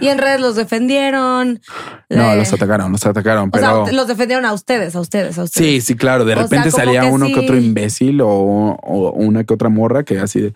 Y 0.00 0.08
en 0.08 0.18
redes 0.18 0.40
los 0.40 0.56
defendieron. 0.56 1.60
No, 2.10 2.32
Eh, 2.32 2.36
los 2.36 2.52
atacaron, 2.52 2.92
los 2.92 3.04
atacaron, 3.06 3.48
O 3.48 3.50
pero 3.50 3.84
sea, 3.84 3.92
los 3.94 4.06
defendieron 4.08 4.44
a 4.44 4.52
ustedes, 4.52 4.94
a 4.96 5.00
ustedes, 5.00 5.38
a 5.38 5.42
ustedes. 5.44 5.66
sí, 5.66 5.80
sí, 5.80 5.96
claro. 5.96 6.24
De 6.24 6.34
O 6.34 6.42
repente 6.42 6.70
salía 6.70 7.02
que 7.02 7.06
uno 7.10 7.26
que 7.26 7.38
otro 7.38 7.56
imbécil 7.58 8.20
o, 8.20 8.28
o 8.28 9.12
una 9.12 9.44
que 9.44 9.54
otra 9.54 9.68
morra 9.68 10.04
que 10.04 10.18
así 10.18 10.40
de 10.40 10.54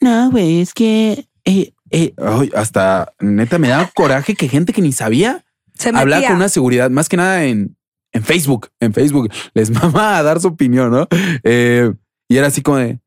no, 0.00 0.30
güey, 0.30 0.60
es 0.60 0.74
que 0.74 1.26
eh, 1.44 1.72
eh", 1.90 2.14
hasta 2.54 3.12
neta 3.20 3.58
me 3.58 3.68
daba 3.68 3.90
coraje 3.94 4.34
que 4.34 4.48
gente 4.48 4.72
que 4.72 4.82
ni 4.82 4.92
sabía 4.92 5.44
Se 5.78 5.88
hablar 5.90 6.06
metía. 6.18 6.28
con 6.28 6.36
una 6.36 6.48
seguridad, 6.48 6.90
más 6.90 7.08
que 7.08 7.16
nada 7.16 7.44
en, 7.44 7.76
en 8.12 8.22
Facebook, 8.24 8.68
en 8.80 8.92
Facebook, 8.92 9.30
les 9.54 9.70
mama 9.82 10.18
a 10.18 10.22
dar 10.22 10.40
su 10.40 10.48
opinión, 10.48 10.90
¿no? 10.90 11.06
Eh, 11.44 11.92
y 12.28 12.36
era 12.36 12.48
así 12.48 12.60
como 12.62 12.78
de, 12.78 12.98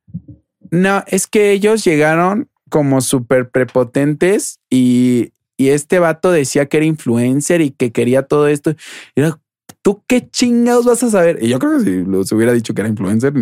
no, 0.72 1.04
es 1.08 1.28
que 1.28 1.52
ellos 1.52 1.84
llegaron 1.84 2.50
como 2.70 3.02
súper 3.02 3.50
prepotentes 3.50 4.60
y, 4.70 5.32
y 5.58 5.70
este 5.70 6.00
vato 6.00 6.32
decía 6.32 6.68
que 6.68 6.78
era 6.78 6.86
influencer 6.86 7.62
y 7.62 7.72
que 7.72 7.92
quería 7.92 8.24
todo 8.24 8.48
esto. 8.48 8.72
Y 9.16 9.22
era, 9.22 9.40
¿tú 9.82 10.04
qué 10.08 10.30
chingados 10.30 10.86
vas 10.86 11.04
a 11.04 11.10
saber? 11.10 11.40
Y 11.42 11.50
yo 11.50 11.60
creo 11.60 11.80
que 11.80 11.84
si 11.84 12.04
los 12.04 12.32
hubiera 12.32 12.54
dicho 12.54 12.74
que 12.74 12.82
era 12.82 12.90
influencer, 12.90 13.34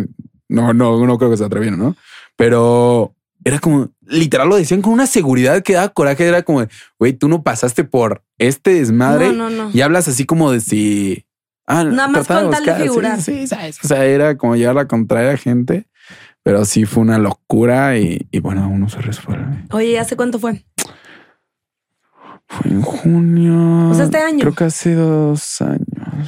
no, 0.48 0.72
no, 0.72 1.04
no 1.06 1.18
creo 1.18 1.30
que 1.30 1.36
se 1.36 1.44
atrevieran, 1.44 1.78
¿no? 1.78 1.96
Pero 2.36 3.14
era 3.44 3.58
como, 3.58 3.90
literal 4.06 4.48
lo 4.48 4.56
decían 4.56 4.82
con 4.82 4.92
una 4.92 5.06
seguridad 5.06 5.62
que 5.62 5.74
daba 5.74 5.90
coraje. 5.90 6.26
Era 6.26 6.42
como, 6.42 6.66
güey, 6.98 7.12
tú 7.12 7.28
no 7.28 7.42
pasaste 7.42 7.84
por 7.84 8.22
este 8.38 8.74
desmadre 8.74 9.28
No, 9.32 9.50
no, 9.50 9.64
no. 9.64 9.70
y 9.72 9.80
hablas 9.82 10.08
así 10.08 10.24
como 10.24 10.50
de 10.52 10.60
si. 10.60 11.24
Ah, 11.66 11.84
Nada 11.84 12.08
más 12.08 12.26
con 12.28 12.36
tal 12.36 12.42
de 12.42 12.48
buscar, 12.56 12.76
sí, 12.76 12.82
figurar. 12.82 13.20
Sí, 13.22 13.46
¿sabes? 13.46 13.78
O 13.84 13.88
sea, 13.88 14.04
era 14.04 14.36
como 14.36 14.56
llevar 14.56 14.78
a 14.78 14.86
contraria 14.88 15.32
a 15.32 15.36
gente, 15.36 15.86
pero 16.42 16.64
sí 16.64 16.84
fue 16.84 17.02
una 17.02 17.18
locura 17.18 17.98
y, 17.98 18.26
y 18.30 18.38
bueno, 18.38 18.68
uno 18.68 18.88
se 18.88 19.00
resuelve. 19.00 19.64
Oye, 19.72 19.98
¿hace 19.98 20.16
cuánto 20.16 20.38
fue? 20.38 20.64
Fue 22.48 22.70
en 22.70 22.80
junio. 22.80 23.90
O 23.90 23.94
sea, 23.94 24.04
este 24.04 24.18
año. 24.18 24.38
Creo 24.40 24.54
que 24.54 24.64
hace 24.64 24.94
dos 24.94 25.60
años. 25.60 25.80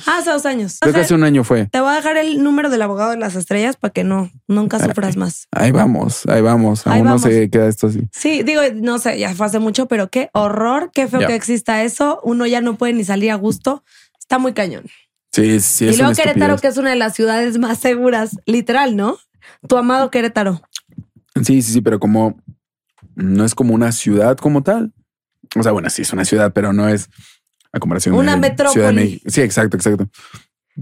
Ah, 0.07 0.19
hace 0.19 0.31
dos 0.31 0.45
años. 0.47 0.79
Creo 0.81 0.93
O 0.93 0.95
que 0.95 1.01
hace 1.03 1.15
un 1.15 1.23
año 1.23 1.45
fue. 1.45 1.67
Te 1.67 1.81
voy 1.81 1.91
a 1.91 1.95
dejar 1.95 2.17
el 2.17 2.43
número 2.43 2.71
del 2.71 2.83
abogado 2.83 3.11
de 3.13 3.19
las 3.19 3.37
estrellas 3.37 3.77
para 3.77 3.93
que 3.93 4.03
no, 4.03 4.31
nunca 4.49 4.81
sufras 4.81 5.17
más. 5.17 5.47
Ahí 5.53 5.71
vamos, 5.71 6.27
ahí 6.27 6.43
vamos. 6.43 6.87
Ahí 6.87 6.95
Aún 6.99 7.05
no 7.05 7.11
vamos. 7.11 7.23
se 7.23 7.49
queda 7.51 7.69
esto 7.69 7.87
así. 7.87 8.09
Sí, 8.13 8.43
digo, 8.43 8.63
no 8.75 8.99
sé, 8.99 9.19
ya 9.19 9.33
fue 9.35 9.47
hace 9.47 9.61
mucho, 9.61 9.87
pero 9.87 10.11
qué 10.11 10.29
horror, 10.33 10.91
qué 10.93 11.07
feo 11.07 11.21
que 11.27 11.35
exista 11.37 11.85
eso. 11.85 12.21
Uno 12.25 12.47
ya 12.47 12.61
no 12.61 12.75
puede 12.77 12.95
ni 12.95 13.05
salir 13.05 13.31
a 13.31 13.37
gusto. 13.37 13.85
Está 14.19 14.39
muy 14.39 14.53
cañón. 14.55 14.85
Sí, 15.31 15.61
sí, 15.61 15.85
y 15.85 15.89
es 15.91 15.99
luego 15.99 16.15
Querétaro, 16.15 16.55
estupidez. 16.55 16.61
que 16.63 16.69
es 16.69 16.77
una 16.79 16.91
de 16.91 16.97
las 16.97 17.15
ciudades 17.15 17.59
más 17.59 17.79
seguras, 17.79 18.37
literal, 18.45 18.97
¿no? 18.97 19.19
Tu 19.69 19.77
amado 19.77 20.11
Querétaro. 20.11 20.61
Sí, 21.37 21.63
sí, 21.63 21.75
sí, 21.75 21.81
pero 21.81 22.01
como 22.01 22.37
no 23.15 23.45
es 23.45 23.55
como 23.55 23.73
una 23.75 23.93
ciudad 23.93 24.37
como 24.37 24.63
tal. 24.65 24.93
O 25.57 25.63
sea, 25.63 25.73
bueno, 25.73 25.89
sí 25.91 26.03
es 26.03 26.13
una 26.13 26.25
ciudad, 26.25 26.53
pero 26.53 26.73
no 26.73 26.89
es 26.89 27.09
a 27.73 27.79
comparación 27.81 28.15
Una 28.15 28.33
de 28.35 28.41
metrópoli. 28.41 28.73
Ciudad 28.73 28.89
de 28.89 28.95
México. 28.95 29.25
Sí, 29.31 29.41
exacto, 29.43 29.77
exacto. 29.77 30.09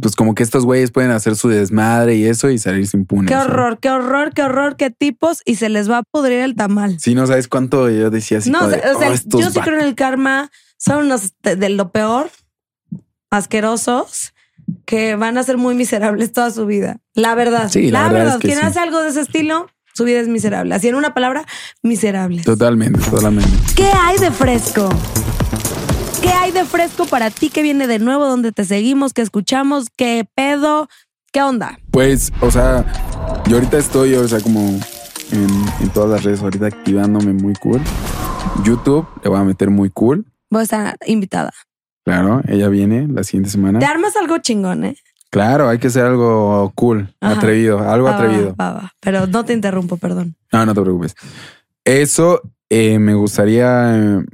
Pues 0.00 0.14
como 0.14 0.34
que 0.34 0.42
estos 0.42 0.64
güeyes 0.66 0.90
pueden 0.90 1.10
hacer 1.10 1.36
su 1.36 1.48
desmadre 1.48 2.16
y 2.16 2.26
eso 2.26 2.50
y 2.50 2.58
salirse 2.58 2.96
impunes. 2.98 3.30
Qué 3.30 3.36
horror, 3.36 3.78
qué 3.80 3.88
horror, 3.90 4.34
qué 4.34 4.42
horror, 4.42 4.76
qué 4.76 4.90
tipos 4.90 5.40
y 5.46 5.56
se 5.56 5.68
les 5.70 5.90
va 5.90 5.98
a 5.98 6.02
pudrir 6.02 6.40
el 6.40 6.54
tamal. 6.54 6.98
Sí, 7.00 7.14
no 7.14 7.26
sabes 7.26 7.48
cuánto 7.48 7.88
yo 7.88 8.10
decía 8.10 8.38
así. 8.38 8.50
no, 8.50 8.58
como 8.58 8.70
de, 8.72 8.76
o 8.78 8.98
sea, 8.98 9.10
"Oh, 9.10 9.38
yo 9.40 9.50
sí 9.50 9.58
va-". 9.58 9.64
creo 9.64 9.80
en 9.80 9.86
el 9.86 9.94
karma. 9.94 10.50
Son 10.78 11.06
unos 11.06 11.32
de 11.42 11.56
de 11.56 11.70
lo 11.70 11.90
peor, 11.92 12.30
asquerosos, 13.30 14.34
que 14.84 15.16
van 15.16 15.38
a 15.38 15.42
ser 15.42 15.56
muy 15.56 15.74
miserables 15.74 16.32
toda 16.32 16.50
su 16.50 16.66
vida. 16.66 16.98
La 17.14 17.34
verdad. 17.34 17.68
Sí, 17.70 17.90
la 17.90 18.02
la, 18.02 18.08
verdad 18.08 18.18
verdad. 18.18 18.34
es 18.36 18.40
que 18.42 18.48
Quien 18.48 18.60
sí. 18.60 18.66
hace 18.66 18.78
algo 18.80 19.00
de 19.02 19.08
ese 19.10 19.20
estilo, 19.20 19.68
su 19.96 20.04
vida 20.04 20.20
es 20.20 20.28
miserable. 20.28 20.74
Así 20.74 20.88
en 20.88 20.94
una 20.94 21.14
palabra, 21.14 21.46
miserables. 21.82 22.44
Totalmente, 22.44 23.00
totalmente. 23.10 23.50
¿Qué 23.74 23.86
hay 23.86 24.18
de 24.18 24.30
fresco? 24.30 24.90
¿Qué 26.20 26.28
hay 26.28 26.52
de 26.52 26.64
fresco 26.66 27.06
para 27.06 27.30
ti 27.30 27.48
que 27.48 27.62
viene 27.62 27.86
de 27.86 27.98
nuevo, 27.98 28.26
donde 28.26 28.52
te 28.52 28.64
seguimos, 28.64 29.14
que 29.14 29.22
escuchamos, 29.22 29.86
qué 29.96 30.28
pedo, 30.34 30.88
qué 31.32 31.42
onda? 31.42 31.78
Pues, 31.90 32.30
o 32.42 32.50
sea, 32.50 32.84
yo 33.46 33.56
ahorita 33.56 33.78
estoy, 33.78 34.14
o 34.14 34.28
sea, 34.28 34.40
como 34.40 34.60
en, 35.32 35.48
en 35.80 35.88
todas 35.94 36.10
las 36.10 36.24
redes, 36.24 36.42
ahorita 36.42 36.66
activándome 36.66 37.32
muy 37.32 37.54
cool. 37.54 37.80
YouTube 38.64 39.06
le 39.24 39.30
voy 39.30 39.40
a 39.40 39.44
meter 39.44 39.70
muy 39.70 39.88
cool. 39.88 40.26
Voy 40.50 40.60
a 40.60 40.64
estar 40.64 40.96
invitada. 41.06 41.52
Claro, 42.04 42.42
ella 42.46 42.68
viene 42.68 43.08
la 43.08 43.24
siguiente 43.24 43.50
semana. 43.50 43.78
Te 43.78 43.86
armas 43.86 44.14
algo 44.16 44.38
chingón, 44.38 44.84
¿eh? 44.84 44.96
Claro, 45.30 45.68
hay 45.68 45.78
que 45.78 45.88
hacer 45.88 46.04
algo 46.04 46.72
cool, 46.74 47.14
Ajá. 47.20 47.36
atrevido, 47.36 47.78
algo 47.80 48.06
Va, 48.06 48.14
atrevido. 48.14 48.54
va, 48.58 48.72
va. 48.72 48.92
Pero 49.00 49.26
no 49.26 49.44
te 49.44 49.52
interrumpo, 49.52 49.96
perdón. 49.96 50.36
No, 50.52 50.64
no 50.64 50.74
te 50.74 50.80
preocupes. 50.80 51.14
Eso 51.84 52.40
eh, 52.70 52.98
me 52.98 53.14
gustaría, 53.14 53.96
eh, 53.96 54.24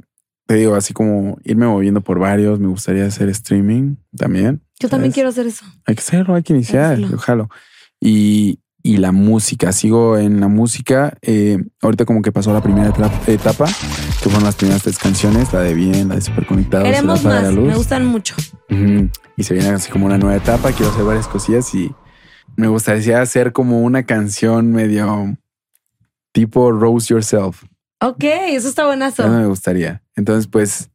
te 0.47 0.55
digo, 0.55 0.75
así 0.75 0.93
como 0.93 1.37
irme 1.43 1.65
moviendo 1.67 2.01
por 2.01 2.19
varios. 2.19 2.59
Me 2.59 2.67
gustaría 2.67 3.05
hacer 3.05 3.29
streaming 3.29 3.95
también. 4.15 4.61
Yo 4.79 4.89
también 4.89 5.11
quiero 5.11 5.29
hacer 5.29 5.47
eso. 5.47 5.65
Hay 5.85 5.95
que 5.95 6.01
hacerlo, 6.01 6.35
hay 6.35 6.43
que 6.43 6.53
iniciar, 6.53 6.99
ojalá. 7.13 7.47
Y, 7.99 8.59
y 8.85 8.97
la 8.97 9.13
música, 9.13 9.71
sigo 9.71 10.17
en 10.17 10.41
la 10.41 10.49
música. 10.49 11.17
eh, 11.21 11.57
ahorita 11.81 12.03
como 12.05 12.21
que 12.21 12.33
pasó 12.33 12.53
la 12.53 12.61
primera 12.61 12.89
etapa, 13.27 13.65
que 13.65 14.29
fueron 14.29 14.43
las 14.43 14.55
primeras 14.55 14.83
tres 14.83 14.99
canciones, 14.99 15.53
la 15.53 15.61
de 15.61 15.73
Bien, 15.73 16.09
la 16.09 16.15
de 16.15 16.21
Super 16.21 16.45
Conectados, 16.45 16.85
Queremos 16.85 17.23
la 17.23 17.49
Luz. 17.49 17.67
Me 17.67 17.75
gustan 17.75 18.05
mucho. 18.05 18.35
Y 19.37 19.43
se 19.43 19.53
viene 19.53 19.69
así 19.69 19.89
como 19.89 20.05
una 20.05 20.17
nueva 20.17 20.35
etapa. 20.35 20.73
Quiero 20.73 20.91
hacer 20.91 21.05
varias 21.05 21.27
cosillas 21.27 21.73
y 21.73 21.91
me 22.57 22.67
gustaría 22.67 23.21
hacer 23.21 23.53
como 23.53 23.81
una 23.81 24.03
canción 24.03 24.71
medio 24.73 25.37
tipo 26.33 26.71
Rose 26.71 27.07
Yourself. 27.07 27.63
Ok, 28.01 28.23
eso 28.49 28.67
está 28.67 28.85
buenazo. 28.85 29.23
Eso 29.23 29.31
me 29.31 29.47
gustaría. 29.47 30.03
Entonces, 30.15 30.47
pues 30.47 30.91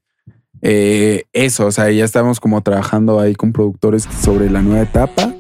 eh, 0.61 1.25
eso, 1.33 1.67
o 1.67 1.73
sea, 1.73 1.91
ya 1.91 2.05
estamos 2.05 2.39
como 2.39 2.61
trabajando 2.63 3.19
ahí 3.19 3.35
con 3.35 3.53
productores 3.53 4.07
sobre 4.23 4.51
la 4.51 4.61
nueva 4.61 4.83
etapa, 4.83 5.33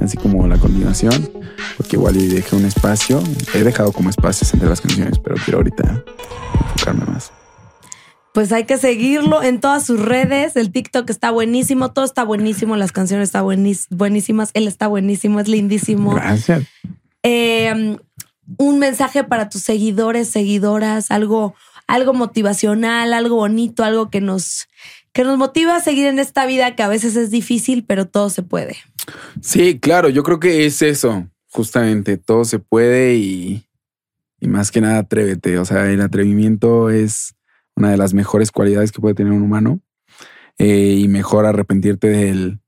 así 0.00 0.16
como 0.16 0.46
la 0.46 0.58
continuación, 0.58 1.30
porque 1.76 1.96
igual 1.96 2.16
y 2.16 2.26
dejé 2.28 2.56
un 2.56 2.64
espacio. 2.64 3.22
He 3.54 3.62
dejado 3.62 3.92
como 3.92 4.10
espacios 4.10 4.52
entre 4.54 4.68
las 4.68 4.80
canciones, 4.80 5.18
pero 5.18 5.36
quiero 5.44 5.58
ahorita 5.58 6.04
enfocarme 6.74 7.04
más. 7.06 7.32
Pues 8.34 8.50
hay 8.50 8.64
que 8.64 8.78
seguirlo 8.78 9.42
en 9.42 9.60
todas 9.60 9.84
sus 9.84 10.00
redes. 10.00 10.56
El 10.56 10.72
TikTok 10.72 11.08
está 11.10 11.30
buenísimo, 11.30 11.92
todo 11.92 12.04
está 12.06 12.24
buenísimo, 12.24 12.76
las 12.76 12.90
canciones 12.90 13.28
están 13.28 13.44
buenís- 13.44 13.88
buenísimas, 13.90 14.50
él 14.54 14.66
está 14.66 14.86
buenísimo, 14.86 15.38
es 15.38 15.48
lindísimo. 15.48 16.14
Gracias. 16.14 16.62
Eh, 17.22 17.98
un 18.56 18.78
mensaje 18.78 19.22
para 19.22 19.48
tus 19.50 19.62
seguidores, 19.62 20.28
seguidoras, 20.28 21.10
algo, 21.10 21.54
algo 21.86 22.14
motivacional, 22.14 23.12
algo 23.12 23.36
bonito, 23.36 23.84
algo 23.84 24.08
que 24.08 24.20
nos, 24.22 24.66
que 25.12 25.24
nos 25.24 25.38
motiva 25.38 25.76
a 25.76 25.80
seguir 25.80 26.06
en 26.06 26.18
esta 26.18 26.46
vida 26.46 26.74
que 26.74 26.82
a 26.82 26.88
veces 26.88 27.16
es 27.16 27.30
difícil, 27.30 27.84
pero 27.84 28.06
todo 28.06 28.30
se 28.30 28.42
puede. 28.42 28.76
Sí, 29.40 29.78
claro, 29.78 30.08
yo 30.08 30.22
creo 30.22 30.40
que 30.40 30.66
es 30.66 30.82
eso, 30.82 31.28
justamente, 31.48 32.16
todo 32.16 32.44
se 32.44 32.58
puede 32.58 33.14
y, 33.16 33.64
más 34.40 34.70
que 34.70 34.80
nada 34.80 34.98
atrévete, 34.98 35.58
o 35.58 35.64
sea, 35.64 35.90
el 35.90 36.00
atrevimiento 36.00 36.90
es 36.90 37.34
una 37.76 37.90
de 37.90 37.96
las 37.96 38.12
mejores 38.12 38.50
cualidades 38.50 38.90
que 38.90 39.00
puede 39.00 39.14
tener 39.14 39.32
un 39.32 39.42
humano 39.42 39.80
eh, 40.58 40.96
y 40.98 41.08
mejor 41.08 41.46
arrepentirte 41.46 42.08
del 42.08 42.58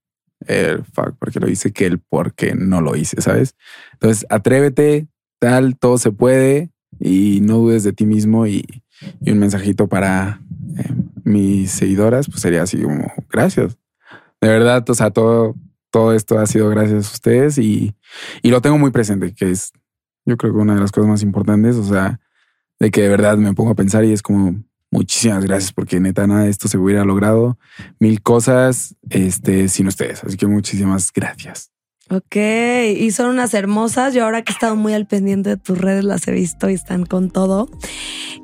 el 0.46 0.84
fuck, 0.84 1.16
porque 1.18 1.40
lo 1.40 1.48
hice 1.48 1.72
que 1.72 1.86
el 1.86 1.98
por 1.98 2.34
qué 2.34 2.54
no 2.54 2.80
lo 2.82 2.96
hice, 2.96 3.20
¿sabes? 3.22 3.56
Entonces, 3.94 4.26
atrévete, 4.28 5.08
tal, 5.38 5.76
todo 5.78 5.96
se 5.96 6.12
puede 6.12 6.70
y 7.00 7.40
no 7.40 7.58
dudes 7.58 7.82
de 7.82 7.92
ti 7.92 8.04
mismo 8.04 8.46
y, 8.46 8.82
y 9.20 9.30
un 9.30 9.38
mensajito 9.38 9.88
para 9.88 10.42
eh, 10.78 10.92
mis 11.24 11.70
seguidoras, 11.70 12.28
pues 12.28 12.40
sería 12.40 12.62
así 12.62 12.80
como, 12.80 13.12
gracias. 13.30 13.76
De 14.40 14.48
verdad, 14.48 14.88
o 14.88 14.94
sea, 14.94 15.10
todo, 15.10 15.54
todo 15.90 16.12
esto 16.12 16.38
ha 16.38 16.46
sido 16.46 16.68
gracias 16.68 17.08
a 17.08 17.12
ustedes 17.12 17.58
y, 17.58 17.94
y 18.42 18.50
lo 18.50 18.60
tengo 18.60 18.78
muy 18.78 18.90
presente, 18.90 19.34
que 19.34 19.50
es 19.50 19.72
yo 20.26 20.36
creo 20.36 20.52
que 20.52 20.58
una 20.58 20.74
de 20.74 20.80
las 20.80 20.92
cosas 20.92 21.08
más 21.08 21.22
importantes, 21.22 21.76
o 21.76 21.84
sea, 21.84 22.20
de 22.78 22.90
que 22.90 23.02
de 23.02 23.08
verdad 23.08 23.36
me 23.36 23.54
pongo 23.54 23.70
a 23.70 23.74
pensar 23.76 24.04
y 24.04 24.12
es 24.12 24.22
como 24.22 24.62
muchísimas 24.90 25.44
gracias 25.44 25.72
porque 25.72 26.00
neta 26.00 26.26
nada 26.26 26.44
de 26.44 26.50
esto 26.50 26.68
se 26.68 26.78
hubiera 26.78 27.04
logrado 27.04 27.58
mil 27.98 28.22
cosas 28.22 28.96
este 29.10 29.68
sin 29.68 29.88
ustedes, 29.88 30.24
así 30.24 30.36
que 30.36 30.46
muchísimas 30.46 31.12
gracias. 31.12 31.73
Ok, 32.10 32.36
y 32.98 33.10
son 33.12 33.26
unas 33.30 33.54
hermosas. 33.54 34.12
Yo 34.12 34.24
ahora 34.24 34.42
que 34.42 34.52
he 34.52 34.54
estado 34.54 34.76
muy 34.76 34.92
al 34.92 35.06
pendiente 35.06 35.50
de 35.50 35.56
tus 35.56 35.78
redes 35.78 36.04
las 36.04 36.28
he 36.28 36.32
visto 36.32 36.68
y 36.68 36.74
están 36.74 37.06
con 37.06 37.30
todo. 37.30 37.68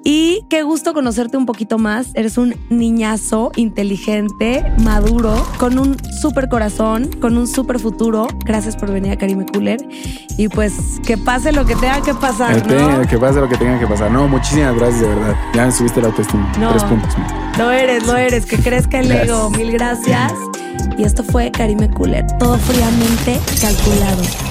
Y 0.03 0.41
qué 0.49 0.63
gusto 0.63 0.95
conocerte 0.95 1.37
un 1.37 1.45
poquito 1.45 1.77
más. 1.77 2.07
Eres 2.15 2.39
un 2.39 2.55
niñazo 2.71 3.53
inteligente, 3.57 4.65
maduro, 4.83 5.47
con 5.59 5.79
un 5.79 5.97
súper 6.23 6.49
corazón, 6.49 7.11
con 7.21 7.37
un 7.37 7.47
súper 7.47 7.79
futuro. 7.79 8.29
Gracias 8.47 8.77
por 8.77 8.91
venir 8.91 9.13
a 9.13 9.17
Karime 9.19 9.45
Cooler. 9.45 9.79
Y 10.39 10.49
pues 10.49 10.73
que 11.05 11.19
pase 11.19 11.53
lo 11.53 11.67
que 11.67 11.77
tenga 11.77 12.01
que 12.01 12.15
pasar, 12.15 12.63
Que 12.63 13.07
que 13.09 13.19
pase 13.19 13.41
lo 13.41 13.49
que 13.49 13.59
tenga 13.59 13.79
que 13.79 13.87
pasar. 13.87 14.11
No, 14.11 14.27
muchísimas 14.27 14.75
gracias 14.75 15.03
de 15.03 15.09
verdad. 15.09 15.37
Ya 15.55 15.67
me 15.67 15.73
subiste 15.73 16.01
la 16.01 16.09
autoestima. 16.09 16.51
No. 16.59 16.71
Tres 16.71 16.85
puntos. 16.85 17.15
Lo 17.59 17.71
eres, 17.71 18.07
lo 18.07 18.17
eres. 18.17 18.47
Que 18.47 18.57
crezca 18.57 19.01
el 19.01 19.09
Gracias. 19.09 19.29
ego. 19.29 19.51
Mil 19.51 19.71
gracias. 19.73 20.33
Y 20.97 21.05
esto 21.05 21.23
fue 21.25 21.51
Karime 21.51 21.91
Cooler. 21.91 22.27
Todo 22.39 22.57
fríamente 22.59 23.39
Calculado. 23.59 24.51